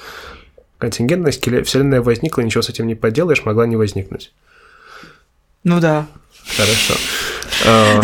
Контингентность 0.78 1.42
Вселенная 1.66 2.02
возникла, 2.02 2.42
ничего 2.42 2.62
с 2.62 2.70
этим 2.70 2.88
не 2.88 2.96
поделаешь, 2.96 3.46
могла 3.46 3.66
не 3.66 3.78
возникнуть. 3.78 4.34
Ну 5.64 5.80
да. 5.80 6.08
Хорошо. 6.56 6.94
А, 7.66 8.02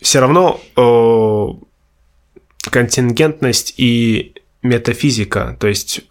Все 0.00 0.20
равно 0.20 0.60
контингентность 2.70 3.74
и 3.76 4.34
метафизика, 4.62 5.56
то 5.58 5.66
есть 5.66 6.02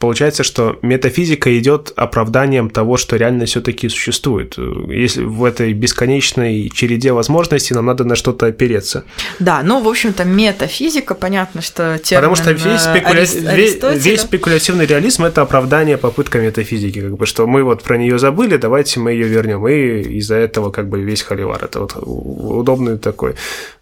получается, 0.00 0.42
что 0.42 0.78
метафизика 0.82 1.56
идет 1.58 1.92
оправданием 1.94 2.70
того, 2.70 2.96
что 2.96 3.16
реально 3.16 3.44
все-таки 3.44 3.88
существует. 3.88 4.56
Если 4.88 5.22
в 5.22 5.44
этой 5.44 5.72
бесконечной 5.74 6.70
череде 6.70 7.12
возможностей 7.12 7.74
нам 7.74 7.86
надо 7.86 8.04
на 8.04 8.16
что-то 8.16 8.46
опереться. 8.46 9.04
Да, 9.38 9.62
ну, 9.62 9.80
в 9.80 9.88
общем-то, 9.88 10.24
метафизика, 10.24 11.14
понятно, 11.14 11.60
что 11.60 11.98
термин 11.98 12.30
Потому 12.30 12.34
что 12.34 12.52
весь, 12.52 12.86
э, 12.86 12.90
спекуля... 12.90 13.54
весь, 13.54 14.04
весь 14.04 14.20
спекулятивный 14.22 14.86
реализм 14.86 15.24
это 15.24 15.42
оправдание 15.42 15.98
попытка 15.98 16.40
метафизики, 16.40 17.00
как 17.00 17.16
бы, 17.16 17.26
что 17.26 17.46
мы 17.46 17.62
вот 17.62 17.82
про 17.82 17.98
нее 17.98 18.18
забыли, 18.18 18.56
давайте 18.56 19.00
мы 19.00 19.12
ее 19.12 19.28
вернем. 19.28 19.68
И 19.68 20.18
из-за 20.18 20.36
этого 20.36 20.70
как 20.70 20.88
бы 20.88 21.02
весь 21.02 21.22
холивар. 21.22 21.62
Это 21.62 21.80
вот 21.80 21.92
удобный 21.96 22.98
такой 22.98 23.34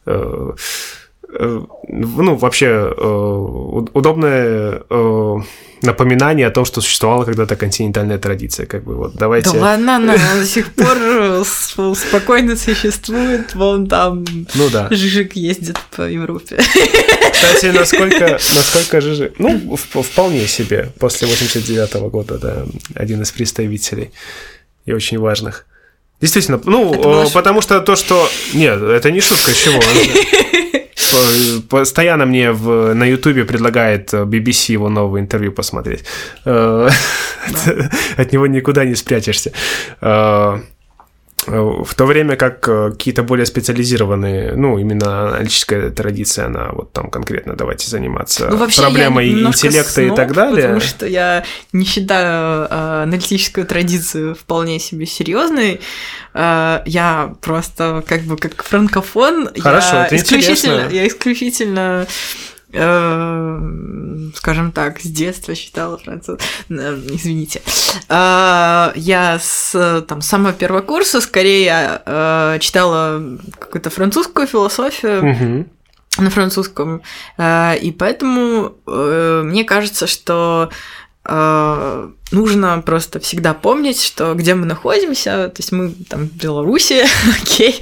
э, 0.06 0.52
ну, 1.28 2.36
вообще 2.36 2.92
удобное 3.94 4.82
напоминание 5.82 6.46
о 6.46 6.50
том, 6.50 6.64
что 6.64 6.80
существовала 6.80 7.24
когда-то 7.24 7.56
континентальная 7.56 8.18
традиция, 8.18 8.66
как 8.66 8.84
бы 8.84 8.96
вот 8.96 9.14
давайте. 9.14 9.52
Да 9.52 9.58
ладно, 9.58 9.96
она 9.96 10.16
до 10.16 10.46
сих 10.46 10.72
пор 10.74 10.96
спокойно 11.94 12.56
существует, 12.56 13.54
вон 13.54 13.86
там. 13.86 14.24
Ну 14.54 14.70
да. 14.70 14.88
Жижик 14.90 15.36
ездит 15.36 15.78
по 15.96 16.02
Европе. 16.02 16.58
Кстати, 17.32 17.66
насколько, 17.66 18.32
насколько 18.54 19.00
Жижик, 19.00 19.38
ну 19.38 19.76
вполне 19.76 20.46
себе 20.46 20.92
после 20.98 21.28
89 21.28 21.94
-го 21.94 22.10
года, 22.10 22.38
да, 22.38 22.66
один 22.94 23.22
из 23.22 23.30
представителей 23.30 24.10
и 24.86 24.92
очень 24.92 25.18
важных. 25.18 25.66
Действительно, 26.20 26.60
ну, 26.64 27.28
потому 27.32 27.60
что 27.60 27.80
то, 27.80 27.94
что... 27.94 28.28
Нет, 28.52 28.82
это 28.82 29.12
не 29.12 29.20
шутка, 29.20 29.52
чего? 29.52 29.80
Постоянно 31.68 32.26
мне 32.26 32.52
в, 32.52 32.94
на 32.94 33.04
Ютубе 33.04 33.44
предлагает 33.44 34.12
BBC 34.12 34.72
его 34.72 34.88
новое 34.88 35.20
интервью 35.20 35.52
посмотреть. 35.52 36.04
Э, 36.44 36.88
от 38.16 38.32
него 38.32 38.46
никуда 38.46 38.84
не 38.84 38.94
спрячешься. 38.94 39.52
Э, 41.50 41.82
в 41.84 41.94
то 41.94 42.04
время 42.04 42.36
как 42.36 42.68
э, 42.68 42.90
какие-то 42.90 43.22
более 43.22 43.46
специализированные, 43.46 44.54
ну, 44.54 44.78
именно 44.78 45.28
аналитическая 45.28 45.90
традиция, 45.90 46.46
она 46.46 46.70
вот 46.72 46.92
там 46.92 47.10
конкретно 47.10 47.54
давайте 47.54 47.88
заниматься 47.88 48.48
ну, 48.50 48.68
проблемой 48.68 49.30
интеллекта 49.30 49.92
сноб, 49.92 50.12
и 50.12 50.16
так 50.16 50.32
далее. 50.32 50.62
Потому 50.62 50.80
что 50.80 51.06
я 51.06 51.44
не 51.72 51.84
считаю 51.84 52.68
э, 52.70 53.02
аналитическую 53.04 53.66
традицию 53.66 54.34
вполне 54.34 54.78
себе 54.78 55.06
серьезной. 55.06 55.80
Я 56.34 57.34
просто 57.40 58.04
как 58.06 58.22
бы 58.22 58.36
как 58.36 58.62
франкофон. 58.62 59.50
Хорошо, 59.58 59.96
я 59.96 60.06
это 60.06 60.16
исключительно, 60.16 60.74
интересно. 60.74 60.94
Я 60.94 61.08
исключительно 61.08 62.06
Э, 62.70 63.60
скажем 64.34 64.72
так, 64.72 65.00
с 65.00 65.04
детства 65.04 65.54
читала 65.54 65.96
француз. 65.96 66.38
Э, 66.68 67.00
извините. 67.10 67.62
Э, 68.08 68.92
я 68.94 69.38
с 69.40 70.04
там, 70.06 70.20
самого 70.20 70.52
первого 70.52 70.82
курса 70.82 71.20
скорее 71.20 72.02
читала 72.60 73.22
какую-то 73.58 73.90
французскую 73.90 74.46
философию. 74.46 75.66
на 76.18 76.30
французском. 76.30 77.02
И 77.38 77.96
поэтому 77.96 78.74
мне 78.86 79.62
кажется, 79.62 80.08
что 80.08 80.68
э, 81.24 82.10
нужно 82.30 82.82
просто 82.84 83.20
всегда 83.20 83.54
помнить, 83.54 84.02
что 84.02 84.34
где 84.34 84.54
мы 84.54 84.66
находимся, 84.66 85.48
то 85.48 85.56
есть 85.58 85.72
мы 85.72 85.92
там 86.08 86.28
в 86.28 86.32
Беларуси, 86.32 87.04
окей, 87.42 87.80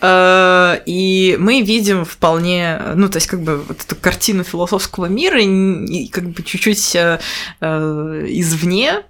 э, 0.00 0.78
и 0.86 1.36
мы 1.38 1.62
видим 1.62 2.04
вполне, 2.04 2.80
ну, 2.94 3.08
то 3.08 3.16
есть 3.16 3.26
как 3.26 3.42
бы 3.42 3.58
вот 3.58 3.80
эту 3.80 3.96
картину 3.96 4.44
философского 4.44 5.06
мира 5.06 5.40
и 5.40 6.08
как 6.08 6.24
бы 6.30 6.42
чуть-чуть 6.42 6.96
э, 6.96 7.18
извне, 7.60 9.02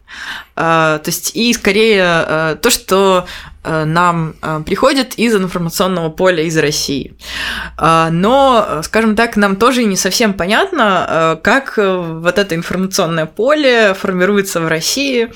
то 0.55 1.03
есть 1.07 1.35
и 1.35 1.55
скорее 1.55 2.59
то, 2.61 2.68
что 2.68 3.26
нам 3.64 4.35
приходит 4.66 5.14
из 5.14 5.35
информационного 5.35 6.11
поля 6.11 6.43
из 6.43 6.59
России. 6.59 7.14
Но, 7.80 8.80
скажем 8.83 9.16
так, 9.16 9.37
нам 9.37 9.57
тоже 9.57 9.85
не 9.85 9.97
совсем 9.97 10.35
понятно, 10.35 11.41
как 11.43 11.78
вот 11.78 12.39
это 12.39 12.55
информационное 12.55 13.24
поле 13.24 13.95
формируется 13.95 14.61
в 14.61 14.68
России. 14.73 15.31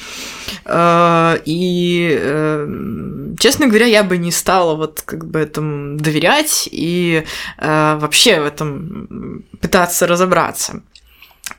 Э, 0.64 1.38
и, 1.44 2.18
э, 2.20 3.34
честно 3.38 3.66
говоря, 3.66 3.86
я 3.86 4.02
бы 4.02 4.18
не 4.18 4.32
стала 4.32 4.74
вот 4.74 5.02
как 5.04 5.26
бы 5.26 5.38
этому 5.40 5.96
доверять 5.96 6.68
и 6.72 7.24
э, 7.58 7.98
вообще 8.00 8.40
в 8.40 8.46
этом 8.46 9.44
пытаться 9.60 10.06
разобраться. 10.06 10.82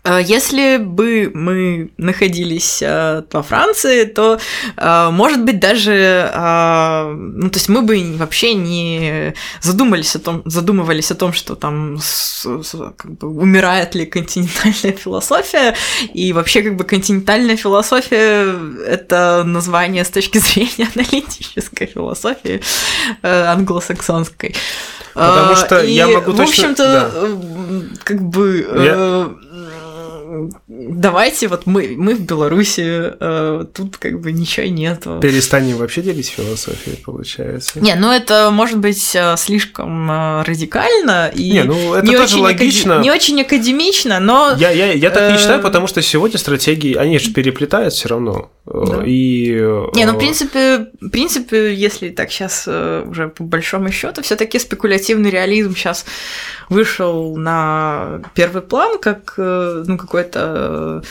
Э, 0.07 0.21
если 0.23 0.77
бы 0.77 1.31
мы 1.33 1.89
находились 1.97 2.81
э, 2.81 3.23
во 3.31 3.41
Франции, 3.43 4.05
то, 4.05 4.39
э, 4.77 5.09
может 5.11 5.43
быть, 5.43 5.59
даже, 5.59 6.31
ну, 7.17 7.49
то 7.49 7.57
есть 7.57 7.69
мы 7.69 7.81
бы 7.81 8.15
вообще 8.17 8.53
не 8.53 9.33
задумались 9.61 10.15
о 10.15 10.19
том, 10.19 10.41
задумывались 10.45 11.11
о 11.11 11.15
том, 11.15 11.33
что 11.33 11.55
там 11.55 11.99
как 12.97 13.11
бы, 13.11 13.27
умирает 13.27 13.95
ли 13.95 14.05
континентальная 14.05 14.97
философия, 15.03 15.75
и 16.13 16.33
вообще 16.33 16.61
как 16.61 16.75
бы 16.75 16.83
континентальная 16.83 17.57
философия— 17.57 18.55
это 18.87 19.43
название 19.45 20.03
с 20.03 20.09
точки 20.09 20.37
зрения 20.39 20.87
аналитической 20.95 21.87
философии 21.87 22.61
англосаксонской. 23.23 24.55
Потому 25.13 25.55
что 25.55 25.79
и, 25.79 25.93
я 25.93 26.07
могу 26.07 26.31
точно... 26.31 26.45
В 26.45 26.49
общем-то, 26.49 26.83
да. 26.85 27.97
как 28.03 28.21
бы... 28.21 28.67
Я 28.77 29.29
давайте 30.67 31.47
вот 31.47 31.65
мы, 31.65 31.95
мы 31.97 32.15
в 32.15 32.21
Беларуси, 32.21 33.13
э, 33.19 33.65
тут 33.73 33.97
как 33.97 34.19
бы 34.19 34.31
ничего 34.31 34.65
нету. 34.67 35.19
Перестанем 35.21 35.77
вообще 35.77 36.01
делить 36.01 36.29
философией, 36.29 36.97
получается. 37.03 37.79
Не, 37.79 37.95
ну 37.95 38.11
это 38.11 38.49
может 38.51 38.79
быть 38.79 39.15
э, 39.15 39.35
слишком 39.37 40.09
э, 40.09 40.43
радикально 40.43 41.31
и 41.33 41.51
не, 41.51 41.63
ну, 41.63 41.93
это 41.93 42.05
не, 42.05 42.13
тоже 42.13 42.35
очень 42.35 42.43
логично. 42.43 42.93
Акади... 42.95 43.03
не 43.03 43.11
очень 43.11 43.41
академично, 43.41 44.19
но... 44.19 44.55
Я, 44.57 44.71
я, 44.71 44.93
я 44.93 45.09
так 45.09 45.31
не 45.31 45.37
считаю, 45.37 45.61
потому 45.61 45.87
что 45.87 46.01
сегодня 46.01 46.37
стратегии, 46.37 46.95
они 46.95 47.19
же 47.19 47.31
переплетают 47.31 47.93
все 47.93 48.09
равно. 48.09 48.51
Да. 48.67 49.03
И... 49.05 49.51
Не, 49.93 50.05
ну 50.05 50.13
в 50.13 50.17
принципе, 50.17 50.87
в 50.99 51.09
принципе, 51.09 51.73
если 51.73 52.09
так 52.09 52.31
сейчас 52.31 52.67
уже 52.67 53.29
по 53.29 53.43
большому 53.43 53.91
счету, 53.91 54.21
все-таки 54.21 54.59
спекулятивный 54.59 55.29
реализм 55.29 55.75
сейчас 55.75 56.05
вышел 56.69 57.37
на 57.37 58.21
первый 58.33 58.61
план, 58.61 58.99
как 58.99 59.33
ну, 59.37 59.97
какой-то... 59.97 61.03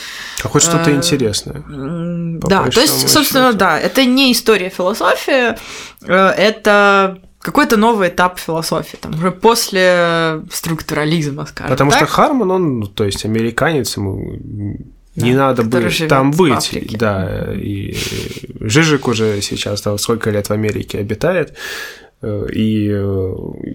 А 0.43 0.47
хоть 0.47 0.61
что-то 0.61 0.91
э, 0.91 0.95
интересное. 0.95 1.63
Да, 1.67 2.69
то 2.69 2.81
есть, 2.81 3.09
собственно, 3.09 3.47
счету. 3.47 3.57
да, 3.57 3.79
это 3.79 4.05
не 4.05 4.31
история 4.31 4.69
философии, 4.69 5.55
э, 6.05 6.13
это 6.37 7.19
какой-то 7.39 7.77
новый 7.77 8.09
этап 8.09 8.39
философии, 8.39 8.97
там, 8.97 9.13
уже 9.13 9.31
после 9.31 10.41
структурализма, 10.51 11.45
скажем 11.45 11.71
Потому 11.71 11.91
так. 11.91 11.99
что 11.99 12.07
Харман, 12.07 12.51
он, 12.51 12.79
ну, 12.79 12.87
то 12.87 13.05
есть, 13.05 13.25
американец, 13.25 13.95
ему 13.97 14.39
не 15.17 15.33
да, 15.33 15.47
надо 15.47 15.63
быть 15.63 16.07
там 16.07 16.31
быть, 16.31 16.95
да, 16.97 17.53
и 17.53 17.95
Жижик 18.59 19.07
уже 19.07 19.41
сейчас 19.41 19.81
там 19.81 19.97
сколько 19.97 20.29
лет 20.29 20.47
в 20.47 20.51
Америке 20.51 20.99
обитает, 20.99 21.55
э, 22.21 22.47
и 22.53 22.93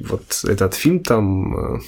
вот 0.04 0.44
этот 0.44 0.74
фильм 0.74 1.00
там 1.00 1.82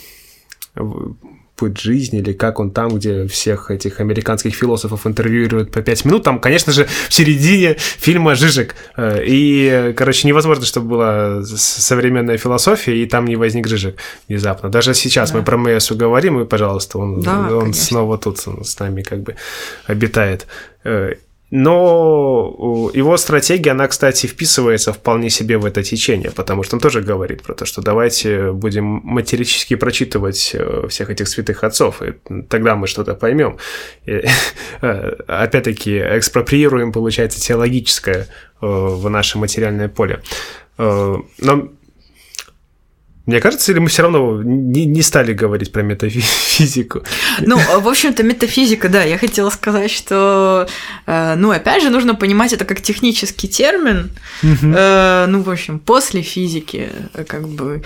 путь 1.57 1.81
жизни, 1.81 2.19
или 2.19 2.33
как 2.33 2.59
он 2.59 2.71
там, 2.71 2.97
где 2.97 3.27
всех 3.27 3.71
этих 3.71 4.01
американских 4.01 4.55
философов 4.55 5.07
интервьюируют 5.07 5.71
по 5.71 5.83
пять 5.83 6.05
минут. 6.05 6.25
Там, 6.25 6.41
конечно 6.41 6.73
же, 6.73 6.87
в 7.09 7.15
середине 7.15 7.77
фильма 7.79 8.35
Жижик. 8.35 8.75
Э, 8.97 9.23
и, 9.25 9.95
короче, 9.97 10.27
невозможно, 10.27 10.65
чтобы 10.65 10.89
была 10.89 11.43
современная 11.45 12.39
философия, 12.39 12.97
и 12.97 13.07
там 13.07 13.27
не 13.27 13.37
возник 13.37 13.69
Жижик 13.69 13.97
внезапно. 14.29 14.69
Даже 14.69 14.95
сейчас 14.95 15.31
да. 15.31 15.39
мы 15.39 15.45
про 15.45 15.57
Мэйсу 15.57 15.95
говорим, 15.95 16.41
и, 16.41 16.45
пожалуйста, 16.45 16.99
он, 16.99 17.21
да, 17.21 17.57
он 17.57 17.73
снова 17.73 18.19
тут 18.19 18.39
с 18.39 18.79
нами 18.79 19.03
как 19.03 19.23
бы 19.23 19.37
обитает. 19.87 20.47
Но 21.57 22.91
его 22.95 23.17
стратегия, 23.17 23.71
она, 23.71 23.87
кстати, 23.87 24.27
вписывается 24.27 24.93
вполне 24.93 25.31
себе 25.31 25.57
в 25.57 25.65
это 25.65 25.85
течение, 25.85 26.33
потому 26.33 26.65
что 26.65 26.75
он 26.75 26.81
тоже 26.81 27.01
говорит 27.01 27.45
про 27.45 27.55
то, 27.55 27.65
что 27.65 27.81
давайте 27.81 28.51
будем 28.51 28.85
матерически 29.05 29.77
прочитывать 29.77 30.51
э, 30.53 30.89
всех 30.89 31.11
этих 31.11 31.29
святых 31.29 31.63
отцов, 31.63 32.03
и 32.03 32.15
тогда 32.49 32.75
мы 32.75 32.89
что-то 32.89 33.15
поймем. 33.15 33.59
Э, 34.05 34.25
опять-таки, 35.29 35.97
экспроприируем, 35.97 36.91
получается, 36.91 37.41
теологическое 37.41 38.27
э, 38.27 38.27
в 38.61 39.09
наше 39.09 39.39
материальное 39.39 39.89
поле. 39.89 40.23
Но 40.77 41.69
мне 43.27 43.41
кажется, 43.41 43.72
или 43.72 43.79
мы 43.79 43.89
все 43.89 44.03
равно 44.03 44.43
не, 44.43 44.85
не 44.85 45.01
стали 45.01 45.33
говорить 45.33 45.72
про 45.72 45.83
метафизику? 45.83 47.05
Ну, 47.41 47.59
в 47.59 47.89
общем-то, 47.89 48.22
метафизика, 48.22 48.91
да, 48.91 49.03
я 49.03 49.16
хотела 49.16 49.49
сказать, 49.49 49.91
что, 49.91 50.68
э, 51.07 51.35
ну, 51.37 51.51
опять 51.51 51.83
же, 51.83 51.89
нужно 51.89 52.14
понимать 52.14 52.53
это 52.53 52.66
как 52.66 52.83
технический 52.83 53.49
термин. 53.49 54.11
Э, 54.43 55.25
ну, 55.27 55.43
в 55.43 55.49
общем, 55.49 55.79
после 55.79 56.20
физики, 56.20 56.91
как 57.27 57.49
бы, 57.49 57.83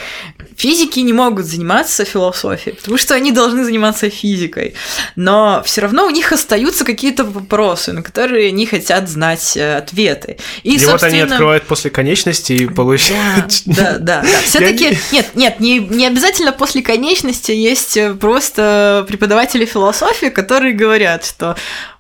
физики 0.56 0.98
не 1.00 1.12
могут 1.12 1.46
заниматься 1.46 2.04
философией, 2.04 2.74
потому 2.74 2.98
что 2.98 3.14
они 3.14 3.30
должны 3.30 3.64
заниматься 3.64 4.10
физикой. 4.10 4.74
Но 5.14 5.62
все 5.64 5.82
равно 5.82 6.06
у 6.06 6.10
них 6.10 6.32
остаются 6.32 6.84
какие-то 6.84 7.24
вопросы, 7.24 7.92
на 7.92 8.02
которые 8.02 8.48
они 8.48 8.66
хотят 8.66 9.08
знать 9.08 9.56
э, 9.56 9.76
ответы. 9.76 10.36
И, 10.64 10.74
и 10.74 10.78
собственно... 10.78 10.92
вот 10.92 11.02
они 11.04 11.20
открывают 11.20 11.64
после 11.64 11.90
конечности 11.90 12.54
и 12.54 12.66
получают... 12.66 13.62
Да, 13.66 13.98
да, 13.98 14.22
да. 14.22 14.24
Все-таки, 14.44 14.98
нет, 15.12 15.27
нет, 15.34 15.60
не, 15.60 15.78
не 15.78 16.06
обязательно 16.06 16.52
после 16.52 16.82
конечности 16.82 17.52
есть 17.52 17.96
э, 17.96 18.14
просто 18.14 19.04
преподаватели 19.08 19.64
философии, 19.64 20.26
которые 20.26 20.74
говорят, 20.74 21.24
что 21.24 21.56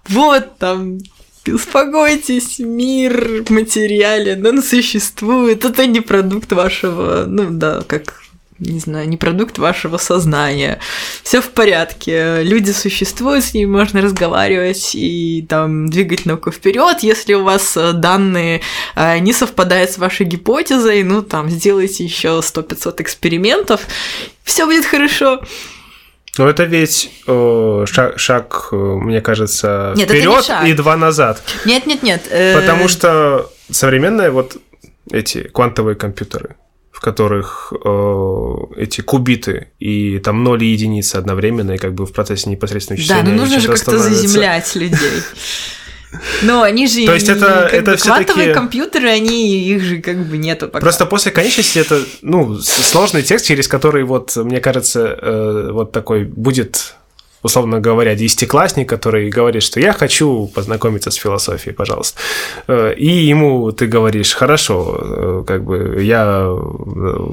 вот 0.08 0.58
там 0.58 0.98
успокойтесь, 1.46 2.58
мир 2.58 3.44
материален, 3.48 4.44
он 4.46 4.62
существует, 4.62 5.64
это 5.64 5.86
не 5.86 6.00
продукт 6.00 6.52
вашего, 6.52 7.24
ну 7.26 7.48
да, 7.50 7.82
как 7.86 8.22
не 8.58 8.80
знаю, 8.80 9.08
не 9.08 9.16
продукт 9.16 9.58
вашего 9.58 9.98
сознания. 9.98 10.80
Все 11.22 11.40
в 11.40 11.50
порядке. 11.50 12.42
Люди 12.42 12.70
существуют, 12.70 13.44
с 13.44 13.54
ними 13.54 13.70
можно 13.70 14.00
разговаривать 14.00 14.94
и 14.94 15.46
там 15.48 15.88
двигать 15.88 16.26
науку 16.26 16.50
вперед. 16.50 16.98
Если 17.00 17.34
у 17.34 17.44
вас 17.44 17.76
э, 17.76 17.92
данные 17.92 18.60
э, 18.96 19.18
не 19.18 19.32
совпадают 19.32 19.90
с 19.90 19.98
вашей 19.98 20.26
гипотезой, 20.26 21.02
ну 21.02 21.22
там 21.22 21.48
сделайте 21.50 22.04
еще 22.04 22.40
100-500 22.40 23.02
экспериментов, 23.02 23.80
все 24.42 24.66
будет 24.66 24.84
хорошо. 24.84 25.40
Но 26.38 26.48
это 26.48 26.64
ведь 26.64 27.10
э, 27.26 27.84
шаг, 27.86 28.18
шаг, 28.18 28.68
э, 28.70 28.76
мне 28.76 29.20
кажется, 29.20 29.94
вперед 29.96 30.50
и 30.66 30.72
два 30.72 30.96
назад. 30.96 31.42
Нет, 31.64 31.86
нет, 31.86 32.02
нет. 32.02 32.22
Э... 32.30 32.54
Потому 32.60 32.88
что 32.88 33.50
современные 33.70 34.30
вот 34.30 34.56
эти 35.10 35.42
квантовые 35.42 35.96
компьютеры, 35.96 36.56
в 36.98 37.00
которых 37.00 37.72
э, 37.72 38.54
эти 38.76 39.02
кубиты 39.02 39.68
и 39.78 40.18
там 40.18 40.42
ноль 40.42 40.64
и 40.64 40.66
единицы 40.66 41.14
одновременно, 41.14 41.70
и 41.72 41.78
как 41.78 41.94
бы 41.94 42.06
в 42.06 42.12
процессе 42.12 42.50
непосредственно 42.50 42.98
Да, 43.06 43.22
но 43.22 43.30
нужно 43.30 43.60
же 43.60 43.68
как-то 43.68 44.00
заземлять 44.00 44.74
людей. 44.74 45.22
Но 46.42 46.62
они 46.62 46.88
же 46.88 47.06
То 47.06 47.14
есть 47.14 47.28
это, 47.28 47.68
это 47.70 47.92
бы, 47.92 47.96
квантовые 47.98 48.52
компьютеры, 48.52 49.10
они 49.10 49.60
их 49.68 49.80
же 49.80 49.98
как 49.98 50.16
бы 50.26 50.38
нету 50.38 50.66
пока. 50.66 50.80
Просто 50.80 51.06
после 51.06 51.30
конечности 51.30 51.78
это 51.78 52.02
ну 52.22 52.58
сложный 52.58 53.22
текст, 53.22 53.46
через 53.46 53.68
который 53.68 54.02
вот 54.02 54.34
мне 54.34 54.58
кажется 54.58 55.16
э, 55.22 55.70
вот 55.70 55.92
такой 55.92 56.24
будет 56.24 56.96
условно 57.42 57.80
говоря, 57.80 58.14
десятиклассник, 58.14 58.88
который 58.88 59.28
говорит, 59.30 59.62
что 59.62 59.80
я 59.80 59.92
хочу 59.92 60.50
познакомиться 60.54 61.10
с 61.10 61.14
философией, 61.14 61.74
пожалуйста. 61.74 62.18
Э, 62.66 62.94
и 62.94 63.08
ему 63.08 63.70
ты 63.72 63.86
говоришь, 63.86 64.34
хорошо, 64.34 64.98
э, 65.00 65.44
как 65.46 65.64
бы 65.64 66.02
я 66.02 66.46
э, 66.48 67.26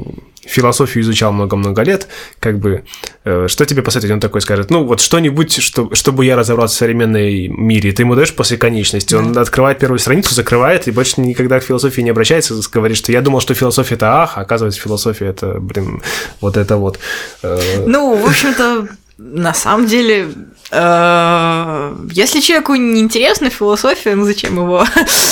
философию 0.45 1.03
изучал 1.03 1.31
много-много 1.31 1.81
лет, 1.81 2.07
как 2.39 2.59
бы, 2.59 2.83
что 3.23 3.65
тебе 3.65 3.81
посоветовать? 3.81 4.13
Он 4.13 4.19
такой 4.19 4.41
скажет, 4.41 4.69
ну, 4.69 4.83
вот 4.83 5.01
что-нибудь, 5.01 5.59
что, 5.59 5.89
чтобы 5.95 6.23
я 6.23 6.35
разобрался 6.35 6.75
в 6.75 6.77
современной 6.77 7.47
мире. 7.47 7.91
Ты 7.91 8.03
ему 8.03 8.13
даешь 8.13 8.31
после 8.31 8.57
конечности, 8.57 9.15
он 9.15 9.33
да. 9.33 9.41
открывает 9.41 9.79
первую 9.79 9.97
страницу, 9.97 10.35
закрывает 10.35 10.87
и 10.87 10.91
больше 10.91 11.19
никогда 11.19 11.59
к 11.59 11.63
философии 11.63 12.01
не 12.01 12.11
обращается, 12.11 12.53
говорит, 12.71 12.95
что 12.97 13.11
я 13.11 13.21
думал, 13.21 13.41
что 13.41 13.55
философия– 13.55 13.95
это 13.95 14.21
ах, 14.21 14.37
а 14.37 14.41
оказывается, 14.41 14.79
философия– 14.79 15.25
это, 15.29 15.59
блин, 15.59 16.03
вот 16.41 16.57
это 16.57 16.77
вот. 16.77 16.99
Ну, 17.41 18.15
в 18.15 18.27
общем-то, 18.27 18.87
на 19.17 19.53
самом 19.53 19.87
деле, 19.87 20.27
э, 20.71 21.95
если 22.11 22.41
человеку 22.41 22.75
не 22.75 22.99
интересна 22.99 23.49
философия, 23.49 24.13
ну 24.15 24.25
зачем 24.25 24.55
его? 24.55 24.83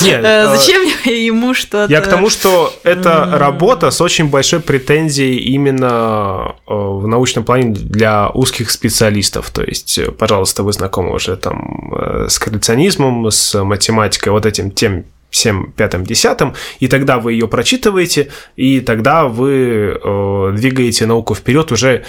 Нет, 0.01 0.21
э, 0.23 0.55
зачем 0.55 0.81
ему 1.05 1.53
что-то? 1.53 1.91
Я 1.91 1.99
к 1.99 2.07
тому, 2.07 2.29
что 2.29 2.73
это 2.83 3.29
работа 3.33 3.91
с 3.91 3.99
очень 3.99 4.29
большой 4.29 4.61
претензией 4.61 5.37
именно 5.37 6.55
э, 6.65 6.73
в 6.73 7.07
научном 7.07 7.43
плане 7.43 7.73
для 7.73 8.29
узких 8.29 8.71
специалистов. 8.71 9.49
То 9.49 9.63
есть, 9.63 9.99
пожалуйста, 10.17 10.63
вы 10.63 10.71
знакомы 10.71 11.13
уже 11.13 11.35
там 11.35 11.91
с 12.29 12.39
коллекционизмом, 12.39 13.29
с 13.29 13.61
математикой, 13.61 14.31
вот 14.31 14.45
этим 14.45 14.71
тем 14.71 15.03
всем 15.33 15.73
пятым, 15.75 16.05
десятым, 16.05 16.53
и 16.79 16.87
тогда 16.87 17.17
вы 17.17 17.33
ее 17.33 17.47
прочитываете, 17.47 18.29
и 18.55 18.79
тогда 18.81 19.25
вы 19.25 19.99
э, 19.99 20.51
двигаете 20.55 21.07
науку 21.07 21.33
вперед 21.33 21.71
уже 21.71 22.05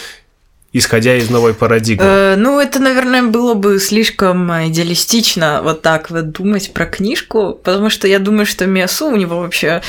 исходя 0.74 1.16
из 1.16 1.30
новой 1.30 1.54
парадигмы? 1.54 2.04
Э, 2.04 2.34
ну, 2.36 2.58
это, 2.58 2.80
наверное, 2.80 3.22
было 3.22 3.54
бы 3.54 3.78
слишком 3.78 4.50
идеалистично 4.68 5.60
вот 5.62 5.82
так 5.82 6.10
вот 6.10 6.32
думать 6.32 6.74
про 6.74 6.84
книжку, 6.84 7.58
потому 7.62 7.90
что 7.90 8.08
я 8.08 8.18
думаю, 8.18 8.44
что 8.44 8.66
Миасу, 8.66 9.06
у 9.06 9.16
него 9.16 9.38
вообще 9.38 9.82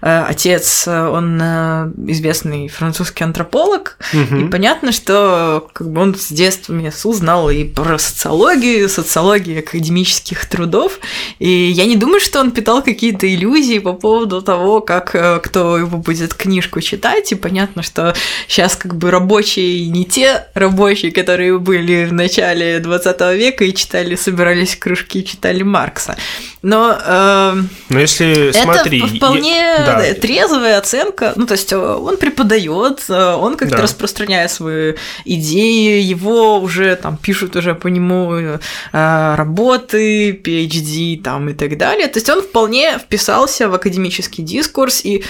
э, 0.00 0.24
отец, 0.26 0.88
он 0.88 1.38
э, 1.40 1.92
известный 2.08 2.68
французский 2.68 3.22
антрополог, 3.22 3.98
угу. 4.14 4.36
и 4.36 4.48
понятно, 4.48 4.92
что 4.92 5.68
как 5.74 5.90
бы 5.90 6.00
он 6.00 6.14
с 6.14 6.32
детства 6.32 6.72
Миасу 6.72 7.12
знал 7.12 7.50
и 7.50 7.64
про 7.64 7.98
социологию, 7.98 8.88
социологию 8.88 9.58
академических 9.58 10.46
трудов, 10.46 11.00
и 11.38 11.48
я 11.48 11.84
не 11.84 11.96
думаю, 11.96 12.20
что 12.20 12.40
он 12.40 12.50
питал 12.50 12.82
какие-то 12.82 13.32
иллюзии 13.32 13.78
по 13.78 13.92
поводу 13.92 14.40
того, 14.40 14.80
как 14.80 15.14
э, 15.14 15.38
кто 15.40 15.76
его 15.76 15.98
будет 15.98 16.32
книжку 16.32 16.80
читать, 16.80 17.30
и 17.30 17.34
понятно, 17.34 17.82
что 17.82 18.14
сейчас 18.48 18.74
как 18.74 18.94
бы 18.94 19.10
рабочие 19.10 19.86
не 19.90 20.06
те 20.06 20.29
рабочие, 20.54 21.12
которые 21.12 21.58
были 21.58 22.04
в 22.04 22.12
начале 22.12 22.78
20 22.80 23.20
века 23.36 23.64
и 23.64 23.74
читали, 23.74 24.14
собирались 24.14 24.74
в 24.74 24.78
кружки 24.78 25.24
читали 25.24 25.62
Маркса. 25.62 26.16
Но, 26.62 26.98
э, 27.02 27.54
Но 27.88 27.98
если 27.98 28.50
это 28.50 28.62
смотри, 28.62 29.00
вполне 29.00 29.56
я... 29.56 29.84
да. 29.86 30.14
трезвая 30.14 30.78
оценка. 30.78 31.32
Ну, 31.36 31.46
то 31.46 31.54
есть 31.54 31.72
э, 31.72 31.76
он 31.76 32.18
преподает, 32.18 33.04
э, 33.08 33.34
он 33.34 33.56
как-то 33.56 33.76
да. 33.76 33.82
распространяет 33.82 34.50
свои 34.50 34.94
идеи, 35.24 36.02
его 36.02 36.58
уже 36.60 36.96
там 36.96 37.16
пишут 37.16 37.56
уже 37.56 37.74
по 37.74 37.88
нему 37.88 38.32
э, 38.34 38.58
работы, 38.92 40.32
PhD 40.32 41.22
там 41.22 41.48
и 41.48 41.54
так 41.54 41.78
далее. 41.78 42.08
То 42.08 42.18
есть 42.18 42.28
он 42.28 42.42
вполне 42.42 42.98
вписался 42.98 43.68
в 43.68 43.74
академический 43.74 44.44
дискурс 44.44 45.04
и 45.04 45.24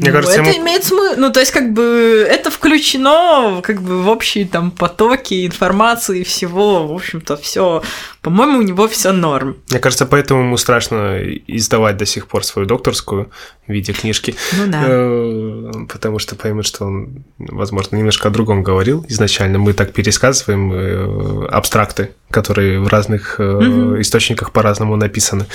мне 0.00 0.12
ну, 0.12 0.16
кажется, 0.16 0.40
это 0.40 0.50
ему... 0.50 0.62
имеет 0.64 0.84
смысл. 0.84 1.14
Ну, 1.18 1.30
то 1.30 1.40
есть, 1.40 1.52
как 1.52 1.72
бы, 1.74 2.26
это 2.28 2.50
включено 2.50 3.60
как 3.62 3.82
бы 3.82 4.02
в 4.02 4.08
общие 4.08 4.46
там 4.46 4.70
потоки 4.70 5.46
информации 5.46 6.20
и 6.20 6.24
всего. 6.24 6.86
В 6.86 6.94
общем-то, 6.94 7.36
все. 7.36 7.82
По-моему, 8.22 8.60
у 8.60 8.62
него 8.62 8.88
все 8.88 9.12
норм. 9.12 9.58
Мне 9.68 9.78
кажется, 9.78 10.06
поэтому 10.06 10.40
ему 10.40 10.56
страшно 10.56 11.18
издавать 11.46 11.98
до 11.98 12.06
сих 12.06 12.28
пор 12.28 12.44
свою 12.44 12.66
докторскую 12.66 13.30
в 13.66 13.72
виде 13.72 13.92
книжки. 13.92 14.34
Ну 14.56 14.68
да. 14.68 14.82
Э, 14.86 15.72
потому 15.92 16.18
что 16.18 16.34
поймут, 16.34 16.66
что 16.66 16.86
он, 16.86 17.24
возможно, 17.38 17.96
немножко 17.96 18.28
о 18.28 18.30
другом 18.30 18.62
говорил 18.62 19.04
изначально. 19.08 19.58
Мы 19.58 19.74
так 19.74 19.92
пересказываем 19.92 20.72
э, 20.72 21.46
абстракты, 21.48 22.12
которые 22.30 22.80
в 22.80 22.88
разных 22.88 23.36
угу. 23.38 24.00
источниках 24.00 24.52
по-разному 24.52 24.96
написаны 24.96 25.46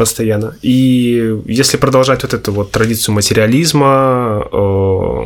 постоянно. 0.00 0.56
И 0.62 1.36
если 1.44 1.76
продолжать 1.76 2.22
вот 2.22 2.32
эту 2.32 2.52
вот 2.52 2.70
традицию 2.70 3.14
материализма, 3.14 4.48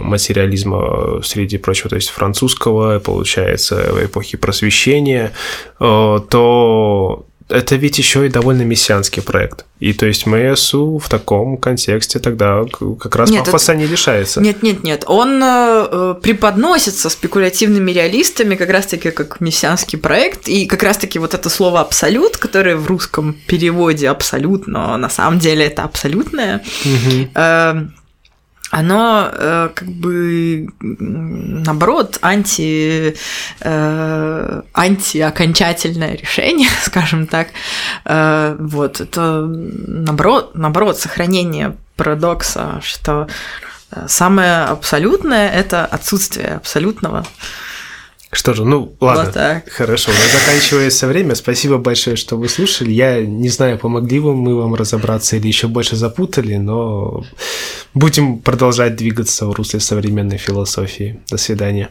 материализма 0.02 1.22
среди 1.22 1.58
прочего, 1.58 1.90
то 1.90 1.96
есть 1.96 2.10
французского, 2.10 2.98
получается, 2.98 3.76
эпохи 4.04 4.36
просвещения, 4.36 5.30
то 5.78 7.24
это 7.48 7.76
ведь 7.76 7.98
еще 7.98 8.26
и 8.26 8.30
довольно 8.30 8.62
мессианский 8.62 9.22
проект. 9.22 9.66
И 9.78 9.92
то 9.92 10.06
есть 10.06 10.26
МСУ 10.26 10.98
в 10.98 11.08
таком 11.08 11.58
контексте 11.58 12.18
тогда 12.18 12.64
как 12.98 13.16
раз 13.16 13.28
нет, 13.30 13.44
пафоса 13.44 13.72
это... 13.72 13.82
не 13.82 13.86
лишается. 13.86 14.40
Нет, 14.40 14.62
нет, 14.62 14.82
нет. 14.82 15.04
Он 15.06 15.42
э, 15.42 16.14
преподносится 16.22 17.10
спекулятивными 17.10 17.90
реалистами 17.90 18.54
как 18.54 18.70
раз-таки 18.70 19.10
как 19.10 19.40
мессианский 19.40 19.98
проект. 19.98 20.48
И 20.48 20.64
как 20.66 20.82
раз-таки 20.82 21.18
вот 21.18 21.34
это 21.34 21.50
слово 21.50 21.80
«абсолют», 21.80 22.38
которое 22.38 22.76
в 22.76 22.86
русском 22.86 23.36
переводе 23.46 24.08
«абсолют», 24.08 24.66
но 24.66 24.96
на 24.96 25.10
самом 25.10 25.38
деле 25.38 25.66
это 25.66 25.82
«абсолютное», 25.82 26.62
угу. 26.84 27.28
э, 27.34 27.86
оно 28.74 29.30
э, 29.32 29.70
как 29.72 29.88
бы 29.88 30.68
наоборот 30.80 32.18
анти 32.22 33.14
э, 33.60 34.62
антиокончательное 34.74 36.16
решение, 36.16 36.68
скажем 36.82 37.28
так. 37.28 37.48
Э, 38.04 38.56
вот 38.58 39.00
это 39.00 39.42
наоборот 39.46 40.56
наоборот 40.56 40.98
сохранение 40.98 41.76
парадокса, 41.96 42.80
что 42.82 43.28
э, 43.92 44.06
самое 44.08 44.64
абсолютное 44.64 45.48
это 45.50 45.86
отсутствие 45.86 46.56
абсолютного. 46.56 47.24
Что 48.34 48.52
же, 48.52 48.64
ну 48.64 48.96
ладно, 49.00 49.24
вот 49.24 49.34
так. 49.34 49.68
хорошо, 49.70 50.10
у 50.10 50.14
нас 50.14 50.32
заканчивается 50.32 51.06
время. 51.06 51.36
Спасибо 51.36 51.78
большое, 51.78 52.16
что 52.16 52.36
вы 52.36 52.48
слушали. 52.48 52.90
Я 52.90 53.24
не 53.24 53.48
знаю, 53.48 53.78
помогли 53.78 54.18
вам 54.18 54.36
мы 54.36 54.56
вам 54.56 54.74
разобраться 54.74 55.36
или 55.36 55.46
еще 55.46 55.68
больше 55.68 55.94
запутали, 55.94 56.56
но 56.56 57.24
будем 57.94 58.40
продолжать 58.40 58.96
двигаться 58.96 59.46
в 59.46 59.52
русле 59.52 59.78
современной 59.78 60.38
философии. 60.38 61.20
До 61.30 61.36
свидания. 61.36 61.90